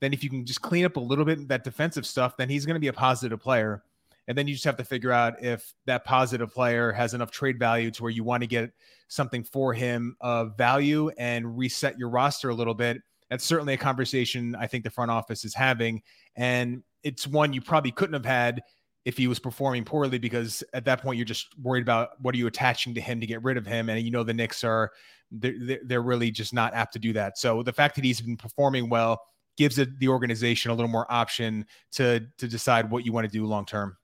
then 0.00 0.12
if 0.12 0.22
you 0.22 0.28
can 0.28 0.44
just 0.44 0.60
clean 0.60 0.84
up 0.84 0.96
a 0.96 1.00
little 1.00 1.24
bit 1.24 1.48
that 1.48 1.64
defensive 1.64 2.04
stuff, 2.04 2.36
then 2.36 2.50
he's 2.50 2.66
going 2.66 2.74
to 2.74 2.80
be 2.80 2.88
a 2.88 2.92
positive 2.92 3.40
player. 3.40 3.82
And 4.30 4.38
then 4.38 4.46
you 4.46 4.54
just 4.54 4.64
have 4.64 4.76
to 4.76 4.84
figure 4.84 5.10
out 5.10 5.42
if 5.42 5.74
that 5.86 6.04
positive 6.04 6.54
player 6.54 6.92
has 6.92 7.14
enough 7.14 7.32
trade 7.32 7.58
value 7.58 7.90
to 7.90 8.02
where 8.04 8.12
you 8.12 8.22
want 8.22 8.44
to 8.44 8.46
get 8.46 8.70
something 9.08 9.42
for 9.42 9.74
him 9.74 10.16
of 10.20 10.56
value 10.56 11.10
and 11.18 11.58
reset 11.58 11.98
your 11.98 12.10
roster 12.10 12.48
a 12.48 12.54
little 12.54 12.72
bit. 12.72 12.98
That's 13.28 13.42
certainly 13.42 13.74
a 13.74 13.76
conversation 13.76 14.54
I 14.54 14.68
think 14.68 14.84
the 14.84 14.90
front 14.90 15.10
office 15.10 15.44
is 15.44 15.52
having. 15.52 16.02
And 16.36 16.84
it's 17.02 17.26
one 17.26 17.52
you 17.52 17.60
probably 17.60 17.90
couldn't 17.90 18.14
have 18.14 18.24
had 18.24 18.62
if 19.04 19.16
he 19.16 19.26
was 19.26 19.40
performing 19.40 19.84
poorly 19.84 20.20
because 20.20 20.62
at 20.74 20.84
that 20.84 21.02
point 21.02 21.16
you're 21.16 21.24
just 21.24 21.48
worried 21.58 21.82
about 21.82 22.10
what 22.20 22.32
are 22.32 22.38
you 22.38 22.46
attaching 22.46 22.94
to 22.94 23.00
him 23.00 23.18
to 23.18 23.26
get 23.26 23.42
rid 23.42 23.56
of 23.56 23.66
him 23.66 23.88
and 23.88 24.00
you 24.00 24.12
know 24.12 24.22
the 24.22 24.32
Knicks 24.32 24.62
are 24.62 24.92
they're, 25.32 25.80
they're 25.86 26.02
really 26.02 26.30
just 26.30 26.54
not 26.54 26.72
apt 26.74 26.92
to 26.92 26.98
do 27.00 27.12
that 27.14 27.38
so 27.38 27.62
the 27.62 27.72
fact 27.72 27.94
that 27.94 28.04
he's 28.04 28.20
been 28.20 28.36
performing 28.36 28.90
well 28.90 29.22
gives 29.56 29.76
the 29.76 30.08
organization 30.08 30.70
a 30.70 30.74
little 30.74 30.90
more 30.90 31.10
option 31.10 31.64
to 31.92 32.20
to 32.36 32.46
decide 32.46 32.90
what 32.90 33.06
you 33.06 33.12
want 33.12 33.26
to 33.26 33.32
do 33.32 33.46
long 33.46 33.64
term 33.64 33.96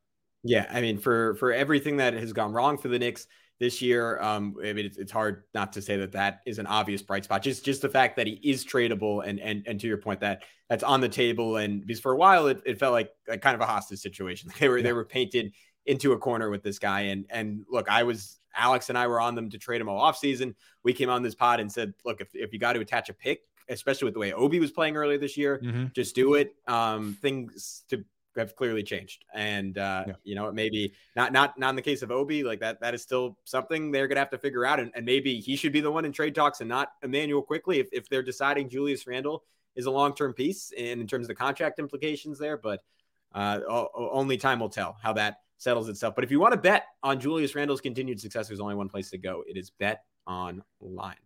yeah, 0.47 0.67
I 0.71 0.81
mean, 0.81 0.99
for 0.99 1.35
for 1.37 1.53
everything 1.53 1.99
that 1.99 2.15
has 2.15 2.33
gone 2.33 2.53
wrong 2.53 2.79
for 2.79 2.89
the 2.89 2.99
Knicks 2.99 3.27
this 3.59 3.81
year, 3.81 4.21
um, 4.21 4.55
I 4.61 4.73
mean, 4.73 4.87
it's, 4.87 4.99
it's 4.99 5.13
hard 5.13 5.45
not 5.55 5.73
to 5.75 5.83
say 5.83 5.97
that 5.97 6.13
that 6.13 6.41
is 6.47 6.59
an 6.59 6.67
obvious 6.67 7.03
bright 7.03 7.25
spot. 7.25 7.43
Just 7.43 7.65
just 7.65 7.83
the 7.83 7.89
fact 7.89 8.17
that 8.17 8.27
he 8.27 8.35
is 8.43 8.65
tradable, 8.65 9.27
and 9.27 9.41
and 9.41 9.65
and 9.67 9.81
to 9.81 9.87
your 9.87 9.99
point, 9.99 10.21
that 10.21 10.43
that's 10.69 10.85
on 10.85 11.01
the 11.01 11.09
table. 11.09 11.57
And 11.57 11.87
because 11.87 12.01
for 12.01 12.13
a 12.13 12.17
while, 12.17 12.47
it, 12.49 12.61
it 12.67 12.79
felt 12.79 12.93
like, 12.93 13.11
like 13.29 13.41
kind 13.41 13.55
of 13.55 13.61
a 13.61 13.67
hostage 13.67 14.01
situation. 14.01 14.51
They 14.59 14.69
were 14.69 14.79
yeah. 14.79 14.85
they 14.85 14.93
were 14.93 15.05
painted 15.05 15.53
into 15.87 16.13
a 16.13 16.19
corner 16.19 16.51
with 16.51 16.63
this 16.63 16.79
guy. 16.79 17.03
And 17.03 17.27
and 17.31 17.65
look, 17.71 17.89
I 17.89 18.03
was 18.03 18.39
Alex 18.57 18.89
and 18.89 18.99
I 18.99 19.07
were 19.07 19.21
on 19.21 19.35
them 19.35 19.51
to 19.51 19.59
trade 19.59 19.81
him 19.81 19.89
all 19.89 20.01
offseason. 20.01 20.55
We 20.83 20.93
came 20.93 21.11
on 21.11 21.23
this 21.23 21.35
pod 21.35 21.61
and 21.61 21.71
said, 21.71 21.93
look, 22.05 22.21
if, 22.21 22.29
if 22.35 22.53
you 22.53 22.59
got 22.59 22.73
to 22.73 22.81
attach 22.81 23.09
a 23.09 23.15
pick, 23.15 23.41
especially 23.69 24.07
with 24.07 24.15
the 24.15 24.21
way 24.21 24.33
Obi 24.33 24.59
was 24.61 24.71
playing 24.71 24.97
earlier 24.97 25.19
this 25.19 25.37
year, 25.37 25.61
Mhm. 25.63 25.93
just 25.93 26.15
do 26.15 26.35
it. 26.35 26.55
Um, 26.67 27.17
things 27.21 27.85
to 27.91 28.05
have 28.37 28.55
clearly 28.57 28.83
changed, 28.83 29.25
and 29.35 29.77
uh, 29.79 30.05
Yeah. 30.07 30.15
you 30.25 30.35
know, 30.35 30.49
it 30.49 30.55
maybe 30.55 30.93
not 31.15 31.33
not 31.33 31.59
not 31.59 31.71
in 31.71 31.77
the 31.77 31.83
case 31.83 32.03
of 32.03 32.11
Obi, 32.11 32.43
like 32.43 32.61
that. 32.61 32.81
That 32.81 32.95
is 32.95 33.03
still 33.03 33.39
something 33.45 33.91
they're 33.91 34.09
gonna 34.09 34.21
have 34.21 34.31
to 34.31 34.39
figure 34.39 34.65
out, 34.65 34.81
and, 34.81 34.91
and 34.95 35.05
maybe 35.05 35.41
he 35.41 35.57
should 35.57 35.73
be 35.73 35.81
the 35.81 35.91
one 35.91 36.05
in 36.05 36.13
trade 36.13 36.35
talks 36.35 36.61
and 36.61 36.69
not 36.69 36.93
Immanuel 37.03 37.43
Quickley 37.43 37.81
if, 37.81 37.89
if 37.93 38.09
they're 38.09 38.23
deciding 38.23 38.69
Julius 38.69 39.07
Randle 39.07 39.45
is 39.75 39.87
a 39.87 39.91
long 39.91 40.15
term 40.15 40.33
piece, 40.33 40.73
and 40.77 41.01
in 41.01 41.07
terms 41.07 41.25
of 41.25 41.29
the 41.29 41.35
contract 41.35 41.79
implications 41.79 42.39
there, 42.39 42.57
but 42.57 42.83
uh, 43.35 43.61
only 43.95 44.37
time 44.39 44.61
will 44.61 44.71
tell 44.71 44.97
how 45.03 45.13
that 45.13 45.41
settles 45.59 45.89
itself. 45.89 46.15
But 46.15 46.25
if 46.25 46.31
you 46.31 46.41
want 46.41 46.53
to 46.53 46.61
bet 46.61 46.85
on 47.03 47.21
Julius 47.21 47.55
Randle's 47.55 47.81
continued 47.81 48.21
success, 48.21 48.49
there's 48.49 48.61
only 48.61 48.75
one 48.75 48.89
place 48.89 49.11
to 49.11 49.19
go. 49.19 49.43
It 49.47 49.57
is 49.57 49.71
Bet 49.71 50.05
Online. 50.27 51.17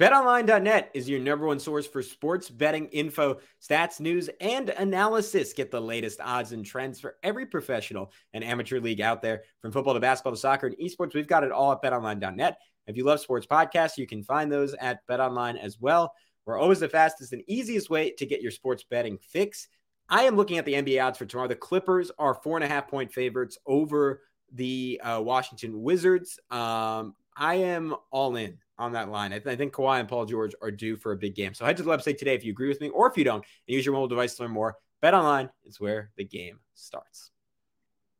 BetOnline.net 0.00 0.90
is 0.92 1.08
your 1.08 1.20
number 1.20 1.46
one 1.46 1.60
source 1.60 1.86
for 1.86 2.02
sports 2.02 2.50
betting 2.50 2.86
info, 2.86 3.38
stats, 3.62 4.00
news, 4.00 4.28
and 4.40 4.70
analysis. 4.70 5.52
Get 5.52 5.70
the 5.70 5.80
latest 5.80 6.20
odds 6.20 6.50
and 6.50 6.66
trends 6.66 6.98
for 6.98 7.14
every 7.22 7.46
professional 7.46 8.10
and 8.32 8.42
amateur 8.42 8.80
league 8.80 9.00
out 9.00 9.22
there. 9.22 9.44
From 9.62 9.70
football 9.70 9.94
to 9.94 10.00
basketball 10.00 10.32
to 10.32 10.36
soccer 10.36 10.66
and 10.66 10.76
esports, 10.78 11.14
we've 11.14 11.28
got 11.28 11.44
it 11.44 11.52
all 11.52 11.70
at 11.70 11.80
BetOnline.net. 11.80 12.56
If 12.88 12.96
you 12.96 13.04
love 13.04 13.20
sports 13.20 13.46
podcasts, 13.46 13.96
you 13.96 14.08
can 14.08 14.24
find 14.24 14.50
those 14.50 14.74
at 14.74 14.98
BetOnline 15.08 15.62
as 15.62 15.78
well. 15.78 16.12
We're 16.44 16.58
always 16.58 16.80
the 16.80 16.88
fastest 16.88 17.32
and 17.32 17.44
easiest 17.46 17.88
way 17.88 18.10
to 18.18 18.26
get 18.26 18.42
your 18.42 18.50
sports 18.50 18.82
betting 18.82 19.18
fix. 19.22 19.68
I 20.08 20.24
am 20.24 20.34
looking 20.34 20.58
at 20.58 20.64
the 20.64 20.74
NBA 20.74 21.04
odds 21.04 21.18
for 21.18 21.24
tomorrow. 21.24 21.46
The 21.46 21.54
Clippers 21.54 22.10
are 22.18 22.34
four 22.34 22.56
and 22.56 22.64
a 22.64 22.68
half 22.68 22.88
point 22.88 23.12
favorites 23.12 23.58
over 23.64 24.22
the 24.52 25.00
uh, 25.04 25.20
Washington 25.22 25.82
Wizards. 25.82 26.40
Um, 26.50 27.14
I 27.36 27.54
am 27.56 27.94
all 28.10 28.34
in 28.34 28.58
on 28.78 28.92
that 28.92 29.10
line. 29.10 29.32
I, 29.32 29.38
th- 29.38 29.52
I 29.52 29.56
think 29.56 29.72
Kawhi 29.72 30.00
and 30.00 30.08
Paul 30.08 30.26
George 30.26 30.54
are 30.62 30.70
due 30.70 30.96
for 30.96 31.12
a 31.12 31.16
big 31.16 31.34
game. 31.34 31.54
So 31.54 31.64
head 31.64 31.76
to 31.76 31.82
the 31.82 31.90
website 31.90 32.18
today 32.18 32.34
if 32.34 32.44
you 32.44 32.52
agree 32.52 32.68
with 32.68 32.80
me, 32.80 32.88
or 32.88 33.08
if 33.08 33.16
you 33.16 33.24
don't, 33.24 33.44
and 33.68 33.74
use 33.74 33.84
your 33.84 33.94
mobile 33.94 34.08
device 34.08 34.34
to 34.36 34.42
learn 34.42 34.52
more. 34.52 34.76
Bet 35.00 35.14
online 35.14 35.50
is 35.64 35.80
where 35.80 36.10
the 36.16 36.24
game 36.24 36.60
starts. 36.74 37.30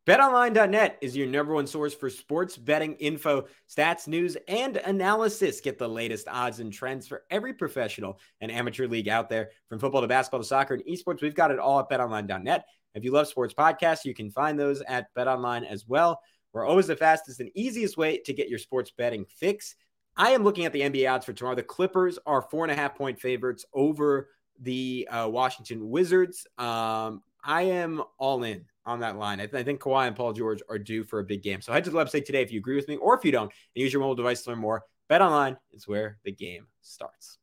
BetOnline.net 0.06 0.98
is 1.00 1.16
your 1.16 1.26
number 1.26 1.54
one 1.54 1.66
source 1.66 1.94
for 1.94 2.10
sports 2.10 2.58
betting 2.58 2.92
info, 2.96 3.46
stats, 3.70 4.06
news, 4.06 4.36
and 4.48 4.76
analysis. 4.76 5.62
Get 5.62 5.78
the 5.78 5.88
latest 5.88 6.28
odds 6.28 6.60
and 6.60 6.70
trends 6.70 7.08
for 7.08 7.22
every 7.30 7.54
professional 7.54 8.20
and 8.42 8.52
amateur 8.52 8.86
league 8.86 9.08
out 9.08 9.30
there. 9.30 9.48
From 9.70 9.78
football 9.78 10.02
to 10.02 10.06
basketball 10.06 10.40
to 10.40 10.46
soccer 10.46 10.74
and 10.74 10.84
esports, 10.84 11.22
we've 11.22 11.34
got 11.34 11.50
it 11.50 11.58
all 11.58 11.80
at 11.80 11.88
BetOnline.net. 11.88 12.66
If 12.94 13.02
you 13.02 13.12
love 13.12 13.28
sports 13.28 13.54
podcasts, 13.54 14.04
you 14.04 14.12
can 14.12 14.30
find 14.30 14.60
those 14.60 14.82
at 14.82 15.06
BetOnline 15.16 15.66
as 15.66 15.86
well. 15.86 16.20
We're 16.52 16.66
always 16.66 16.86
the 16.86 16.96
fastest 16.96 17.40
and 17.40 17.50
easiest 17.54 17.96
way 17.96 18.18
to 18.26 18.34
get 18.34 18.50
your 18.50 18.58
sports 18.58 18.92
betting 18.96 19.24
fix. 19.24 19.74
I 20.16 20.30
am 20.30 20.44
looking 20.44 20.64
at 20.64 20.72
the 20.72 20.82
NBA 20.82 21.10
odds 21.10 21.26
for 21.26 21.32
tomorrow. 21.32 21.56
The 21.56 21.62
Clippers 21.62 22.18
are 22.26 22.42
four 22.42 22.64
and 22.64 22.72
a 22.72 22.74
half 22.74 22.94
point 22.96 23.20
favorites 23.20 23.64
over 23.72 24.28
the 24.60 25.08
uh, 25.10 25.28
Washington 25.28 25.88
Wizards. 25.88 26.46
Um, 26.58 27.22
I 27.42 27.62
am 27.62 28.02
all 28.18 28.44
in 28.44 28.64
on 28.86 29.00
that 29.00 29.16
line. 29.16 29.40
I, 29.40 29.46
th- 29.46 29.60
I 29.60 29.64
think 29.64 29.80
Kawhi 29.80 30.06
and 30.06 30.16
Paul 30.16 30.32
George 30.32 30.62
are 30.68 30.78
due 30.78 31.04
for 31.04 31.18
a 31.18 31.24
big 31.24 31.42
game. 31.42 31.60
So 31.60 31.72
head 31.72 31.84
to 31.84 31.90
the 31.90 31.98
website 31.98 32.24
today 32.24 32.42
if 32.42 32.52
you 32.52 32.58
agree 32.58 32.76
with 32.76 32.88
me, 32.88 32.96
or 32.96 33.16
if 33.16 33.24
you 33.24 33.32
don't, 33.32 33.50
and 33.74 33.82
use 33.82 33.92
your 33.92 34.00
mobile 34.00 34.14
device 34.14 34.42
to 34.42 34.50
learn 34.50 34.58
more. 34.58 34.82
Bet 35.08 35.20
online 35.20 35.56
is 35.72 35.86
where 35.86 36.18
the 36.24 36.32
game 36.32 36.66
starts. 36.80 37.38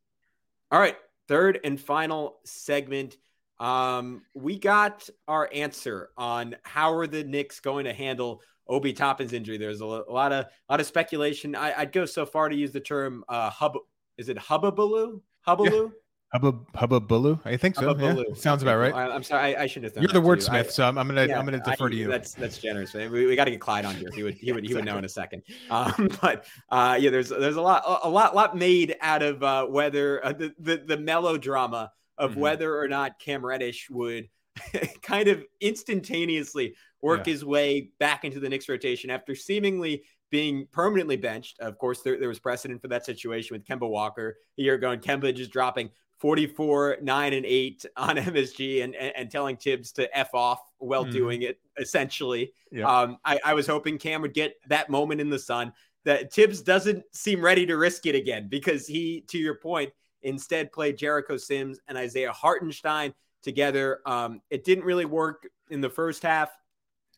All 0.72 0.80
right, 0.80 0.98
third 1.28 1.60
and 1.64 1.80
final 1.80 2.40
segment. 2.46 3.18
Um, 3.60 4.24
we 4.34 4.58
got 4.58 5.08
our 5.28 5.48
answer 5.54 6.10
on 6.18 6.56
how 6.64 6.96
are 6.96 7.06
the 7.06 7.24
Knicks 7.24 7.60
going 7.60 7.86
to 7.86 7.94
handle 7.94 8.42
Obi 8.68 8.94
Toppin's 8.94 9.34
injury. 9.34 9.58
There's 9.58 9.82
a, 9.82 9.86
lot 9.86 10.32
of 10.32 10.46
a 10.46 10.72
lot 10.72 10.80
of 10.80 10.86
speculation. 10.86 11.56
I, 11.56 11.74
I'd 11.80 11.92
go 11.92 12.06
so 12.06 12.26
far 12.26 12.50
to 12.50 12.56
use 12.56 12.72
the 12.72 12.80
term 12.80 13.24
uh, 13.28 13.50
hub. 13.50 13.78
Is 14.18 14.30
it 14.30 14.38
hubbabaloo? 14.38 15.22
Hubbaloo? 15.48 15.92
Hubba 16.34 16.58
Hubba 16.76 17.02
Bulu, 17.02 17.42
I 17.44 17.58
think 17.58 17.76
so. 17.76 17.94
Yeah, 17.98 18.24
sounds 18.36 18.64
about 18.64 18.78
right. 18.78 18.94
I, 18.94 19.14
am 19.14 19.22
sorry, 19.22 19.54
I, 19.54 19.64
I 19.64 19.68
should 19.68 19.84
have. 19.84 19.94
You're 19.98 20.08
the 20.08 20.14
that 20.14 20.22
to 20.22 20.26
you. 20.26 20.28
Wordsmith, 20.38 20.72
so 20.72 20.88
I'm, 20.88 20.98
I'm 20.98 21.06
gonna 21.06 21.26
yeah, 21.26 21.38
I'm 21.38 21.44
gonna 21.44 21.60
defer 21.60 21.88
I- 21.88 21.90
to 21.90 21.96
you. 21.96 22.08
That's 22.08 22.34
that's 22.34 22.58
generous. 22.58 22.94
Man. 22.94 23.12
We, 23.12 23.26
we 23.26 23.36
got 23.36 23.46
to 23.46 23.52
get 23.52 23.60
Clyde 23.60 23.84
on 23.84 23.96
here. 23.96 24.08
He 24.16 24.24
would 24.24 24.36
he 24.36 24.54
would 24.54 24.64
he 24.64 24.70
would 24.70 24.70
he 24.70 24.74
would 24.76 24.86
know 24.86 24.98
in 24.98 25.04
a 25.04 25.10
second. 25.10 25.44
Um, 25.70 26.10
but 26.22 26.46
uh, 26.70 26.98
yeah, 27.02 27.10
there's 27.10 27.28
there's 27.28 27.58
a 27.58 27.62
lot 27.62 27.84
a 28.04 28.10
lot 28.10 28.34
lot 28.34 28.56
made 28.56 28.96
out 29.02 29.24
of 29.24 29.44
uh, 29.44 29.66
whether 29.66 30.26
uh, 30.26 30.32
the, 30.32 30.54
the 30.58 30.78
the 30.78 30.98
melodrama 30.98 31.92
of 32.18 32.32
Mhm. 32.32 32.38
whether 32.38 32.80
or 32.80 32.88
not 32.88 33.20
Cam 33.20 33.46
Reddish 33.46 33.90
would 33.90 34.30
kind 35.02 35.28
of 35.28 35.44
instantaneously 35.60 36.76
work 37.02 37.26
Yeah. 37.26 37.34
his 37.34 37.46
way 37.46 37.92
back 38.00 38.24
into 38.26 38.40
the 38.40 38.50
Knicks 38.50 38.70
rotation 38.70 39.10
after 39.10 39.36
seemingly 39.36 40.04
being 40.30 40.68
permanently 40.72 41.18
benched. 41.18 41.60
Of 41.60 41.78
course, 41.78 42.02
there, 42.02 42.18
there 42.20 42.30
was 42.30 42.40
precedent 42.40 42.82
for 42.82 42.88
that 42.90 43.06
situation 43.06 43.56
with 43.56 43.66
Kemba 43.66 43.90
Walker 43.90 44.38
a 44.58 44.62
year 44.62 44.76
ago, 44.76 44.92
and 44.92 45.02
Kemba 45.02 45.36
just 45.36 45.52
dropping 45.52 45.90
44, 46.20 46.98
9, 47.02 47.34
and 47.34 47.46
8 47.46 47.86
on 47.98 48.16
MSG 48.18 48.84
and, 48.84 48.96
and, 48.96 49.14
and 49.16 49.32
telling 49.32 49.58
Tibbs 49.58 49.92
to 49.94 50.18
F 50.18 50.34
off 50.34 50.62
while 50.78 51.06
Mhm. 51.06 51.12
doing 51.12 51.42
it, 51.42 51.60
essentially. 51.80 52.54
Yeah. 52.72 52.86
Um, 52.88 53.18
I, 53.26 53.40
I 53.44 53.54
was 53.56 53.68
hoping 53.68 53.98
Cam 53.98 54.22
would 54.22 54.34
get 54.34 54.54
that 54.68 54.90
moment 54.90 55.20
in 55.20 55.30
the 55.30 55.40
sun 55.40 55.74
that 56.06 56.32
Tibbs 56.32 56.62
doesn't 56.62 57.04
seem 57.12 57.42
ready 57.44 57.66
to 57.66 57.76
risk 57.76 58.06
it 58.06 58.16
again 58.16 58.48
because 58.50 58.88
he, 58.88 59.22
to 59.30 59.38
your 59.38 59.56
point, 59.56 59.92
instead 60.22 60.72
played 60.72 60.98
Jericho 60.98 61.38
Sims 61.38 61.80
and 61.88 61.98
Isaiah 61.98 62.32
Hartenstein 62.32 63.14
together. 63.44 64.00
Um, 64.06 64.42
it 64.50 64.64
didn't 64.64 64.86
really 64.86 65.06
work 65.06 65.48
in 65.70 65.82
the 65.82 65.90
first 65.90 66.24
half, 66.24 66.50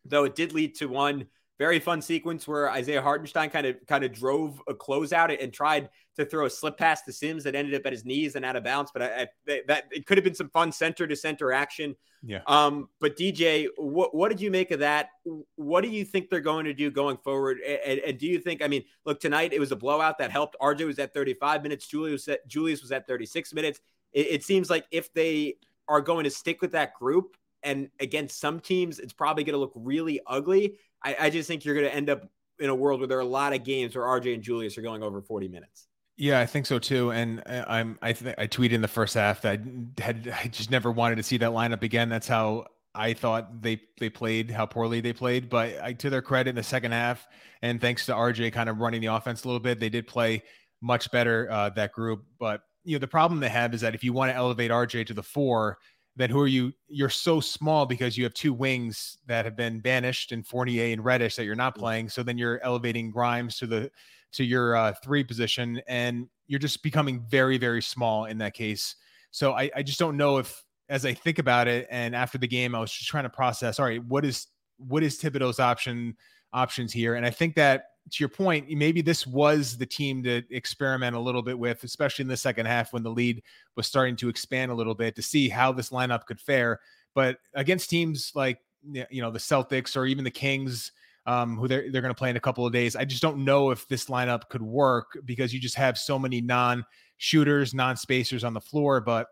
though 0.06 0.24
it 0.24 0.36
did 0.36 0.54
lead 0.54 0.76
to 0.76 0.88
one 0.88 1.28
very 1.60 1.80
fun 1.80 2.02
sequence 2.02 2.48
where 2.48 2.70
Isaiah 2.70 3.02
Hartenstein 3.02 3.50
kind 3.50 3.68
of 3.68 3.78
kind 3.88 4.04
of 4.04 4.12
drove 4.12 4.62
a 4.68 4.74
closeout 4.74 5.42
and 5.42 5.54
tried 5.54 5.90
to 6.18 6.26
throw 6.26 6.46
a 6.46 6.50
slip 6.50 6.78
pass 6.78 7.04
to 7.04 7.14
Sims 7.14 7.44
that 7.44 7.56
ended 7.56 7.76
up 7.76 7.86
at 7.86 7.94
his 7.94 8.06
knees 8.06 8.36
and 8.36 8.44
out 8.44 8.56
of 8.56 8.64
bounds. 8.64 8.92
But 8.92 9.04
I, 9.04 9.28
I, 9.48 9.62
that 9.68 9.86
it 9.92 10.06
could 10.06 10.18
have 10.18 10.26
been 10.26 10.36
some 10.36 10.50
fun 10.50 10.72
center 10.72 11.06
to 11.08 11.16
center 11.16 11.52
action. 11.54 11.96
Yeah. 12.22 12.42
Um, 12.48 12.90
but 13.00 13.18
DJ, 13.18 13.68
what 13.78 14.16
what 14.16 14.30
did 14.30 14.42
you 14.42 14.50
make 14.50 14.72
of 14.72 14.80
that? 14.80 15.10
What 15.56 15.82
do 15.82 15.90
you 15.90 16.04
think 16.04 16.30
they're 16.30 16.40
going 16.40 16.66
to 16.66 16.74
do 16.74 16.90
going 16.90 17.18
forward? 17.18 17.60
And, 17.60 18.00
and 18.00 18.18
do 18.18 18.28
you 18.28 18.40
think? 18.40 18.64
I 18.64 18.68
mean, 18.68 18.84
look, 19.06 19.20
tonight 19.20 19.54
it 19.54 19.60
was 19.60 19.72
a 19.72 19.76
blowout 19.76 20.18
that 20.18 20.32
helped. 20.32 20.56
RJ 20.60 20.86
was 20.86 21.00
at 21.00 21.14
35 21.14 21.62
minutes. 21.64 21.88
Julius 21.88 22.28
was 22.28 22.28
at, 22.30 22.48
Julius 22.48 22.82
was 22.82 22.92
at 22.92 23.08
36 23.08 23.54
minutes. 23.54 23.80
It, 24.12 24.28
it 24.28 24.44
seems 24.44 24.70
like 24.70 24.86
if 24.92 25.14
they 25.14 25.56
are 25.88 26.02
going 26.02 26.24
to 26.24 26.30
stick 26.30 26.62
with 26.62 26.72
that 26.72 26.94
group, 26.96 27.36
and 27.64 27.90
against 28.00 28.40
some 28.40 28.60
teams, 28.60 29.00
it's 29.00 29.14
probably 29.14 29.44
going 29.44 29.54
to 29.54 29.60
look 29.60 29.74
really 29.76 30.20
ugly. 30.28 30.78
I, 31.04 31.16
I 31.22 31.30
just 31.30 31.48
think 31.48 31.66
you're 31.66 31.76
going 31.76 31.88
to 31.88 31.96
end 31.96 32.10
up 32.10 32.28
in 32.60 32.70
a 32.70 32.76
world 32.76 33.00
where 33.00 33.08
there 33.08 33.18
are 33.18 33.22
a 33.22 33.26
lot 33.26 33.54
of 33.54 33.64
games 33.64 33.96
where 33.96 34.06
RJ 34.06 34.36
and 34.36 34.44
Julius 34.44 34.78
are 34.78 34.82
going 34.82 35.04
over 35.04 35.22
40 35.22 35.48
minutes. 35.48 35.88
Yeah, 36.16 36.40
I 36.40 36.46
think 36.46 36.66
so 36.66 36.78
too. 36.78 37.12
And 37.12 37.42
uh, 37.46 37.66
I'm 37.68 37.98
I 38.02 38.14
th- 38.14 38.36
I 38.38 38.46
tweeted 38.48 38.74
in 38.74 38.82
the 38.82 38.88
first 38.88 39.16
half 39.16 39.42
that 39.42 39.60
I 39.60 40.02
had 40.02 40.32
I 40.44 40.48
just 40.48 40.70
never 40.70 40.92
wanted 40.92 41.16
to 41.16 41.24
see 41.24 41.38
that 41.38 41.52
lineup 41.52 41.82
again. 41.82 42.10
That's 42.10 42.28
how 42.28 42.66
I 42.94 43.14
thought 43.14 43.64
they 43.64 43.82
they 44.00 44.10
played, 44.10 44.52
how 44.52 44.68
poorly 44.68 45.02
they 45.02 45.14
played. 45.14 45.50
But 45.50 45.82
I, 45.82 45.94
to 45.94 46.10
their 46.12 46.22
credit, 46.22 46.52
in 46.52 46.56
the 46.56 46.64
second 46.64 46.92
half, 46.92 47.28
and 47.64 47.82
thanks 47.82 48.06
to 48.06 48.14
RJ 48.14 48.54
kind 48.54 48.70
of 48.70 48.78
running 48.78 49.02
the 49.02 49.08
offense 49.08 49.44
a 49.44 49.48
little 49.48 49.60
bit, 49.60 49.80
they 49.80 49.90
did 49.90 50.06
play 50.06 50.44
much 50.82 51.10
better 51.12 51.50
uh, 51.52 51.70
that 51.72 51.92
group. 51.94 52.24
But 52.40 52.62
you 52.84 52.96
know 52.96 53.00
the 53.00 53.08
problem 53.08 53.40
they 53.40 53.50
have 53.50 53.74
is 53.74 53.82
that 53.82 53.96
if 53.96 54.04
you 54.04 54.14
want 54.14 54.32
to 54.32 54.36
elevate 54.36 54.72
RJ 54.72 55.08
to 55.08 55.14
the 55.14 55.24
four, 55.24 55.78
then 56.16 56.30
who 56.30 56.40
are 56.40 56.48
you? 56.48 56.74
You're 56.88 57.10
so 57.10 57.40
small 57.40 57.86
because 57.86 58.18
you 58.18 58.24
have 58.24 58.34
two 58.34 58.54
wings 58.54 59.18
that 59.28 59.46
have 59.46 59.56
been 59.56 59.80
banished 59.80 60.32
in 60.32 60.44
Fournier 60.44 60.94
and 60.94 61.04
Reddish 61.04 61.36
that 61.36 61.46
you're 61.46 61.56
not 61.56 61.76
playing. 61.76 62.10
So 62.10 62.24
then 62.24 62.38
you're 62.38 62.62
elevating 62.64 63.12
Grimes 63.12 63.58
to 63.58 63.68
the 63.68 63.92
to 64.34 64.44
your 64.44 64.76
uh, 64.76 64.94
three 65.04 65.24
position, 65.24 65.82
and 65.88 66.28
you're 66.48 66.60
just 66.60 66.84
becoming 66.84 67.24
very 67.30 67.58
very 67.58 67.82
small 67.82 68.26
in 68.26 68.38
that 68.40 68.54
case. 68.54 68.96
So 69.32 69.54
I, 69.54 69.72
I 69.76 69.82
just 69.82 69.98
don't 69.98 70.18
know 70.18 70.38
if, 70.38 70.64
as 70.90 71.06
I 71.06 71.14
think 71.14 71.40
about 71.40 71.68
it, 71.68 71.88
and 71.90 72.16
after 72.16 72.38
the 72.38 72.48
game, 72.48 72.76
I 72.76 72.80
was 72.80 72.92
just 72.92 73.10
trying 73.10 73.24
to 73.24 73.30
process. 73.30 73.80
All 73.80 73.86
right, 73.86 74.04
what 74.06 74.24
is 74.26 74.48
what 74.78 75.02
is 75.02 75.20
Thibodeau's 75.20 75.60
option 75.60 76.16
options 76.52 76.94
here? 76.94 77.16
And 77.16 77.26
I 77.26 77.32
think 77.32 77.56
that 77.56 77.86
to 78.12 78.22
your 78.22 78.30
point, 78.30 78.70
maybe 78.70 79.02
this 79.02 79.26
was 79.26 79.78
the 79.78 79.86
team 79.86 80.24
to 80.24 80.44
experiment 80.50 81.16
a 81.16 81.20
little 81.20 81.42
bit 81.42 81.58
with, 81.58 81.84
especially 81.84 82.24
in 82.24 82.30
the 82.30 82.38
second 82.38 82.66
half 82.66 82.92
when 82.92 83.04
the 83.04 83.10
lead 83.10 83.42
was 83.76 83.88
starting 83.88 84.16
to 84.18 84.30
expand 84.30 84.72
a 84.72 84.76
little 84.76 84.96
bit 84.96 85.16
to 85.16 85.22
see 85.22 85.50
how 85.50 85.72
this 85.72 85.90
lineup 85.90 86.26
could 86.26 86.40
fare. 86.40 86.80
But 87.16 87.38
against 87.54 87.90
teams 87.90 88.32
like 88.36 88.60
you 88.92 89.22
know 89.22 89.32
the 89.32 89.40
Celtics 89.40 89.96
or 89.96 90.06
even 90.06 90.24
the 90.24 90.32
Kings, 90.32 90.92
um, 91.26 91.58
who 91.58 91.68
they're 91.68 91.90
they're 91.92 92.02
going 92.02 92.14
to 92.14 92.18
play 92.18 92.30
in 92.30 92.36
a 92.36 92.42
couple 92.42 92.66
of 92.66 92.74
days, 92.74 92.96
I 92.96 93.06
just 93.06 93.22
don't 93.22 93.46
know 93.46 93.72
if 93.72 93.88
this 93.88 94.06
lineup 94.06 94.50
could 94.50 94.62
work 94.62 95.18
because 95.26 95.54
you 95.54 95.60
just 95.60 95.76
have 95.76 95.98
so 95.98 96.20
many 96.20 96.42
non-shooters, 96.42 97.74
non-spacers 97.74 98.44
on 98.44 98.54
the 98.54 98.62
floor. 98.62 99.00
But 99.00 99.28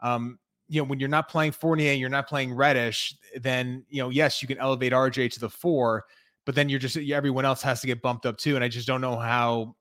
um, 0.00 0.38
you 0.68 0.80
know 0.80 0.84
when 0.84 1.00
you're 1.00 1.08
not 1.08 1.28
playing 1.28 1.52
Fournier, 1.52 1.92
you're 1.94 2.08
not 2.08 2.28
playing 2.28 2.54
Reddish, 2.54 3.16
then 3.40 3.84
you 3.88 4.00
know 4.00 4.10
yes 4.10 4.42
you 4.42 4.48
can 4.48 4.58
elevate 4.58 4.92
RJ 4.92 5.32
to 5.32 5.40
the 5.40 5.50
four 5.50 6.04
but 6.44 6.54
then 6.54 6.68
you're 6.68 6.78
just 6.78 6.96
everyone 6.96 7.44
else 7.44 7.62
has 7.62 7.80
to 7.80 7.86
get 7.86 8.02
bumped 8.02 8.26
up 8.26 8.36
too. 8.38 8.54
And 8.54 8.64
I 8.64 8.68
just 8.68 8.86
don't 8.86 9.00
know 9.00 9.16
how 9.16 9.76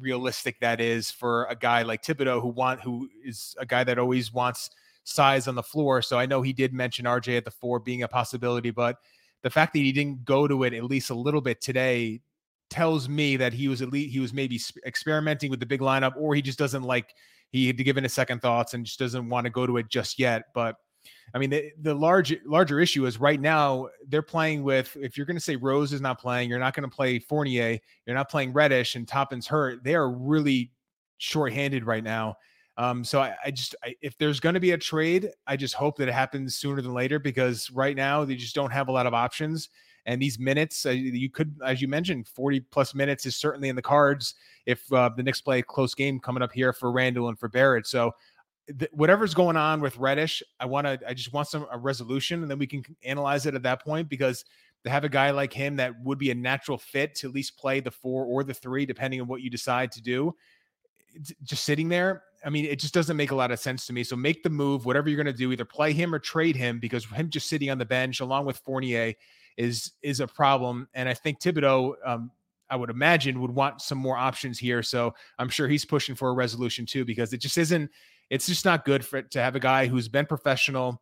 realistic 0.00 0.58
that 0.60 0.80
is 0.80 1.10
for 1.10 1.44
a 1.44 1.56
guy 1.56 1.82
like 1.82 2.02
Thibodeau 2.02 2.40
who 2.40 2.48
want 2.48 2.80
who 2.80 3.08
is 3.24 3.54
a 3.58 3.66
guy 3.66 3.84
that 3.84 3.98
always 3.98 4.32
wants 4.32 4.70
size 5.04 5.48
on 5.48 5.54
the 5.54 5.62
floor. 5.62 6.02
So 6.02 6.18
I 6.18 6.26
know 6.26 6.42
he 6.42 6.52
did 6.52 6.72
mention 6.72 7.04
RJ 7.04 7.36
at 7.36 7.44
the 7.44 7.50
four 7.50 7.78
being 7.78 8.02
a 8.02 8.08
possibility, 8.08 8.70
but 8.70 8.96
the 9.42 9.50
fact 9.50 9.74
that 9.74 9.80
he 9.80 9.92
didn't 9.92 10.24
go 10.24 10.48
to 10.48 10.64
it 10.64 10.72
at 10.72 10.84
least 10.84 11.10
a 11.10 11.14
little 11.14 11.40
bit 11.40 11.60
today 11.60 12.20
tells 12.70 13.08
me 13.08 13.36
that 13.36 13.52
he 13.52 13.68
was 13.68 13.82
least 13.82 14.12
he 14.12 14.18
was 14.18 14.32
maybe 14.32 14.60
experimenting 14.86 15.50
with 15.50 15.60
the 15.60 15.66
big 15.66 15.80
lineup, 15.80 16.14
or 16.16 16.34
he 16.34 16.42
just 16.42 16.58
doesn't 16.58 16.82
like 16.82 17.14
he 17.50 17.66
had 17.66 17.76
to 17.76 17.84
give 17.84 17.98
it 17.98 18.04
a 18.04 18.08
second 18.08 18.40
thoughts 18.40 18.74
and 18.74 18.86
just 18.86 18.98
doesn't 18.98 19.28
want 19.28 19.44
to 19.44 19.50
go 19.50 19.66
to 19.66 19.76
it 19.76 19.88
just 19.88 20.18
yet. 20.18 20.44
But 20.54 20.76
I 21.32 21.38
mean, 21.38 21.50
the, 21.50 21.72
the 21.80 21.94
large 21.94 22.36
larger 22.44 22.80
issue 22.80 23.06
is 23.06 23.18
right 23.18 23.40
now 23.40 23.88
they're 24.08 24.22
playing 24.22 24.62
with. 24.62 24.96
If 25.00 25.16
you're 25.16 25.26
going 25.26 25.36
to 25.36 25.42
say 25.42 25.56
Rose 25.56 25.92
is 25.92 26.00
not 26.00 26.20
playing, 26.20 26.48
you're 26.48 26.58
not 26.58 26.74
going 26.74 26.88
to 26.88 26.94
play 26.94 27.18
Fournier. 27.18 27.78
You're 28.06 28.16
not 28.16 28.30
playing 28.30 28.52
Reddish 28.52 28.94
and 28.94 29.06
Toppin's 29.06 29.46
hurt. 29.46 29.82
They 29.82 29.94
are 29.94 30.10
really 30.10 30.70
short-handed 31.18 31.84
right 31.84 32.04
now. 32.04 32.36
Um, 32.76 33.04
so 33.04 33.20
I, 33.20 33.34
I 33.44 33.50
just 33.50 33.74
I, 33.84 33.94
if 34.02 34.18
there's 34.18 34.40
going 34.40 34.54
to 34.54 34.60
be 34.60 34.72
a 34.72 34.78
trade, 34.78 35.30
I 35.46 35.56
just 35.56 35.74
hope 35.74 35.96
that 35.98 36.08
it 36.08 36.14
happens 36.14 36.56
sooner 36.56 36.82
than 36.82 36.92
later 36.92 37.18
because 37.18 37.70
right 37.70 37.96
now 37.96 38.24
they 38.24 38.34
just 38.34 38.54
don't 38.54 38.72
have 38.72 38.88
a 38.88 38.92
lot 38.92 39.06
of 39.06 39.14
options. 39.14 39.70
And 40.06 40.20
these 40.20 40.38
minutes, 40.38 40.84
uh, 40.84 40.90
you 40.90 41.30
could, 41.30 41.56
as 41.64 41.80
you 41.80 41.88
mentioned, 41.88 42.28
40 42.28 42.60
plus 42.60 42.94
minutes 42.94 43.24
is 43.26 43.36
certainly 43.36 43.70
in 43.70 43.76
the 43.76 43.82
cards 43.82 44.34
if 44.66 44.92
uh, 44.92 45.10
the 45.16 45.22
Knicks 45.22 45.40
play 45.40 45.60
a 45.60 45.62
close 45.62 45.94
game 45.94 46.20
coming 46.20 46.42
up 46.42 46.52
here 46.52 46.72
for 46.72 46.92
Randle 46.92 47.28
and 47.28 47.38
for 47.38 47.48
Barrett. 47.48 47.86
So 47.86 48.12
th- 48.66 48.90
whatever's 48.92 49.34
going 49.34 49.56
on 49.56 49.80
with 49.80 49.96
Reddish, 49.96 50.42
I 50.60 50.66
want 50.66 50.86
to, 50.86 50.98
I 51.06 51.14
just 51.14 51.32
want 51.32 51.48
some 51.48 51.66
a 51.70 51.78
resolution, 51.78 52.42
and 52.42 52.50
then 52.50 52.58
we 52.58 52.66
can 52.66 52.84
analyze 53.04 53.46
it 53.46 53.54
at 53.54 53.62
that 53.62 53.82
point 53.82 54.08
because 54.08 54.44
to 54.84 54.90
have 54.90 55.04
a 55.04 55.08
guy 55.08 55.30
like 55.30 55.52
him 55.52 55.76
that 55.76 55.94
would 56.02 56.18
be 56.18 56.30
a 56.30 56.34
natural 56.34 56.78
fit 56.78 57.14
to 57.16 57.28
at 57.28 57.34
least 57.34 57.56
play 57.56 57.80
the 57.80 57.90
four 57.90 58.24
or 58.24 58.44
the 58.44 58.54
three, 58.54 58.84
depending 58.84 59.20
on 59.20 59.26
what 59.26 59.40
you 59.40 59.50
decide 59.50 59.90
to 59.92 60.02
do, 60.02 60.34
just 61.42 61.64
sitting 61.64 61.88
there. 61.88 62.24
I 62.44 62.50
mean, 62.50 62.66
it 62.66 62.78
just 62.78 62.92
doesn't 62.92 63.16
make 63.16 63.30
a 63.30 63.34
lot 63.34 63.50
of 63.50 63.58
sense 63.58 63.86
to 63.86 63.94
me. 63.94 64.04
So 64.04 64.16
make 64.16 64.42
the 64.42 64.50
move, 64.50 64.84
whatever 64.84 65.08
you're 65.08 65.22
going 65.22 65.32
to 65.34 65.38
do, 65.38 65.50
either 65.52 65.64
play 65.64 65.94
him 65.94 66.14
or 66.14 66.18
trade 66.18 66.56
him 66.56 66.78
because 66.78 67.06
him 67.06 67.30
just 67.30 67.48
sitting 67.48 67.70
on 67.70 67.78
the 67.78 67.86
bench 67.86 68.20
along 68.20 68.44
with 68.44 68.58
Fournier 68.58 69.14
is 69.56 69.92
is 70.02 70.20
a 70.20 70.26
problem. 70.26 70.86
And 70.92 71.08
I 71.08 71.14
think 71.14 71.40
Thibodeau, 71.40 71.94
um, 72.04 72.30
I 72.68 72.76
would 72.76 72.90
imagine, 72.90 73.40
would 73.40 73.50
want 73.50 73.80
some 73.80 73.98
more 73.98 74.18
options 74.18 74.58
here. 74.58 74.82
So 74.82 75.14
I'm 75.38 75.48
sure 75.48 75.68
he's 75.68 75.84
pushing 75.86 76.14
for 76.14 76.28
a 76.28 76.34
resolution 76.34 76.84
too 76.84 77.06
because 77.06 77.32
it 77.32 77.38
just 77.38 77.56
isn't 77.56 77.90
it's 78.34 78.48
just 78.48 78.64
not 78.64 78.84
good 78.84 79.06
for 79.06 79.22
to 79.22 79.40
have 79.40 79.54
a 79.54 79.60
guy 79.60 79.86
who's 79.86 80.08
been 80.08 80.26
professional. 80.26 81.00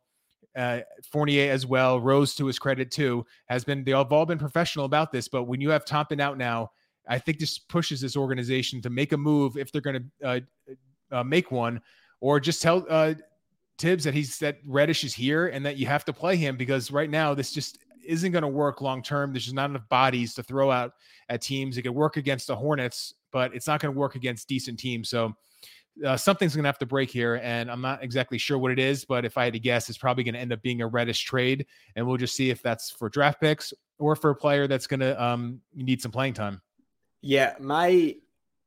Uh, 0.55 0.81
Fournier 1.11 1.51
as 1.51 1.65
well, 1.65 1.99
Rose 1.99 2.35
to 2.35 2.45
his 2.45 2.59
credit 2.59 2.91
too, 2.91 3.25
has 3.47 3.63
been 3.63 3.83
they 3.83 3.89
have 3.89 4.13
all 4.13 4.27
been 4.27 4.37
professional 4.37 4.85
about 4.85 5.11
this. 5.11 5.27
But 5.27 5.45
when 5.45 5.59
you 5.59 5.71
have 5.71 5.83
Toppin 5.83 6.21
out 6.21 6.37
now, 6.37 6.69
I 7.07 7.17
think 7.17 7.39
this 7.39 7.57
pushes 7.57 7.99
this 7.99 8.15
organization 8.15 8.83
to 8.83 8.91
make 8.91 9.13
a 9.13 9.17
move 9.17 9.57
if 9.57 9.71
they're 9.71 9.81
going 9.81 10.11
to 10.21 10.27
uh, 10.27 10.39
uh, 11.11 11.23
make 11.23 11.51
one, 11.51 11.81
or 12.21 12.39
just 12.39 12.61
tell 12.61 12.85
uh, 12.87 13.15
Thibs 13.79 14.03
that 14.03 14.13
he's 14.13 14.37
that 14.37 14.59
Reddish 14.63 15.03
is 15.03 15.15
here 15.15 15.47
and 15.47 15.65
that 15.65 15.77
you 15.77 15.87
have 15.87 16.05
to 16.05 16.13
play 16.13 16.35
him 16.35 16.55
because 16.55 16.91
right 16.91 17.09
now 17.09 17.33
this 17.33 17.51
just 17.51 17.79
isn't 18.05 18.31
going 18.31 18.43
to 18.43 18.47
work 18.47 18.79
long 18.79 19.01
term. 19.01 19.33
There's 19.33 19.45
just 19.45 19.55
not 19.55 19.71
enough 19.71 19.89
bodies 19.89 20.35
to 20.35 20.43
throw 20.43 20.69
out 20.69 20.91
at 21.29 21.41
teams. 21.41 21.79
It 21.79 21.81
could 21.81 21.95
work 21.95 22.15
against 22.15 22.45
the 22.45 22.55
Hornets, 22.55 23.15
but 23.31 23.55
it's 23.55 23.65
not 23.65 23.79
going 23.79 23.91
to 23.91 23.99
work 23.99 24.13
against 24.13 24.47
decent 24.47 24.77
teams. 24.77 25.09
So 25.09 25.35
uh, 26.05 26.17
something's 26.17 26.55
going 26.55 26.63
to 26.63 26.67
have 26.67 26.79
to 26.79 26.85
break 26.85 27.09
here, 27.09 27.39
and 27.43 27.69
I'm 27.69 27.81
not 27.81 28.03
exactly 28.03 28.37
sure 28.37 28.57
what 28.57 28.71
it 28.71 28.79
is. 28.79 29.05
But 29.05 29.25
if 29.25 29.37
I 29.37 29.45
had 29.45 29.53
to 29.53 29.59
guess, 29.59 29.89
it's 29.89 29.97
probably 29.97 30.23
going 30.23 30.33
to 30.33 30.39
end 30.39 30.51
up 30.51 30.61
being 30.61 30.81
a 30.81 30.87
Reddish 30.87 31.23
trade, 31.23 31.65
and 31.95 32.07
we'll 32.07 32.17
just 32.17 32.35
see 32.35 32.49
if 32.49 32.61
that's 32.61 32.89
for 32.89 33.09
draft 33.09 33.39
picks 33.39 33.73
or 33.99 34.15
for 34.15 34.31
a 34.31 34.35
player 34.35 34.67
that's 34.67 34.87
going 34.87 35.01
to 35.01 35.21
um, 35.23 35.61
need 35.75 36.01
some 36.01 36.11
playing 36.11 36.33
time. 36.33 36.61
Yeah, 37.21 37.53
my 37.59 38.15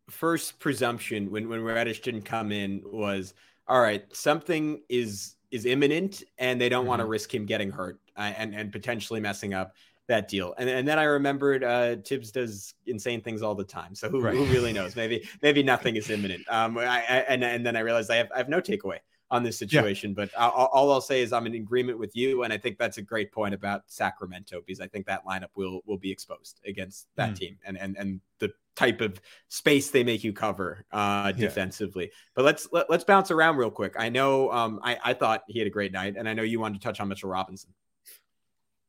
first 0.08 0.60
presumption 0.60 1.30
when 1.30 1.48
when 1.48 1.62
Reddish 1.62 2.00
didn't 2.00 2.22
come 2.22 2.52
in 2.52 2.82
was 2.84 3.34
all 3.66 3.80
right, 3.80 4.04
something 4.14 4.82
is 4.88 5.34
is 5.50 5.66
imminent, 5.66 6.22
and 6.38 6.60
they 6.60 6.68
don't 6.68 6.82
mm-hmm. 6.82 6.88
want 6.88 7.00
to 7.00 7.06
risk 7.06 7.34
him 7.34 7.46
getting 7.46 7.70
hurt 7.70 7.98
uh, 8.16 8.32
and 8.36 8.54
and 8.54 8.72
potentially 8.72 9.20
messing 9.20 9.52
up 9.52 9.74
that 10.08 10.28
deal. 10.28 10.54
And, 10.58 10.68
and 10.68 10.86
then 10.86 10.98
I 10.98 11.04
remembered 11.04 11.64
uh, 11.64 11.96
Thibs 12.04 12.30
does 12.30 12.74
insane 12.86 13.20
things 13.22 13.42
all 13.42 13.54
the 13.54 13.64
time. 13.64 13.94
So 13.94 14.08
who, 14.08 14.20
right. 14.20 14.34
who 14.34 14.44
really 14.46 14.72
knows? 14.74 14.96
Maybe 14.96 15.28
maybe 15.42 15.62
nothing 15.62 15.96
is 15.96 16.10
imminent. 16.10 16.44
Um, 16.48 16.78
I, 16.78 16.84
I, 16.84 17.24
and 17.28 17.44
and 17.44 17.66
then 17.66 17.76
I 17.76 17.80
realized 17.80 18.10
I 18.10 18.16
have 18.16 18.28
I 18.34 18.38
have 18.38 18.48
no 18.48 18.60
takeaway 18.60 18.98
on 19.30 19.42
this 19.42 19.58
situation. 19.58 20.10
Yeah. 20.10 20.26
But 20.26 20.34
all, 20.36 20.66
all 20.72 20.92
I'll 20.92 21.00
say 21.00 21.22
is 21.22 21.32
I'm 21.32 21.46
in 21.46 21.54
agreement 21.54 21.98
with 21.98 22.14
you, 22.14 22.44
and 22.44 22.52
I 22.52 22.58
think 22.58 22.78
that's 22.78 22.98
a 22.98 23.02
great 23.02 23.32
point 23.32 23.54
about 23.54 23.82
Sacramento 23.86 24.62
because 24.64 24.80
I 24.80 24.86
think 24.86 25.06
that 25.06 25.24
lineup 25.24 25.50
will 25.54 25.80
will 25.86 25.98
be 25.98 26.10
exposed 26.10 26.60
against 26.66 27.08
that 27.16 27.30
mm. 27.30 27.38
team 27.38 27.58
and 27.64 27.78
and 27.78 27.96
and 27.96 28.20
the 28.38 28.52
type 28.76 29.00
of 29.00 29.18
space 29.48 29.90
they 29.90 30.04
make 30.04 30.22
you 30.22 30.34
cover 30.34 30.84
uh, 30.92 31.32
defensively. 31.32 32.04
Yeah. 32.04 32.10
But 32.34 32.44
let's 32.44 32.68
let, 32.72 32.84
us 32.84 32.90
let 32.90 33.00
us 33.00 33.04
bounce 33.04 33.30
around 33.30 33.56
real 33.56 33.70
quick. 33.70 33.94
I 33.98 34.08
know 34.08 34.52
um, 34.52 34.80
I 34.82 34.98
I 35.04 35.14
thought 35.14 35.42
he 35.48 35.58
had 35.58 35.66
a 35.66 35.70
great 35.70 35.92
night, 35.92 36.14
and 36.16 36.28
I 36.28 36.34
know 36.34 36.42
you 36.42 36.60
wanted 36.60 36.80
to 36.80 36.86
touch 36.86 37.00
on 37.00 37.08
Mitchell 37.08 37.30
Robinson. 37.30 37.70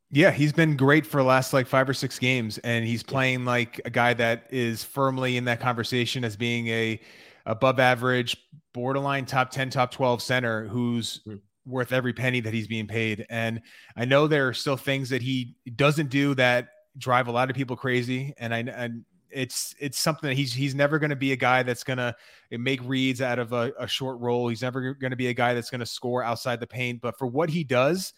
Yeah, 0.10 0.32
he's 0.32 0.54
been 0.54 0.78
great 0.78 1.06
for 1.06 1.18
the 1.18 1.28
last 1.28 1.52
like 1.52 1.68
five 1.68 1.90
or 1.90 1.94
six 1.94 2.18
games, 2.18 2.58
and 2.60 2.86
he's 2.86 3.04
playing 3.04 3.44
like 3.44 3.82
a 3.84 3.90
guy 3.90 4.14
that 4.14 4.48
is 4.50 4.84
firmly 4.84 5.36
in 5.36 5.46
that 5.46 5.60
conversation 5.60 6.24
as 6.24 6.38
being 6.38 6.68
a 6.70 7.02
above 7.48 7.80
average, 7.80 8.38
borderline 8.74 9.26
top 9.26 9.50
10, 9.50 9.72
top 9.72 9.90
12 9.92 10.22
center 10.22 10.68
who's 10.68 11.22
mm. 11.26 11.40
worth 11.66 11.92
every 11.92 12.14
penny 12.14 12.40
that 12.42 12.54
he's 12.54 12.68
being 12.68 12.88
paid. 12.88 13.26
And 13.30 13.62
I 13.96 14.06
know 14.06 14.28
there 14.28 14.48
are 14.48 14.54
still 14.54 14.78
things 14.78 15.10
that 15.10 15.22
he 15.22 15.56
doesn't 15.76 16.10
do 16.10 16.36
that 16.36 16.70
drive 16.98 17.28
a 17.28 17.32
lot 17.32 17.50
of 17.50 17.56
people 17.56 17.76
crazy. 17.76 18.34
And 18.38 18.54
I, 18.54 18.60
and 18.60 19.04
it's, 19.32 19.74
it's 19.80 19.98
something 19.98 20.28
that 20.30 20.36
he's, 20.36 20.54
he's 20.54 20.76
never 20.76 21.00
going 21.00 21.10
to 21.10 21.16
be 21.16 21.32
a 21.32 21.38
guy 21.38 21.64
that's 21.64 21.84
going 21.84 21.98
to 21.98 22.16
make 22.52 22.82
reads 22.84 23.22
out 23.22 23.40
of 23.40 23.54
a, 23.54 23.72
a 23.80 23.88
short 23.88 24.20
roll. 24.20 24.50
He's 24.50 24.62
never 24.62 24.94
going 24.94 25.12
to 25.12 25.18
be 25.18 25.28
a 25.28 25.34
guy 25.34 25.54
that's 25.54 25.70
going 25.70 25.80
to 25.80 25.86
score 25.86 26.22
outside 26.22 26.60
the 26.60 26.68
paint, 26.68 27.02
but 27.02 27.18
for 27.18 27.28
what 27.28 27.50
he 27.50 27.64
does, 27.64 28.14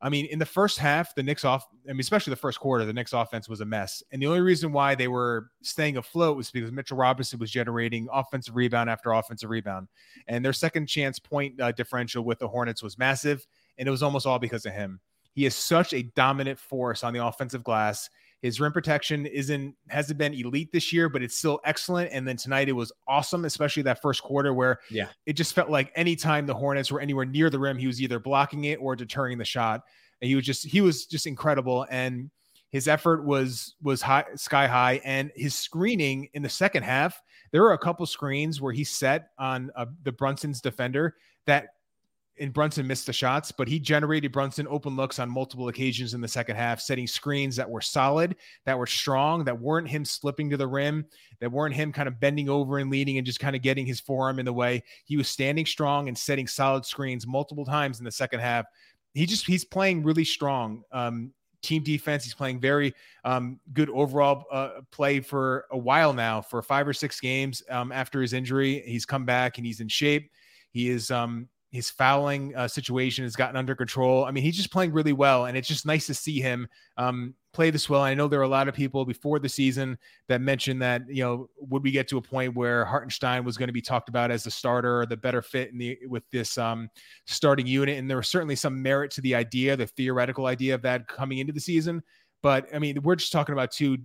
I 0.00 0.08
mean, 0.08 0.26
in 0.26 0.38
the 0.38 0.46
first 0.46 0.78
half, 0.78 1.14
the 1.14 1.22
Knicks 1.24 1.44
off, 1.44 1.66
I 1.88 1.92
mean, 1.92 2.00
especially 2.00 2.30
the 2.30 2.36
first 2.36 2.60
quarter, 2.60 2.84
the 2.84 2.92
Knicks 2.92 3.12
offense 3.12 3.48
was 3.48 3.60
a 3.60 3.64
mess. 3.64 4.02
And 4.12 4.22
the 4.22 4.26
only 4.26 4.40
reason 4.40 4.72
why 4.72 4.94
they 4.94 5.08
were 5.08 5.50
staying 5.62 5.96
afloat 5.96 6.36
was 6.36 6.52
because 6.52 6.70
Mitchell 6.70 6.96
Robinson 6.96 7.40
was 7.40 7.50
generating 7.50 8.06
offensive 8.12 8.54
rebound 8.54 8.88
after 8.88 9.10
offensive 9.10 9.50
rebound. 9.50 9.88
And 10.28 10.44
their 10.44 10.52
second 10.52 10.86
chance 10.86 11.18
point 11.18 11.60
uh, 11.60 11.72
differential 11.72 12.22
with 12.22 12.38
the 12.38 12.46
Hornets 12.46 12.82
was 12.82 12.96
massive. 12.96 13.44
And 13.76 13.88
it 13.88 13.90
was 13.90 14.02
almost 14.02 14.24
all 14.24 14.38
because 14.38 14.66
of 14.66 14.72
him. 14.72 15.00
He 15.32 15.46
is 15.46 15.54
such 15.54 15.92
a 15.92 16.02
dominant 16.02 16.58
force 16.58 17.02
on 17.02 17.12
the 17.12 17.24
offensive 17.24 17.64
glass. 17.64 18.08
His 18.42 18.60
rim 18.60 18.72
protection 18.72 19.26
isn't 19.26 19.74
hasn't 19.88 20.18
been 20.18 20.32
elite 20.32 20.70
this 20.72 20.92
year, 20.92 21.08
but 21.08 21.22
it's 21.22 21.36
still 21.36 21.60
excellent. 21.64 22.12
And 22.12 22.26
then 22.26 22.36
tonight 22.36 22.68
it 22.68 22.72
was 22.72 22.92
awesome, 23.08 23.44
especially 23.44 23.82
that 23.84 24.00
first 24.00 24.22
quarter 24.22 24.54
where 24.54 24.78
yeah, 24.90 25.08
it 25.26 25.32
just 25.32 25.54
felt 25.54 25.70
like 25.70 25.90
anytime 25.96 26.46
the 26.46 26.54
Hornets 26.54 26.92
were 26.92 27.00
anywhere 27.00 27.24
near 27.24 27.50
the 27.50 27.58
rim, 27.58 27.76
he 27.78 27.88
was 27.88 28.00
either 28.00 28.20
blocking 28.20 28.64
it 28.64 28.76
or 28.76 28.94
deterring 28.94 29.38
the 29.38 29.44
shot. 29.44 29.82
And 30.20 30.28
he 30.28 30.36
was 30.36 30.44
just 30.44 30.66
he 30.66 30.80
was 30.80 31.06
just 31.06 31.26
incredible. 31.26 31.86
And 31.90 32.30
his 32.70 32.86
effort 32.86 33.24
was 33.24 33.74
was 33.82 34.02
high 34.02 34.24
sky 34.36 34.66
high 34.66 35.00
and 35.04 35.32
his 35.34 35.54
screening 35.54 36.28
in 36.34 36.42
the 36.42 36.48
second 36.48 36.82
half 36.82 37.20
there 37.50 37.62
were 37.62 37.72
a 37.72 37.78
couple 37.78 38.04
screens 38.04 38.60
where 38.60 38.72
he 38.72 38.84
set 38.84 39.30
on 39.38 39.70
uh, 39.74 39.86
the 40.02 40.12
brunson's 40.12 40.60
defender 40.60 41.14
that 41.46 41.68
and 42.40 42.52
Brunson 42.52 42.86
missed 42.86 43.06
the 43.06 43.12
shots, 43.12 43.52
but 43.52 43.68
he 43.68 43.78
generated 43.78 44.32
Brunson 44.32 44.66
open 44.68 44.96
looks 44.96 45.18
on 45.18 45.30
multiple 45.30 45.68
occasions 45.68 46.14
in 46.14 46.20
the 46.20 46.28
second 46.28 46.56
half, 46.56 46.80
setting 46.80 47.06
screens 47.06 47.56
that 47.56 47.68
were 47.68 47.80
solid, 47.80 48.36
that 48.64 48.78
were 48.78 48.86
strong, 48.86 49.44
that 49.44 49.58
weren't 49.58 49.88
him 49.88 50.04
slipping 50.04 50.50
to 50.50 50.56
the 50.56 50.66
rim, 50.66 51.06
that 51.40 51.50
weren't 51.50 51.74
him 51.74 51.92
kind 51.92 52.08
of 52.08 52.20
bending 52.20 52.48
over 52.48 52.78
and 52.78 52.90
leading 52.90 53.18
and 53.18 53.26
just 53.26 53.40
kind 53.40 53.56
of 53.56 53.62
getting 53.62 53.86
his 53.86 54.00
forearm 54.00 54.38
in 54.38 54.44
the 54.44 54.52
way. 54.52 54.82
He 55.04 55.16
was 55.16 55.28
standing 55.28 55.66
strong 55.66 56.08
and 56.08 56.16
setting 56.16 56.46
solid 56.46 56.84
screens 56.84 57.26
multiple 57.26 57.64
times 57.64 57.98
in 57.98 58.04
the 58.04 58.10
second 58.10 58.40
half. 58.40 58.66
He 59.14 59.26
just 59.26 59.46
he's 59.46 59.64
playing 59.64 60.02
really 60.02 60.24
strong. 60.24 60.82
Um, 60.92 61.32
team 61.62 61.82
defense. 61.82 62.24
He's 62.24 62.34
playing 62.34 62.60
very 62.60 62.94
um, 63.24 63.58
good 63.72 63.90
overall 63.90 64.44
uh, 64.50 64.80
play 64.90 65.20
for 65.20 65.66
a 65.70 65.78
while 65.78 66.12
now, 66.12 66.40
for 66.40 66.62
five 66.62 66.86
or 66.86 66.92
six 66.92 67.20
games 67.20 67.62
um, 67.70 67.92
after 67.92 68.20
his 68.20 68.32
injury. 68.32 68.82
He's 68.86 69.04
come 69.04 69.24
back 69.24 69.58
and 69.58 69.66
he's 69.66 69.80
in 69.80 69.88
shape. 69.88 70.30
He 70.70 70.90
is 70.90 71.10
um, 71.10 71.48
his 71.70 71.90
fouling 71.90 72.54
uh, 72.56 72.66
situation 72.66 73.24
has 73.24 73.36
gotten 73.36 73.56
under 73.56 73.74
control. 73.74 74.24
I 74.24 74.30
mean, 74.30 74.42
he's 74.42 74.56
just 74.56 74.72
playing 74.72 74.92
really 74.92 75.12
well, 75.12 75.44
and 75.44 75.56
it's 75.56 75.68
just 75.68 75.84
nice 75.84 76.06
to 76.06 76.14
see 76.14 76.40
him 76.40 76.66
um, 76.96 77.34
play 77.52 77.70
this 77.70 77.90
well. 77.90 78.00
I 78.00 78.14
know 78.14 78.26
there 78.26 78.40
are 78.40 78.44
a 78.44 78.48
lot 78.48 78.68
of 78.68 78.74
people 78.74 79.04
before 79.04 79.38
the 79.38 79.50
season 79.50 79.98
that 80.28 80.40
mentioned 80.40 80.80
that 80.80 81.02
you 81.08 81.22
know 81.22 81.50
would 81.58 81.82
we 81.82 81.90
get 81.90 82.08
to 82.08 82.18
a 82.18 82.22
point 82.22 82.56
where 82.56 82.86
Hartenstein 82.86 83.44
was 83.44 83.58
going 83.58 83.68
to 83.68 83.72
be 83.74 83.82
talked 83.82 84.08
about 84.08 84.30
as 84.30 84.44
the 84.44 84.50
starter 84.50 85.00
or 85.00 85.06
the 85.06 85.16
better 85.16 85.42
fit 85.42 85.70
in 85.70 85.78
the 85.78 85.98
with 86.08 86.22
this 86.30 86.56
um, 86.56 86.88
starting 87.26 87.66
unit, 87.66 87.98
and 87.98 88.08
there 88.08 88.16
was 88.16 88.28
certainly 88.28 88.56
some 88.56 88.82
merit 88.82 89.10
to 89.12 89.20
the 89.20 89.34
idea, 89.34 89.76
the 89.76 89.86
theoretical 89.86 90.46
idea 90.46 90.74
of 90.74 90.82
that 90.82 91.06
coming 91.06 91.38
into 91.38 91.52
the 91.52 91.60
season. 91.60 92.02
But 92.42 92.66
I 92.74 92.78
mean, 92.78 93.02
we're 93.02 93.16
just 93.16 93.32
talking 93.32 93.52
about 93.52 93.72
two 93.72 93.98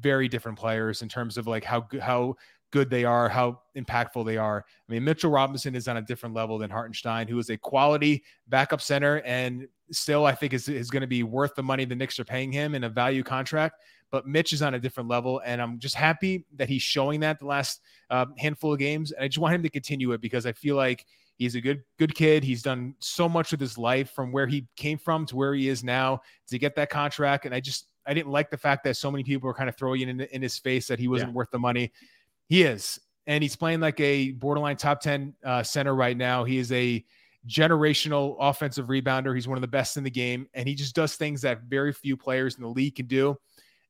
very 0.00 0.28
different 0.28 0.58
players 0.58 1.02
in 1.02 1.08
terms 1.08 1.36
of 1.36 1.46
like 1.46 1.64
how 1.64 1.86
how 2.00 2.34
good 2.74 2.90
they 2.90 3.04
are, 3.04 3.28
how 3.28 3.60
impactful 3.76 4.26
they 4.26 4.36
are. 4.36 4.64
I 4.66 4.92
mean, 4.92 5.04
Mitchell 5.04 5.30
Robinson 5.30 5.76
is 5.76 5.86
on 5.86 5.96
a 5.96 6.02
different 6.02 6.34
level 6.34 6.58
than 6.58 6.70
Hartenstein, 6.70 7.28
who 7.28 7.38
is 7.38 7.48
a 7.48 7.56
quality 7.56 8.24
backup 8.48 8.80
center 8.80 9.22
and 9.24 9.68
still, 9.92 10.26
I 10.26 10.34
think, 10.34 10.52
is, 10.52 10.68
is 10.68 10.90
going 10.90 11.02
to 11.02 11.06
be 11.06 11.22
worth 11.22 11.54
the 11.54 11.62
money 11.62 11.84
the 11.84 11.94
Knicks 11.94 12.18
are 12.18 12.24
paying 12.24 12.50
him 12.50 12.74
in 12.74 12.82
a 12.82 12.88
value 12.88 13.22
contract. 13.22 13.80
But 14.10 14.26
Mitch 14.26 14.52
is 14.52 14.60
on 14.60 14.74
a 14.74 14.80
different 14.80 15.08
level, 15.08 15.40
and 15.44 15.62
I'm 15.62 15.78
just 15.78 15.94
happy 15.94 16.46
that 16.56 16.68
he's 16.68 16.82
showing 16.82 17.20
that 17.20 17.38
the 17.38 17.46
last 17.46 17.80
uh, 18.10 18.26
handful 18.38 18.72
of 18.72 18.80
games. 18.80 19.12
And 19.12 19.22
I 19.24 19.28
just 19.28 19.38
want 19.38 19.54
him 19.54 19.62
to 19.62 19.70
continue 19.70 20.10
it 20.10 20.20
because 20.20 20.44
I 20.44 20.52
feel 20.52 20.74
like 20.74 21.06
he's 21.36 21.54
a 21.54 21.60
good 21.60 21.84
good 21.96 22.14
kid. 22.16 22.42
He's 22.42 22.62
done 22.62 22.96
so 22.98 23.28
much 23.28 23.52
with 23.52 23.60
his 23.60 23.78
life 23.78 24.10
from 24.10 24.32
where 24.32 24.48
he 24.48 24.66
came 24.76 24.98
from 24.98 25.26
to 25.26 25.36
where 25.36 25.54
he 25.54 25.68
is 25.68 25.84
now 25.84 26.22
to 26.48 26.58
get 26.58 26.74
that 26.74 26.90
contract. 26.90 27.46
And 27.46 27.54
I 27.54 27.60
just 27.60 27.86
I 28.06 28.14
didn't 28.14 28.32
like 28.32 28.50
the 28.50 28.58
fact 28.58 28.84
that 28.84 28.96
so 28.96 29.10
many 29.10 29.24
people 29.24 29.46
were 29.46 29.54
kind 29.54 29.68
of 29.68 29.76
throwing 29.76 30.02
in 30.02 30.20
in 30.20 30.42
his 30.42 30.58
face 30.58 30.86
that 30.88 30.98
he 30.98 31.08
wasn't 31.08 31.30
yeah. 31.30 31.36
worth 31.36 31.50
the 31.50 31.58
money. 31.58 31.92
He 32.48 32.62
is, 32.62 32.98
and 33.26 33.42
he's 33.42 33.56
playing 33.56 33.80
like 33.80 33.98
a 34.00 34.32
borderline 34.32 34.76
top 34.76 35.00
ten 35.00 35.34
uh, 35.44 35.62
center 35.62 35.94
right 35.94 36.16
now. 36.16 36.44
He 36.44 36.58
is 36.58 36.70
a 36.72 37.04
generational 37.48 38.36
offensive 38.40 38.86
rebounder. 38.86 39.34
He's 39.34 39.48
one 39.48 39.58
of 39.58 39.62
the 39.62 39.68
best 39.68 39.96
in 39.96 40.04
the 40.04 40.10
game, 40.10 40.48
and 40.54 40.68
he 40.68 40.74
just 40.74 40.94
does 40.94 41.16
things 41.16 41.42
that 41.42 41.62
very 41.62 41.92
few 41.92 42.16
players 42.16 42.56
in 42.56 42.62
the 42.62 42.68
league 42.68 42.96
can 42.96 43.06
do. 43.06 43.36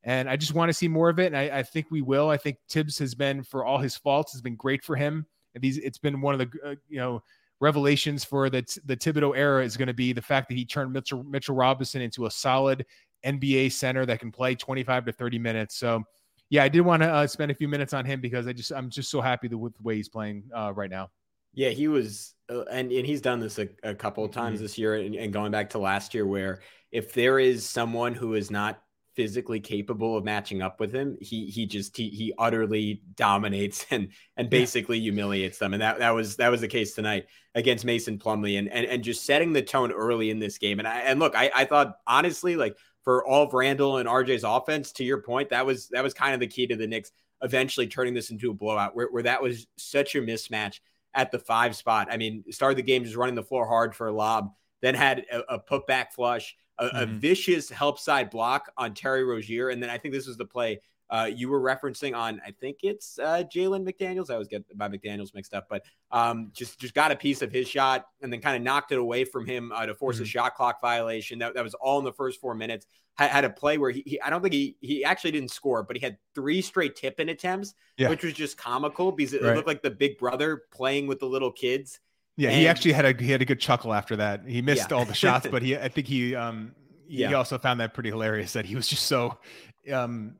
And 0.03 0.29
I 0.29 0.37
just 0.37 0.53
want 0.53 0.69
to 0.69 0.73
see 0.73 0.87
more 0.87 1.09
of 1.09 1.19
it. 1.19 1.27
And 1.27 1.37
I, 1.37 1.59
I 1.59 1.63
think 1.63 1.87
we 1.89 2.01
will. 2.01 2.29
I 2.29 2.37
think 2.37 2.57
Thibs 2.69 2.99
has 2.99 3.15
been, 3.15 3.43
for 3.43 3.65
all 3.65 3.79
his 3.79 3.97
faults, 3.97 4.33
has 4.33 4.41
been 4.41 4.55
great 4.55 4.83
for 4.83 4.95
him. 4.95 5.25
And 5.55 5.63
these, 5.63 5.79
it's 5.79 5.97
been 5.97 6.21
one 6.21 6.39
of 6.39 6.39
the, 6.39 6.59
uh, 6.63 6.75
you 6.87 6.99
know, 6.99 7.23
revelations 7.59 8.23
for 8.23 8.49
the 8.49 8.61
the 8.85 8.97
Thibodeau 8.97 9.35
era 9.35 9.63
is 9.63 9.77
going 9.77 9.87
to 9.87 9.93
be 9.93 10.13
the 10.13 10.21
fact 10.21 10.49
that 10.49 10.55
he 10.55 10.65
turned 10.65 10.91
Mitchell 10.91 11.23
Mitchell 11.23 11.55
Robinson 11.55 12.01
into 12.01 12.25
a 12.25 12.31
solid 12.31 12.85
NBA 13.25 13.71
center 13.71 14.05
that 14.05 14.19
can 14.19 14.31
play 14.31 14.55
25 14.55 15.05
to 15.05 15.11
30 15.11 15.39
minutes. 15.39 15.75
So, 15.75 16.03
yeah, 16.49 16.63
I 16.63 16.69
did 16.69 16.81
want 16.81 17.01
to 17.01 17.09
uh, 17.09 17.27
spend 17.27 17.51
a 17.51 17.55
few 17.55 17.67
minutes 17.67 17.93
on 17.93 18.05
him 18.05 18.21
because 18.21 18.47
I 18.47 18.53
just 18.53 18.71
I'm 18.71 18.89
just 18.89 19.09
so 19.09 19.21
happy 19.21 19.47
with 19.47 19.75
the 19.75 19.83
way 19.83 19.95
he's 19.95 20.09
playing 20.09 20.43
uh, 20.55 20.73
right 20.75 20.89
now. 20.89 21.09
Yeah, 21.53 21.69
he 21.69 21.87
was, 21.87 22.35
uh, 22.49 22.63
and 22.65 22.91
and 22.91 23.05
he's 23.05 23.21
done 23.21 23.39
this 23.39 23.59
a, 23.59 23.69
a 23.83 23.95
couple 23.95 24.23
of 24.23 24.31
times 24.31 24.57
mm-hmm. 24.57 24.65
this 24.65 24.77
year, 24.77 24.95
and, 24.95 25.15
and 25.15 25.33
going 25.33 25.51
back 25.51 25.71
to 25.71 25.79
last 25.79 26.13
year, 26.13 26.25
where 26.25 26.61
if 26.91 27.13
there 27.13 27.39
is 27.39 27.67
someone 27.67 28.13
who 28.13 28.35
is 28.35 28.51
not 28.51 28.81
physically 29.15 29.61
capable 29.61 30.17
of 30.17 30.25
matching 30.25 30.61
up 30.61 30.79
with 30.79 30.93
him, 30.93 31.17
he 31.21 31.47
he 31.47 31.65
just 31.65 31.95
he 31.95 32.09
he 32.09 32.33
utterly 32.37 33.01
dominates 33.15 33.85
and 33.91 34.09
and 34.37 34.49
basically 34.49 34.97
yeah. 34.97 35.03
humiliates 35.03 35.57
them. 35.57 35.73
And 35.73 35.81
that 35.81 35.99
that 35.99 36.11
was 36.11 36.35
that 36.35 36.49
was 36.49 36.61
the 36.61 36.67
case 36.67 36.93
tonight 36.93 37.25
against 37.55 37.85
Mason 37.85 38.19
Plumlee 38.19 38.59
and 38.59 38.69
and, 38.69 38.85
and 38.85 39.03
just 39.03 39.25
setting 39.25 39.53
the 39.53 39.61
tone 39.61 39.91
early 39.91 40.29
in 40.29 40.39
this 40.39 40.57
game. 40.57 40.79
And 40.79 40.87
I 40.87 40.99
and 40.99 41.19
look, 41.19 41.35
I, 41.35 41.49
I 41.55 41.65
thought 41.65 41.95
honestly, 42.05 42.55
like 42.55 42.77
for 43.05 43.25
all 43.25 43.43
of 43.43 43.53
Randle 43.53 43.97
and 43.97 44.09
RJ's 44.09 44.43
offense, 44.43 44.91
to 44.93 45.05
your 45.05 45.21
point, 45.21 45.49
that 45.49 45.65
was 45.65 45.87
that 45.89 46.03
was 46.03 46.13
kind 46.13 46.33
of 46.33 46.41
the 46.41 46.47
key 46.47 46.67
to 46.67 46.75
the 46.75 46.87
Knicks 46.87 47.11
eventually 47.41 47.87
turning 47.87 48.13
this 48.13 48.31
into 48.31 48.51
a 48.51 48.53
blowout 48.53 48.95
where, 48.95 49.07
where 49.07 49.23
that 49.23 49.41
was 49.41 49.67
such 49.77 50.15
a 50.15 50.19
mismatch 50.19 50.79
at 51.13 51.31
the 51.31 51.39
five 51.39 51.75
spot. 51.75 52.07
I 52.11 52.17
mean, 52.17 52.43
started 52.51 52.77
the 52.77 52.83
game 52.83 53.03
just 53.03 53.15
running 53.15 53.35
the 53.35 53.43
floor 53.43 53.65
hard 53.65 53.95
for 53.95 54.07
a 54.07 54.11
lob, 54.11 54.51
then 54.81 54.95
had 54.95 55.25
a, 55.31 55.55
a 55.55 55.59
putback 55.59 56.11
flush 56.11 56.55
a, 56.77 56.85
mm-hmm. 56.85 56.97
a 56.97 57.05
vicious 57.05 57.69
help 57.69 57.99
side 57.99 58.29
block 58.29 58.71
on 58.77 58.93
Terry 58.93 59.23
Rozier. 59.23 59.69
And 59.69 59.81
then 59.81 59.89
I 59.89 59.97
think 59.97 60.13
this 60.13 60.27
was 60.27 60.37
the 60.37 60.45
play 60.45 60.81
uh, 61.09 61.29
you 61.33 61.49
were 61.49 61.61
referencing 61.61 62.15
on, 62.15 62.41
I 62.45 62.51
think 62.51 62.77
it's 62.81 63.19
uh, 63.19 63.43
Jalen 63.43 63.87
McDaniels. 63.87 64.29
I 64.29 64.33
always 64.33 64.47
get 64.47 64.63
my 64.75 64.89
McDaniels 64.89 65.33
mixed 65.33 65.53
up, 65.53 65.67
but 65.69 65.83
um, 66.11 66.51
just 66.53 66.79
just 66.79 66.93
got 66.93 67.11
a 67.11 67.15
piece 67.15 67.41
of 67.41 67.51
his 67.51 67.67
shot 67.67 68.05
and 68.21 68.33
then 68.33 68.41
kind 68.41 68.55
of 68.55 68.63
knocked 68.63 68.91
it 68.91 68.97
away 68.97 69.23
from 69.23 69.45
him 69.45 69.71
uh, 69.71 69.85
to 69.85 69.93
force 69.93 70.15
mm-hmm. 70.15 70.23
a 70.23 70.27
shot 70.27 70.55
clock 70.55 70.81
violation. 70.81 71.39
That, 71.39 71.53
that 71.53 71.63
was 71.63 71.75
all 71.75 71.99
in 71.99 72.05
the 72.05 72.13
first 72.13 72.39
four 72.41 72.55
minutes. 72.55 72.87
Had, 73.17 73.29
had 73.29 73.45
a 73.45 73.49
play 73.49 73.77
where 73.77 73.91
he, 73.91 74.03
he, 74.05 74.21
I 74.21 74.29
don't 74.29 74.41
think 74.41 74.53
he 74.53 74.77
he 74.81 75.03
actually 75.03 75.31
didn't 75.31 75.51
score, 75.51 75.83
but 75.83 75.95
he 75.95 76.03
had 76.03 76.17
three 76.33 76.61
straight 76.61 76.95
tip 76.95 77.19
in 77.19 77.29
attempts, 77.29 77.73
yeah. 77.97 78.09
which 78.09 78.23
was 78.23 78.33
just 78.33 78.57
comical 78.57 79.11
because 79.11 79.33
it, 79.33 79.41
right. 79.41 79.51
it 79.51 79.55
looked 79.55 79.67
like 79.67 79.83
the 79.83 79.91
big 79.91 80.17
brother 80.17 80.63
playing 80.73 81.07
with 81.07 81.19
the 81.19 81.27
little 81.27 81.51
kids. 81.51 81.99
Yeah, 82.37 82.49
and, 82.49 82.59
he 82.59 82.67
actually 82.67 82.91
had 82.93 83.05
a 83.05 83.23
he 83.23 83.31
had 83.31 83.41
a 83.41 83.45
good 83.45 83.59
chuckle 83.59 83.93
after 83.93 84.15
that. 84.17 84.45
He 84.45 84.61
missed 84.61 84.91
yeah. 84.91 84.97
all 84.97 85.05
the 85.05 85.13
shots, 85.13 85.47
but 85.51 85.61
he 85.61 85.77
I 85.77 85.87
think 85.87 86.07
he 86.07 86.35
um 86.35 86.73
yeah. 87.07 87.29
he 87.29 87.33
also 87.35 87.57
found 87.57 87.79
that 87.79 87.93
pretty 87.93 88.09
hilarious 88.09 88.53
that 88.53 88.65
he 88.65 88.75
was 88.75 88.87
just 88.87 89.05
so 89.05 89.37
um 89.91 90.35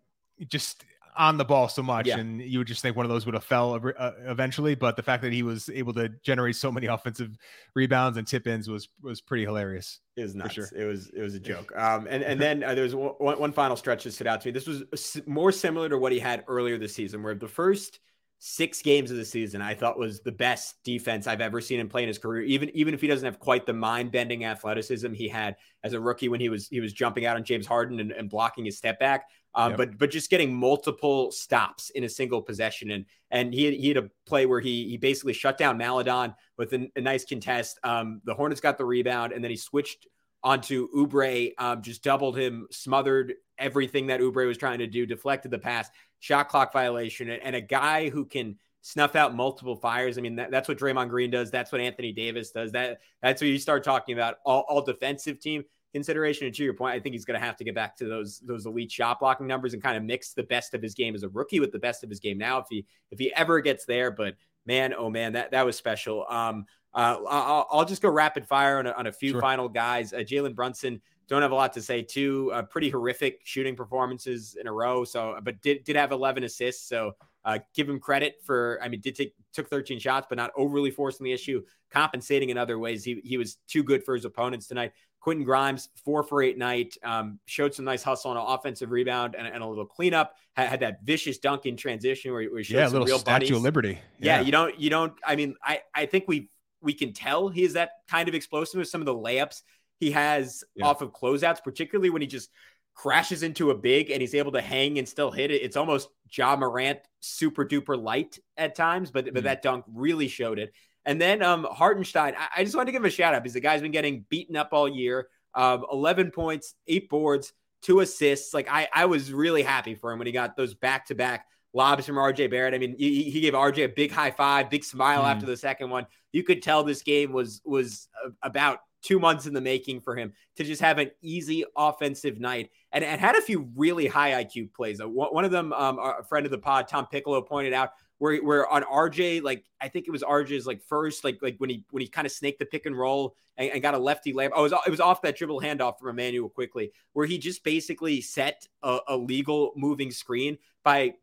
just 0.48 0.84
on 1.18 1.38
the 1.38 1.46
ball 1.46 1.70
so 1.70 1.82
much 1.82 2.08
yeah. 2.08 2.18
and 2.18 2.42
you 2.42 2.60
would 2.60 2.68
just 2.68 2.82
think 2.82 2.96
one 2.96 3.06
of 3.06 3.10
those 3.10 3.26
would 3.26 3.36
have 3.36 3.44
fell 3.44 3.80
uh, 3.98 4.12
eventually 4.26 4.76
but 4.76 4.98
the 4.98 5.02
fact 5.02 5.24
that 5.24 5.32
he 5.32 5.44
was 5.44 5.70
able 5.70 5.94
to 5.94 6.10
generate 6.24 6.58
so 6.58 6.70
many 6.70 6.88
offensive 6.96 7.38
rebounds 7.74 8.18
and 8.18 8.28
tip 8.28 8.48
ins 8.48 8.68
was 8.68 8.90
was 9.02 9.22
pretty 9.22 9.46
hilarious 9.46 10.02
it 10.16 10.22
was 10.22 10.36
nuts. 10.36 10.54
Sure. 10.54 10.70
It 10.76 10.86
was 10.86 11.10
it 11.10 11.22
was 11.22 11.36
a 11.36 11.40
joke. 11.42 11.76
Um, 11.76 12.08
and 12.10 12.24
and 12.24 12.40
then 12.40 12.64
uh, 12.64 12.74
there 12.74 12.84
was 12.84 12.96
one, 12.96 13.40
one 13.40 13.52
final 13.52 13.76
stretch 13.76 14.06
that 14.06 14.12
stood 14.12 14.28
out 14.28 14.42
to 14.42 14.48
me. 14.48 14.52
This 14.52 14.68
was 14.68 14.84
more 15.26 15.52
similar 15.52 15.90
to 15.90 15.98
what 15.98 16.12
he 16.12 16.20
had 16.20 16.44
earlier 16.48 16.78
this 16.78 16.96
season, 16.96 17.22
where 17.22 17.36
the 17.36 17.48
first 17.48 18.00
six 18.38 18.82
games 18.82 19.12
of 19.12 19.18
the 19.18 19.26
season 19.26 19.62
I 19.62 19.74
thought 19.74 19.98
was 19.98 20.22
the 20.22 20.32
best 20.32 20.76
defense 20.84 21.26
I've 21.26 21.42
ever 21.42 21.62
seen 21.62 21.80
him 21.80 21.90
play 21.90 22.04
in 22.04 22.08
his 22.08 22.18
career. 22.18 22.44
Even 22.44 22.70
even 22.76 22.94
if 22.94 23.02
he 23.02 23.08
doesn't 23.08 23.26
have 23.26 23.40
quite 23.40 23.66
the 23.66 23.74
mind 23.74 24.12
bending 24.12 24.46
athleticism 24.46 25.14
he 25.14 25.28
had 25.28 25.58
as 25.84 25.94
a 25.94 26.00
rookie 26.00 26.30
when 26.30 26.40
he 26.40 26.50
was 26.50 26.68
he 26.70 26.80
was 26.80 26.94
jumping 26.94 27.26
out 27.26 27.36
on 27.36 27.44
James 27.44 27.68
Harden 27.68 28.00
and, 28.00 28.12
and 28.12 28.30
blocking 28.30 28.66
his 28.66 28.78
step 28.78 29.00
back. 29.00 29.26
Um, 29.56 29.72
yep. 29.72 29.78
But 29.78 29.98
but 29.98 30.12
just 30.12 30.30
getting 30.30 30.54
multiple 30.54 31.32
stops 31.32 31.90
in 31.92 32.04
a 32.04 32.10
single 32.10 32.42
possession 32.42 32.92
and 32.92 33.06
and 33.32 33.54
he 33.54 33.66
had, 33.66 33.74
he 33.74 33.88
had 33.88 33.98
a 33.98 34.10
play 34.26 34.46
where 34.46 34.60
he 34.60 34.90
he 34.90 34.98
basically 34.98 35.34
shut 35.34 35.58
down 35.58 35.78
Maledon 35.78 36.36
with 36.58 36.74
a, 36.74 36.90
a 36.96 37.02
nice 37.02 37.26
contest. 37.26 37.80
Um, 37.84 38.22
the 38.26 38.34
Hornets 38.34 38.62
got 38.62 38.78
the 38.78 38.86
rebound 38.86 39.32
and 39.34 39.44
then 39.44 39.52
he 39.52 39.58
switched 39.58 40.08
onto 40.44 40.88
Oubre, 40.96 41.54
um, 41.58 41.82
just 41.82 42.04
doubled 42.04 42.38
him, 42.38 42.68
smothered 42.70 43.34
everything 43.58 44.08
that 44.08 44.20
Oubre 44.20 44.46
was 44.46 44.58
trying 44.58 44.80
to 44.80 44.88
do, 44.88 45.06
deflected 45.06 45.50
the 45.50 45.58
pass, 45.58 45.90
shot 46.20 46.50
clock 46.50 46.72
violation, 46.72 47.30
and 47.30 47.56
a 47.56 47.62
guy 47.62 48.10
who 48.10 48.26
can 48.26 48.58
snuff 48.82 49.16
out 49.16 49.34
multiple 49.34 49.76
fires. 49.76 50.20
I 50.20 50.22
mean, 50.22 50.36
that, 50.36 50.52
that's 50.52 50.68
what 50.68 50.78
Draymond 50.78 51.10
Green 51.10 51.32
does. 51.32 51.50
That's 51.50 51.72
what 51.72 51.82
Anthony 51.82 52.12
Davis 52.12 52.52
does. 52.52 52.74
That 52.74 53.00
that's 53.24 53.42
what 53.42 53.48
you 53.48 53.58
start 53.58 53.84
talking 53.84 54.14
about 54.14 54.36
all, 54.46 54.66
all 54.70 54.84
defensive 54.84 55.40
team 55.40 55.64
consideration. 55.96 56.46
And 56.46 56.54
to 56.56 56.64
your 56.64 56.74
point, 56.74 56.94
I 56.94 57.00
think 57.00 57.14
he's 57.14 57.24
going 57.24 57.40
to 57.40 57.46
have 57.46 57.56
to 57.56 57.64
get 57.64 57.74
back 57.74 57.96
to 57.98 58.06
those 58.06 58.40
those 58.40 58.66
elite 58.66 58.92
shot 58.92 59.22
blocking 59.22 59.48
numbers 59.48 59.74
and 59.74 59.82
kind 59.82 59.96
of 59.96 60.04
mix 60.04 60.34
the 60.34 60.44
best 60.44 60.74
of 60.74 60.82
his 60.82 60.94
game 60.94 61.16
as 61.16 61.24
a 61.24 61.30
rookie 61.30 61.62
with 61.62 61.72
the 61.72 61.80
best 61.80 62.04
of 62.04 62.10
his 62.10 62.20
game 62.20 62.38
now, 62.38 62.60
if 62.60 62.66
he 62.70 62.86
if 63.12 63.18
he 63.18 63.34
ever 63.34 63.62
gets 63.62 63.86
there. 63.86 64.12
But 64.12 64.36
man, 64.66 64.94
oh 64.94 65.10
man, 65.10 65.34
that 65.34 65.52
that 65.52 65.66
was 65.66 65.78
special. 65.78 66.26
Um, 66.30 66.66
uh, 66.94 67.18
I'll, 67.30 67.68
I'll 67.72 67.86
just 67.86 68.02
go 68.02 68.10
rapid 68.10 68.46
fire 68.46 68.80
on 68.80 68.88
a, 68.88 68.92
on 68.92 69.08
a 69.08 69.12
few 69.12 69.32
sure. 69.32 69.42
final 69.42 69.68
guys. 69.68 70.14
Uh, 70.14 70.18
Jalen 70.18 70.56
Brunson 70.56 71.02
don't 71.28 71.42
have 71.42 71.52
a 71.52 71.56
lot 71.56 71.74
to 71.74 71.82
say 71.82 72.02
too. 72.02 72.52
Uh, 72.54 72.62
pretty 72.64 72.90
horrific 72.90 73.42
shooting 73.44 73.76
performances 73.76 74.58
in 74.60 74.68
a 74.68 74.72
row. 74.72 75.04
So, 75.06 75.38
but 75.44 75.62
did 75.62 75.86
did 75.86 75.96
have 75.96 76.12
11 76.12 76.44
assists. 76.44 76.88
So, 76.88 77.14
uh, 77.46 77.60
give 77.74 77.88
him 77.88 78.00
credit 78.00 78.36
for. 78.44 78.80
I 78.84 78.90
mean, 78.90 79.00
did 79.00 79.16
take 79.16 79.34
took 79.54 79.70
13 79.70 80.00
shots, 80.00 80.28
but 80.30 80.38
not 80.38 80.52
overly 80.58 80.92
forcing 80.92 81.24
the 81.24 81.32
issue. 81.32 81.64
Compensating 81.90 82.50
in 82.50 82.58
other 82.58 82.80
ways. 82.80 83.04
He 83.04 83.22
he 83.24 83.38
was 83.38 83.58
too 83.68 83.84
good 83.84 84.04
for 84.04 84.16
his 84.16 84.26
opponents 84.26 84.68
tonight. 84.68 84.92
Quentin 85.26 85.44
Grimes, 85.44 85.90
four 86.04 86.22
for 86.22 86.44
eight 86.44 86.56
night, 86.56 86.96
um, 87.04 87.40
showed 87.48 87.74
some 87.74 87.84
nice 87.84 88.04
hustle 88.04 88.30
on 88.30 88.38
an 88.38 88.44
offensive 88.46 88.92
rebound 88.92 89.34
and, 89.36 89.48
and 89.48 89.64
a 89.64 89.66
little 89.66 89.88
cleanup. 89.88 90.36
Had, 90.56 90.68
had, 90.70 90.80
that 90.82 91.00
vicious 91.04 91.40
dunk 91.40 91.66
in 91.66 91.76
transition 91.76 92.32
where, 92.32 92.48
where 92.48 92.60
he 92.60 92.64
showed 92.64 92.78
yeah, 92.78 92.88
a 92.88 92.90
little 92.90 93.08
real 93.08 93.18
Statue 93.18 93.34
buddies. 93.34 93.52
of 93.58 93.64
Liberty. 93.64 94.00
Yeah. 94.20 94.38
yeah, 94.38 94.42
you 94.42 94.52
don't, 94.52 94.80
you 94.80 94.92
don't. 94.92 95.14
I 95.26 95.36
mean, 95.36 95.56
I 95.64 95.82
I 95.96 96.06
think 96.06 96.26
we 96.28 96.52
we 96.80 96.94
can 96.94 97.12
tell 97.12 97.50
he 97.50 97.64
is 97.64 97.74
that 97.74 97.90
kind 98.08 98.30
of 98.30 98.36
explosive 98.36 98.78
with 98.78 98.88
some 98.88 99.02
of 99.02 99.06
the 99.06 99.16
layups 99.16 99.64
he 100.00 100.12
has 100.12 100.64
yeah. 100.76 100.86
off 100.86 101.02
of 101.02 101.12
closeouts, 101.12 101.64
particularly 101.64 102.12
when 102.12 102.22
he 102.22 102.28
just 102.28 102.52
crashes 102.94 103.42
into 103.42 103.72
a 103.72 103.76
big 103.76 104.12
and 104.12 104.22
he's 104.22 104.36
able 104.36 104.52
to 104.52 104.62
hang 104.62 105.00
and 105.00 105.10
still 105.10 105.32
hit 105.32 105.50
it. 105.50 105.64
It's 105.64 105.76
almost 105.76 106.08
Ja 106.32 106.56
Morant 106.56 107.00
super 107.20 107.66
duper 107.66 108.00
light 108.00 108.38
at 108.58 108.76
times, 108.76 109.10
but, 109.10 109.26
but 109.26 109.42
mm. 109.42 109.44
that 109.46 109.64
dunk 109.64 109.86
really 109.92 110.28
showed 110.28 110.60
it. 110.60 110.72
And 111.06 111.22
then 111.22 111.42
um, 111.42 111.68
Hartenstein, 111.70 112.34
I, 112.38 112.48
I, 112.58 112.64
just 112.64 112.76
wanted 112.76 112.88
to 112.88 112.92
give 112.94 113.02
him 113.02 113.08
a 113.08 113.12
shout 113.12 113.34
out 113.34 113.44
because 113.44 113.54
the 113.54 113.60
guy's 113.60 113.82
been 113.82 113.92
getting 113.92 114.26
beaten 114.30 114.56
up 114.56 114.70
all 114.72 114.90
year. 114.90 115.28
Um, 115.54 115.86
11 115.92 116.32
points, 116.32 116.76
eight 116.88 117.10
boards, 117.10 117.54
two 117.82 118.00
assists. 118.00 118.54
Like 118.54 118.68
I, 118.70 118.88
I 118.94 119.06
was 119.06 119.32
really 119.32 119.62
happy 119.62 119.96
for 119.96 120.12
him 120.12 120.20
when 120.20 120.26
he 120.26 120.34
got 120.34 120.58
those 120.58 120.74
back 120.74 121.06
to 121.08 121.16
back 121.16 121.46
lobs 121.74 122.06
from 122.06 122.16
RJ 122.16 122.50
Barrett. 122.50 122.74
I 122.74 122.80
mean, 122.80 122.96
he, 122.98 123.24
he, 123.30 123.42
gave 123.42 123.54
RJ 123.54 123.86
a 123.86 123.90
big 123.90 124.12
high 124.12 124.32
five, 124.32 124.70
big 124.70 124.84
smile 124.84 125.24
mm. 125.24 125.28
after 125.28 125.46
the 125.46 125.58
second 125.58 125.90
one. 125.90 126.08
You 126.32 126.44
could 126.44 126.64
tell 126.64 126.84
this 126.84 127.04
game 127.04 127.32
was 127.32 127.62
was 127.64 128.08
about 128.42 128.80
two 129.06 129.20
months 129.20 129.46
in 129.46 129.54
the 129.54 129.62
making 129.62 130.02
for 130.02 130.16
him 130.16 130.34
to 130.56 130.64
just 130.64 130.82
have 130.82 130.98
an 130.98 131.12
easy 131.22 131.64
offensive 131.78 132.40
night 132.40 132.72
and, 132.92 133.04
and 133.04 133.22
had 133.22 133.36
a 133.36 133.42
few 133.42 133.70
really 133.76 134.08
high 134.08 134.44
IQ 134.44 134.74
plays. 134.74 135.00
Uh, 135.00 135.08
one 135.08 135.46
of 135.46 135.52
them, 135.52 135.72
um, 135.74 136.00
a 136.00 136.24
friend 136.24 136.46
of 136.46 136.52
the 136.52 136.58
pod, 136.58 136.88
Tom 136.88 137.06
Piccolo, 137.06 137.42
pointed 137.42 137.72
out 137.72 137.92
where, 138.20 138.38
where 138.38 138.68
on 138.70 138.84
RJ, 138.84 139.44
like 139.44 139.66
I 139.82 139.88
think 139.88 140.08
it 140.08 140.12
was 140.12 140.24
RJ's 140.24 140.66
like 140.66 140.82
first, 140.82 141.24
like 141.24 141.40
like 141.42 141.56
when 141.58 141.70
he 141.70 141.84
when 141.92 142.02
he 142.02 142.08
kind 142.08 142.26
of 142.26 142.32
snaked 142.32 142.60
the 142.60 142.66
pick 142.66 142.86
and 142.86 142.98
roll 142.98 143.36
and, 143.58 143.72
and 143.72 143.82
got 143.82 143.94
a 143.94 144.00
lefty 144.00 144.34
layup. 144.34 144.52
Oh, 144.54 144.66
it 144.66 144.72
was 144.72 144.82
it 144.88 144.90
was 144.90 145.00
off 145.00 145.22
that 145.24 145.38
dribble 145.38 145.62
handoff 145.62 146.00
from 146.00 146.10
Immanuel 146.10 146.50
Quickley, 146.50 146.92
where 147.14 147.26
he 147.26 147.38
just 147.38 147.64
basically 147.64 148.22
set 148.22 148.68
a, 148.84 149.00
a 149.10 149.18
legal 149.18 149.74
moving 149.76 150.12
screen 150.12 150.58
by 150.84 151.16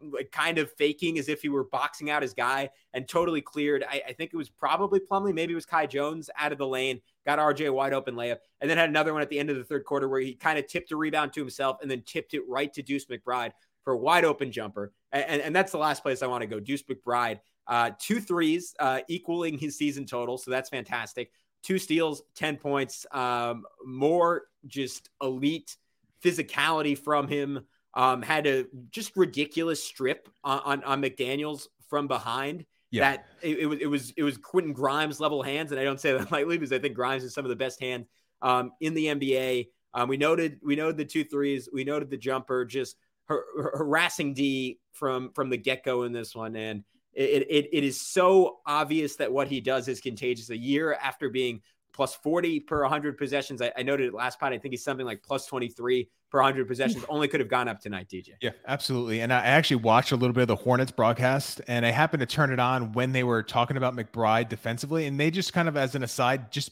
like 0.00 0.30
kind 0.30 0.58
of 0.58 0.70
faking 0.72 1.18
as 1.18 1.28
if 1.28 1.42
he 1.42 1.48
were 1.48 1.64
boxing 1.64 2.10
out 2.10 2.22
his 2.22 2.34
guy 2.34 2.68
and 2.92 3.08
totally 3.08 3.40
cleared. 3.40 3.84
I, 3.88 4.02
I, 4.08 4.12
think 4.12 4.32
it 4.32 4.36
was 4.36 4.50
probably 4.50 5.00
Plumlee, 5.00 5.34
maybe 5.34 5.52
it 5.52 5.56
was 5.56 5.64
Kai 5.64 5.86
Jones 5.86 6.28
out 6.38 6.52
of 6.52 6.58
the 6.58 6.66
lane, 6.66 7.00
got 7.24 7.38
RJ 7.38 7.72
wide 7.72 7.94
open 7.94 8.14
layup, 8.14 8.38
and 8.60 8.68
then 8.68 8.76
had 8.76 8.90
another 8.90 9.12
one 9.12 9.22
at 9.22 9.30
the 9.30 9.38
end 9.38 9.50
of 9.50 9.56
the 9.56 9.64
third 9.64 9.84
quarter 9.84 10.08
where 10.08 10.20
he 10.20 10.34
kind 10.34 10.58
of 10.58 10.66
tipped 10.66 10.92
a 10.92 10.96
rebound 10.96 11.32
to 11.32 11.40
himself 11.40 11.78
and 11.80 11.90
then 11.90 12.02
tipped 12.02 12.34
it 12.34 12.42
right 12.46 12.72
to 12.74 12.82
Deuce 12.82 13.06
McBride 13.06 13.52
for 13.84 13.94
a 13.94 13.98
wide 13.98 14.24
open 14.24 14.52
jumper. 14.52 14.92
And, 15.22 15.42
and, 15.42 15.56
that's 15.56 15.72
the 15.72 15.78
last 15.78 16.02
place 16.02 16.22
I 16.22 16.26
want 16.26 16.42
to 16.42 16.46
go. 16.46 16.60
Deuce 16.60 16.82
McBride, 16.82 17.40
uh, 17.66 17.90
two 17.98 18.20
threes, 18.20 18.74
uh, 18.78 19.00
equaling 19.08 19.58
his 19.58 19.76
season 19.76 20.06
total. 20.06 20.38
So 20.38 20.50
that's 20.50 20.68
fantastic. 20.68 21.30
Two 21.62 21.78
steals, 21.78 22.22
10 22.36 22.56
points, 22.56 23.06
um, 23.12 23.64
more 23.84 24.44
just 24.66 25.10
elite 25.22 25.76
physicality 26.22 26.96
from 26.96 27.28
him 27.28 27.66
um, 27.94 28.22
had 28.22 28.46
a 28.46 28.66
just 28.90 29.16
ridiculous 29.16 29.82
strip 29.82 30.28
on, 30.44 30.60
on, 30.64 30.84
on 30.84 31.02
McDaniels 31.02 31.66
from 31.88 32.06
behind. 32.06 32.64
Yeah. 32.90 33.10
That 33.10 33.26
it, 33.42 33.58
it, 33.58 33.66
was 33.66 33.80
it 33.80 33.86
was 33.86 34.12
it 34.16 34.22
was 34.22 34.38
Quentin 34.38 34.72
Grimes 34.72 35.18
level 35.18 35.42
hands, 35.42 35.72
and 35.72 35.80
I 35.80 35.84
don't 35.84 36.00
say 36.00 36.16
that 36.16 36.30
lightly 36.32 36.56
because 36.56 36.72
I 36.72 36.78
think 36.78 36.94
Grimes 36.94 37.24
is 37.24 37.34
some 37.34 37.44
of 37.44 37.48
the 37.48 37.56
best 37.56 37.80
hands 37.80 38.06
um, 38.42 38.72
in 38.80 38.94
the 38.94 39.06
NBA. 39.06 39.68
Um, 39.92 40.08
we 40.08 40.16
noted 40.16 40.60
we 40.62 40.76
noted 40.76 40.96
the 40.96 41.04
two 41.04 41.24
threes, 41.24 41.68
we 41.72 41.82
noted 41.82 42.10
the 42.10 42.16
jumper, 42.16 42.64
just 42.64 42.96
har- 43.28 43.44
harassing 43.74 44.34
D 44.34 44.78
from 44.92 45.32
from 45.32 45.50
the 45.50 45.56
get 45.56 45.84
go 45.84 46.04
in 46.04 46.12
this 46.12 46.34
one, 46.34 46.56
and 46.56 46.84
it, 47.12 47.46
it 47.48 47.68
it 47.72 47.84
is 47.84 48.00
so 48.00 48.58
obvious 48.66 49.16
that 49.16 49.32
what 49.32 49.48
he 49.48 49.60
does 49.60 49.88
is 49.88 50.00
contagious. 50.00 50.50
A 50.50 50.56
year 50.56 50.94
after 50.94 51.28
being 51.28 51.62
plus 51.96 52.14
40 52.14 52.60
per 52.60 52.82
100 52.82 53.16
possessions. 53.16 53.62
I, 53.62 53.72
I, 53.76 53.82
noted 53.82 54.08
it 54.08 54.14
last 54.14 54.38
pod. 54.38 54.52
I 54.52 54.58
think 54.58 54.72
he's 54.72 54.84
something 54.84 55.06
like 55.06 55.22
plus 55.22 55.46
23 55.46 56.06
per 56.30 56.42
100 56.42 56.68
possessions. 56.68 57.02
Hmm. 57.04 57.12
Only 57.12 57.26
could 57.26 57.40
have 57.40 57.48
gone 57.48 57.68
up 57.68 57.80
tonight, 57.80 58.06
DJ. 58.08 58.32
Yeah, 58.42 58.50
absolutely. 58.66 59.22
And 59.22 59.32
I 59.32 59.38
actually 59.38 59.76
watched 59.76 60.12
a 60.12 60.16
little 60.16 60.34
bit 60.34 60.42
of 60.42 60.48
the 60.48 60.56
Hornets 60.56 60.92
broadcast, 60.92 61.62
and 61.66 61.86
I 61.86 61.90
happened 61.90 62.20
to 62.20 62.26
turn 62.26 62.52
it 62.52 62.60
on 62.60 62.92
when 62.92 63.12
they 63.12 63.24
were 63.24 63.42
talking 63.42 63.78
about 63.78 63.96
McBride 63.96 64.50
defensively, 64.50 65.06
and 65.06 65.18
they 65.18 65.30
just 65.30 65.54
kind 65.54 65.68
of, 65.68 65.76
as 65.78 65.94
an 65.94 66.02
aside, 66.02 66.52
just 66.52 66.70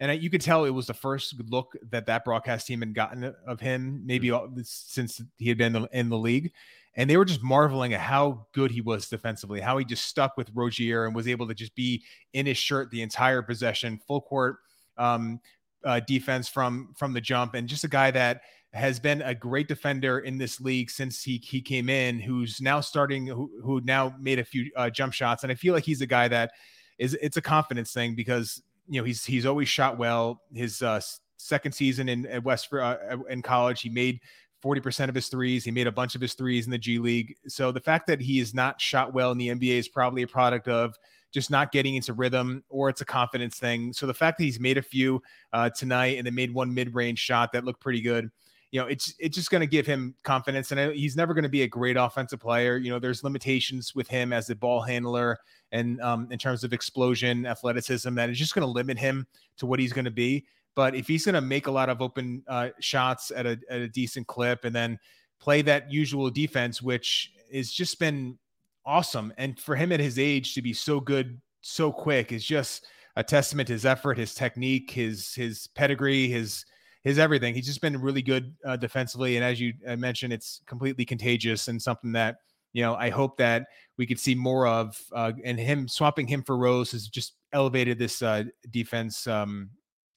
and 0.00 0.22
you 0.22 0.30
could 0.30 0.40
tell 0.40 0.64
it 0.64 0.70
was 0.70 0.86
the 0.86 0.94
first 0.94 1.34
look 1.48 1.76
that 1.90 2.06
that 2.06 2.24
broadcast 2.24 2.66
team 2.66 2.80
had 2.80 2.94
gotten 2.94 3.34
of 3.46 3.60
him, 3.60 4.02
maybe 4.04 4.28
mm-hmm. 4.28 4.60
since 4.64 5.22
he 5.38 5.48
had 5.48 5.58
been 5.58 5.86
in 5.92 6.08
the 6.08 6.18
league 6.18 6.52
and 6.96 7.08
they 7.08 7.16
were 7.16 7.24
just 7.24 7.42
marveling 7.42 7.92
at 7.92 8.00
how 8.00 8.46
good 8.52 8.70
he 8.70 8.80
was 8.80 9.08
defensively, 9.08 9.60
how 9.60 9.76
he 9.76 9.84
just 9.84 10.06
stuck 10.06 10.36
with 10.36 10.50
Rozier 10.54 11.04
and 11.04 11.14
was 11.14 11.28
able 11.28 11.46
to 11.46 11.54
just 11.54 11.74
be 11.74 12.02
in 12.32 12.46
his 12.46 12.56
shirt 12.56 12.90
the 12.90 13.02
entire 13.02 13.42
possession, 13.42 14.00
full 14.06 14.22
court 14.22 14.56
um, 14.96 15.38
uh, 15.84 16.00
defense 16.00 16.48
from 16.48 16.94
from 16.96 17.12
the 17.12 17.20
jump, 17.20 17.54
and 17.54 17.68
just 17.68 17.84
a 17.84 17.88
guy 17.88 18.10
that 18.10 18.42
has 18.72 18.98
been 18.98 19.22
a 19.22 19.34
great 19.34 19.68
defender 19.68 20.20
in 20.20 20.38
this 20.38 20.58
league 20.58 20.90
since 20.90 21.22
he 21.22 21.36
he 21.36 21.60
came 21.60 21.90
in, 21.90 22.18
who's 22.18 22.62
now 22.62 22.80
starting, 22.80 23.26
who, 23.26 23.50
who 23.62 23.80
now 23.84 24.14
made 24.18 24.38
a 24.38 24.44
few 24.44 24.70
uh, 24.74 24.88
jump 24.88 25.12
shots, 25.12 25.42
and 25.42 25.52
I 25.52 25.54
feel 25.54 25.74
like 25.74 25.84
he's 25.84 26.00
a 26.00 26.06
guy 26.06 26.28
that 26.28 26.52
is 26.98 27.12
it's 27.20 27.36
a 27.36 27.42
confidence 27.42 27.92
thing 27.92 28.14
because 28.14 28.62
you 28.88 29.00
know 29.00 29.04
he's 29.04 29.24
he's 29.24 29.46
always 29.46 29.68
shot 29.68 29.98
well. 29.98 30.42
His 30.52 30.82
uh, 30.82 31.00
second 31.36 31.72
season 31.72 32.08
in 32.08 32.26
at 32.26 32.44
West 32.44 32.72
uh, 32.72 32.96
in 33.28 33.42
college, 33.42 33.82
he 33.82 33.88
made 33.88 34.20
40% 34.64 35.08
of 35.08 35.14
his 35.14 35.28
threes. 35.28 35.64
He 35.64 35.70
made 35.70 35.86
a 35.86 35.92
bunch 35.92 36.14
of 36.14 36.20
his 36.20 36.34
threes 36.34 36.64
in 36.64 36.70
the 36.70 36.78
G 36.78 36.98
League. 36.98 37.36
So 37.46 37.70
the 37.70 37.80
fact 37.80 38.06
that 38.08 38.20
he 38.20 38.40
is 38.40 38.54
not 38.54 38.80
shot 38.80 39.12
well 39.12 39.30
in 39.30 39.38
the 39.38 39.48
NBA 39.48 39.78
is 39.78 39.88
probably 39.88 40.22
a 40.22 40.26
product 40.26 40.66
of 40.68 40.94
just 41.32 41.50
not 41.50 41.72
getting 41.72 41.96
into 41.96 42.14
rhythm 42.14 42.64
or 42.68 42.88
it's 42.88 43.00
a 43.00 43.04
confidence 43.04 43.58
thing. 43.58 43.92
So 43.92 44.06
the 44.06 44.14
fact 44.14 44.38
that 44.38 44.44
he's 44.44 44.58
made 44.58 44.78
a 44.78 44.82
few 44.82 45.22
uh, 45.52 45.70
tonight 45.70 46.16
and 46.18 46.26
then 46.26 46.34
made 46.34 46.52
one 46.52 46.72
mid-range 46.72 47.18
shot 47.18 47.52
that 47.52 47.64
looked 47.64 47.80
pretty 47.80 48.00
good, 48.00 48.30
you 48.76 48.82
know, 48.82 48.88
it's 48.88 49.14
it's 49.18 49.34
just 49.34 49.50
going 49.50 49.62
to 49.62 49.66
give 49.66 49.86
him 49.86 50.14
confidence. 50.22 50.70
And 50.70 50.92
he's 50.92 51.16
never 51.16 51.32
going 51.32 51.44
to 51.44 51.48
be 51.48 51.62
a 51.62 51.66
great 51.66 51.96
offensive 51.96 52.40
player. 52.40 52.76
You 52.76 52.90
know, 52.90 52.98
there's 52.98 53.24
limitations 53.24 53.94
with 53.94 54.06
him 54.06 54.34
as 54.34 54.50
a 54.50 54.54
ball 54.54 54.82
handler 54.82 55.38
and 55.72 55.98
um, 56.02 56.28
in 56.30 56.38
terms 56.38 56.62
of 56.62 56.74
explosion, 56.74 57.46
athleticism 57.46 58.14
that 58.16 58.28
is 58.28 58.38
just 58.38 58.54
going 58.54 58.66
to 58.66 58.70
limit 58.70 58.98
him 58.98 59.26
to 59.56 59.64
what 59.64 59.80
he's 59.80 59.94
going 59.94 60.04
to 60.04 60.10
be. 60.10 60.44
But 60.74 60.94
if 60.94 61.08
he's 61.08 61.24
going 61.24 61.36
to 61.36 61.40
make 61.40 61.68
a 61.68 61.70
lot 61.70 61.88
of 61.88 62.02
open 62.02 62.44
uh, 62.48 62.68
shots 62.78 63.32
at 63.34 63.46
a, 63.46 63.58
at 63.70 63.80
a 63.80 63.88
decent 63.88 64.26
clip 64.26 64.66
and 64.66 64.76
then 64.76 64.98
play 65.40 65.62
that 65.62 65.90
usual 65.90 66.28
defense, 66.28 66.82
which 66.82 67.32
has 67.54 67.72
just 67.72 67.98
been 67.98 68.38
awesome. 68.84 69.32
And 69.38 69.58
for 69.58 69.74
him 69.74 69.90
at 69.90 70.00
his 70.00 70.18
age 70.18 70.52
to 70.52 70.60
be 70.60 70.74
so 70.74 71.00
good 71.00 71.40
so 71.62 71.90
quick 71.90 72.30
is 72.30 72.44
just 72.44 72.84
a 73.16 73.24
testament 73.24 73.68
to 73.68 73.72
his 73.72 73.86
effort, 73.86 74.18
his 74.18 74.34
technique, 74.34 74.90
his 74.90 75.32
his 75.32 75.66
pedigree, 75.68 76.28
his 76.28 76.66
his 77.06 77.20
everything. 77.20 77.54
He's 77.54 77.66
just 77.66 77.80
been 77.80 78.00
really 78.00 78.20
good 78.20 78.52
uh, 78.64 78.76
defensively, 78.76 79.36
and 79.36 79.44
as 79.44 79.60
you 79.60 79.74
uh, 79.86 79.94
mentioned, 79.94 80.32
it's 80.32 80.60
completely 80.66 81.04
contagious 81.04 81.68
and 81.68 81.80
something 81.80 82.10
that 82.12 82.38
you 82.72 82.82
know 82.82 82.96
I 82.96 83.10
hope 83.10 83.36
that 83.36 83.68
we 83.96 84.06
could 84.06 84.18
see 84.18 84.34
more 84.34 84.66
of. 84.66 85.00
Uh, 85.12 85.30
and 85.44 85.56
him 85.56 85.86
swapping 85.86 86.26
him 86.26 86.42
for 86.42 86.56
Rose 86.58 86.90
has 86.90 87.06
just 87.06 87.34
elevated 87.52 87.96
this 87.96 88.22
uh, 88.22 88.42
defense 88.70 89.28
um, 89.28 89.70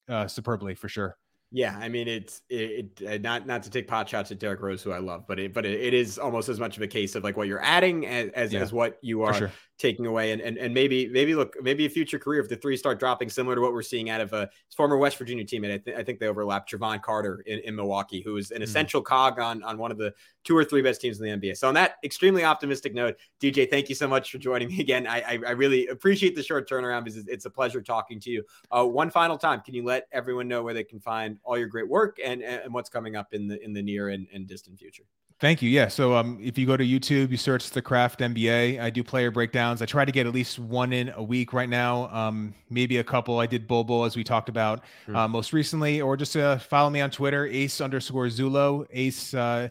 uh, 0.10 0.28
superbly 0.28 0.74
for 0.74 0.90
sure. 0.90 1.16
Yeah, 1.52 1.78
I 1.80 1.90
mean 1.90 2.08
it's 2.08 2.42
it, 2.50 2.92
it, 3.00 3.08
uh, 3.08 3.18
not 3.22 3.46
not 3.46 3.62
to 3.64 3.70
take 3.70 3.88
pot 3.88 4.10
shots 4.10 4.32
at 4.32 4.40
Derrick 4.40 4.60
Rose, 4.60 4.82
who 4.82 4.92
I 4.92 4.98
love, 4.98 5.28
but 5.28 5.40
it 5.40 5.54
but 5.54 5.68
it, 5.68 5.80
it 5.80 5.94
is 5.94 6.18
almost 6.18 6.50
as 6.50 6.60
much 6.60 6.76
of 6.76 6.82
a 6.82 6.88
case 6.88 7.14
of 7.14 7.24
like 7.24 7.38
what 7.38 7.48
you're 7.48 7.64
adding 7.64 8.08
as 8.08 8.32
as, 8.32 8.52
yeah, 8.52 8.62
as 8.62 8.74
what 8.74 8.98
you 9.04 9.22
are 9.22 9.34
sure. 9.36 9.52
Taking 9.80 10.06
away, 10.06 10.34
and, 10.34 10.42
and 10.42 10.58
and 10.58 10.74
maybe 10.74 11.08
maybe 11.08 11.34
look 11.34 11.56
maybe 11.62 11.86
a 11.86 11.90
future 11.90 12.20
career 12.20 12.42
if 12.42 12.50
the 12.50 12.56
three 12.58 12.76
start 12.78 13.00
dropping 13.00 13.30
similar 13.30 13.56
to 13.56 13.62
what 13.62 13.74
we're 13.74 13.82
seeing 13.82 14.10
out 14.10 14.22
of 14.22 14.34
a 14.34 14.50
former 14.76 14.98
West 14.98 15.18
Virginia 15.18 15.46
teammate. 15.46 15.74
I, 15.74 15.78
th- 15.78 15.98
I 15.98 16.04
think 16.04 16.20
they 16.20 16.28
overlap 16.28 16.68
Jevon 16.68 17.02
Carter 17.02 17.42
in, 17.46 17.60
in 17.60 17.76
Milwaukee, 17.76 18.22
who 18.22 18.38
is 18.38 18.52
an 18.52 18.60
mm. 18.60 18.64
essential 18.64 19.02
cog 19.02 19.40
on 19.40 19.64
on 19.64 19.78
one 19.78 19.92
of 19.92 19.98
the 19.98 20.14
two 20.44 20.56
or 20.56 20.64
three 20.64 20.82
best 20.82 21.02
teams 21.02 21.20
in 21.20 21.26
the 21.26 21.48
NBA. 21.48 21.58
So 21.58 21.68
on 21.68 21.74
that 21.76 21.96
extremely 22.04 22.44
optimistic 22.44 22.94
note, 22.94 23.16
DJ, 23.42 23.70
thank 23.70 23.90
you 23.90 23.96
so 23.96 24.08
much 24.08 24.32
for 24.32 24.38
joining 24.38 24.68
me 24.68 24.82
again. 24.82 25.08
I 25.08 25.22
I, 25.22 25.40
I 25.48 25.52
really 25.52 25.88
appreciate 25.88 26.36
the 26.36 26.44
short 26.44 26.70
turnaround 26.70 27.06
because 27.06 27.26
it's 27.28 27.46
a 27.46 27.50
pleasure 27.50 27.82
talking 27.82 28.20
to 28.20 28.30
you. 28.30 28.44
Uh, 28.70 28.86
one 28.86 29.10
final 29.10 29.38
time, 29.38 29.62
can 29.62 29.74
you 29.74 29.84
let 29.84 30.08
everyone 30.12 30.48
know 30.48 30.62
where 30.62 30.74
they 30.74 30.84
can 30.84 31.00
find 31.00 31.38
all 31.44 31.58
your 31.58 31.68
great 31.68 31.88
work 31.88 32.18
and 32.24 32.44
and 32.44 32.74
what's 32.74 32.90
coming 32.90 33.16
up 33.16 33.34
in 33.34 33.48
the 33.48 33.64
in 33.64 33.74
the 33.74 33.82
near 33.82 34.10
and, 34.10 34.28
and 34.34 34.46
distant 34.46 34.78
future? 34.78 35.04
Thank 35.40 35.62
you. 35.62 35.70
Yeah. 35.70 35.88
So 35.88 36.16
um, 36.16 36.38
if 36.42 36.58
you 36.58 36.66
go 36.66 36.76
to 36.76 36.84
YouTube, 36.84 37.32
you 37.32 37.38
search 37.38 37.70
the 37.70 37.82
Craft 37.82 38.20
NBA. 38.20 38.82
I 38.82 38.90
do 38.90 39.06
player 39.06 39.32
breakdowns. 39.32 39.82
I 39.82 39.86
try 39.86 40.04
to 40.04 40.12
get 40.12 40.28
at 40.28 40.34
least 40.34 40.60
one 40.60 40.92
in 40.92 41.14
a 41.16 41.24
week 41.24 41.54
right 41.54 41.70
now. 41.70 42.10
Um, 42.14 42.54
maybe 42.70 42.98
a 42.98 43.04
couple. 43.06 43.40
I 43.40 43.46
did 43.46 43.66
Bol 43.66 43.86
Bol 43.86 44.04
as 44.04 44.18
we 44.18 44.24
talked 44.26 44.50
about 44.50 44.82
mm-hmm. 45.04 45.16
uh, 45.16 45.28
most 45.30 45.54
recently, 45.54 46.02
or 46.02 46.18
just 46.18 46.36
uh, 46.36 46.58
follow 46.58 46.90
me 46.90 47.00
on 47.00 47.10
Twitter, 47.10 47.46
Ace 47.46 47.80
underscore 47.80 48.26
Zullo, 48.26 48.86
Ace 48.92 49.34
uh, 49.34 49.70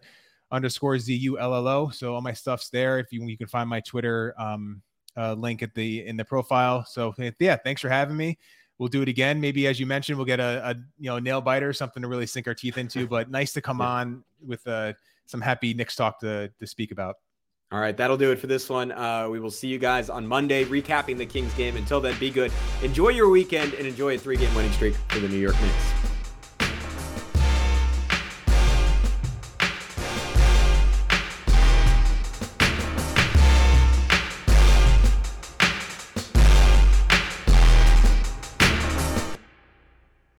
underscore 0.51 0.99
Z 0.99 1.14
U 1.14 1.39
L 1.39 1.55
L 1.55 1.69
O. 1.69 1.91
So 1.91 2.14
all 2.14 2.23
my 2.23 2.33
stuff's 2.33 2.71
there. 2.71 2.99
If 2.99 3.12
you 3.12 3.23
you 3.27 3.37
can 3.37 3.47
find 3.47 3.69
my 3.69 3.81
Twitter 3.81 4.35
um, 4.39 4.81
uh, 5.19 5.35
link 5.35 5.62
at 5.62 5.75
the 5.75 6.07
in 6.07 6.16
the 6.16 6.25
profile. 6.25 6.87
So 6.87 7.14
yeah, 7.39 7.57
thanks 7.57 7.83
for 7.83 7.91
having 7.91 8.16
me. 8.16 8.39
We'll 8.79 8.89
do 8.89 9.03
it 9.03 9.09
again. 9.09 9.39
Maybe 9.39 9.66
as 9.66 9.79
you 9.79 9.85
mentioned, 9.85 10.16
we'll 10.16 10.25
get 10.25 10.41
a, 10.41 10.71
a 10.71 10.75
you 10.99 11.11
know 11.11 11.19
nail 11.19 11.43
biter, 11.43 11.75
something 11.75 12.03
to 12.03 12.09
really 12.09 12.27
sink 12.27 12.47
our 12.47 12.55
teeth 12.55 12.79
into. 12.79 13.07
But 13.07 13.31
nice 13.31 13.53
to 13.53 13.61
come 13.61 13.83
on 13.83 14.25
with 14.41 14.66
uh, 14.66 14.95
some 15.29 15.41
happy 15.41 15.74
Knicks 15.74 15.95
talk 15.95 16.18
to 16.20 16.51
to 16.59 16.66
speak 16.66 16.91
about. 16.91 17.14
All 17.70 17.81
right, 17.81 17.95
that'll 17.97 18.16
do 18.16 18.33
it 18.33 18.39
for 18.39 18.47
this 18.47 18.68
one. 18.70 18.93
Uh, 18.93 19.29
we 19.31 19.41
will 19.41 19.51
see 19.51 19.68
you 19.68 19.79
guys 19.79 20.09
on 20.09 20.26
Monday, 20.26 20.64
recapping 20.64 21.18
the 21.18 21.26
Kings 21.26 21.53
game. 21.53 21.76
Until 21.76 22.01
then, 22.01 22.18
be 22.18 22.31
good. 22.31 22.51
Enjoy 22.83 23.11
your 23.11 23.29
weekend 23.29 23.74
and 23.74 23.87
enjoy 23.87 24.14
a 24.14 24.18
three 24.18 24.39
game 24.39 24.55
winning 24.55 24.72
streak 24.72 24.95
for 25.09 25.18
the 25.18 25.29
New 25.29 25.39
York 25.39 25.61
Knicks. 25.61 26.08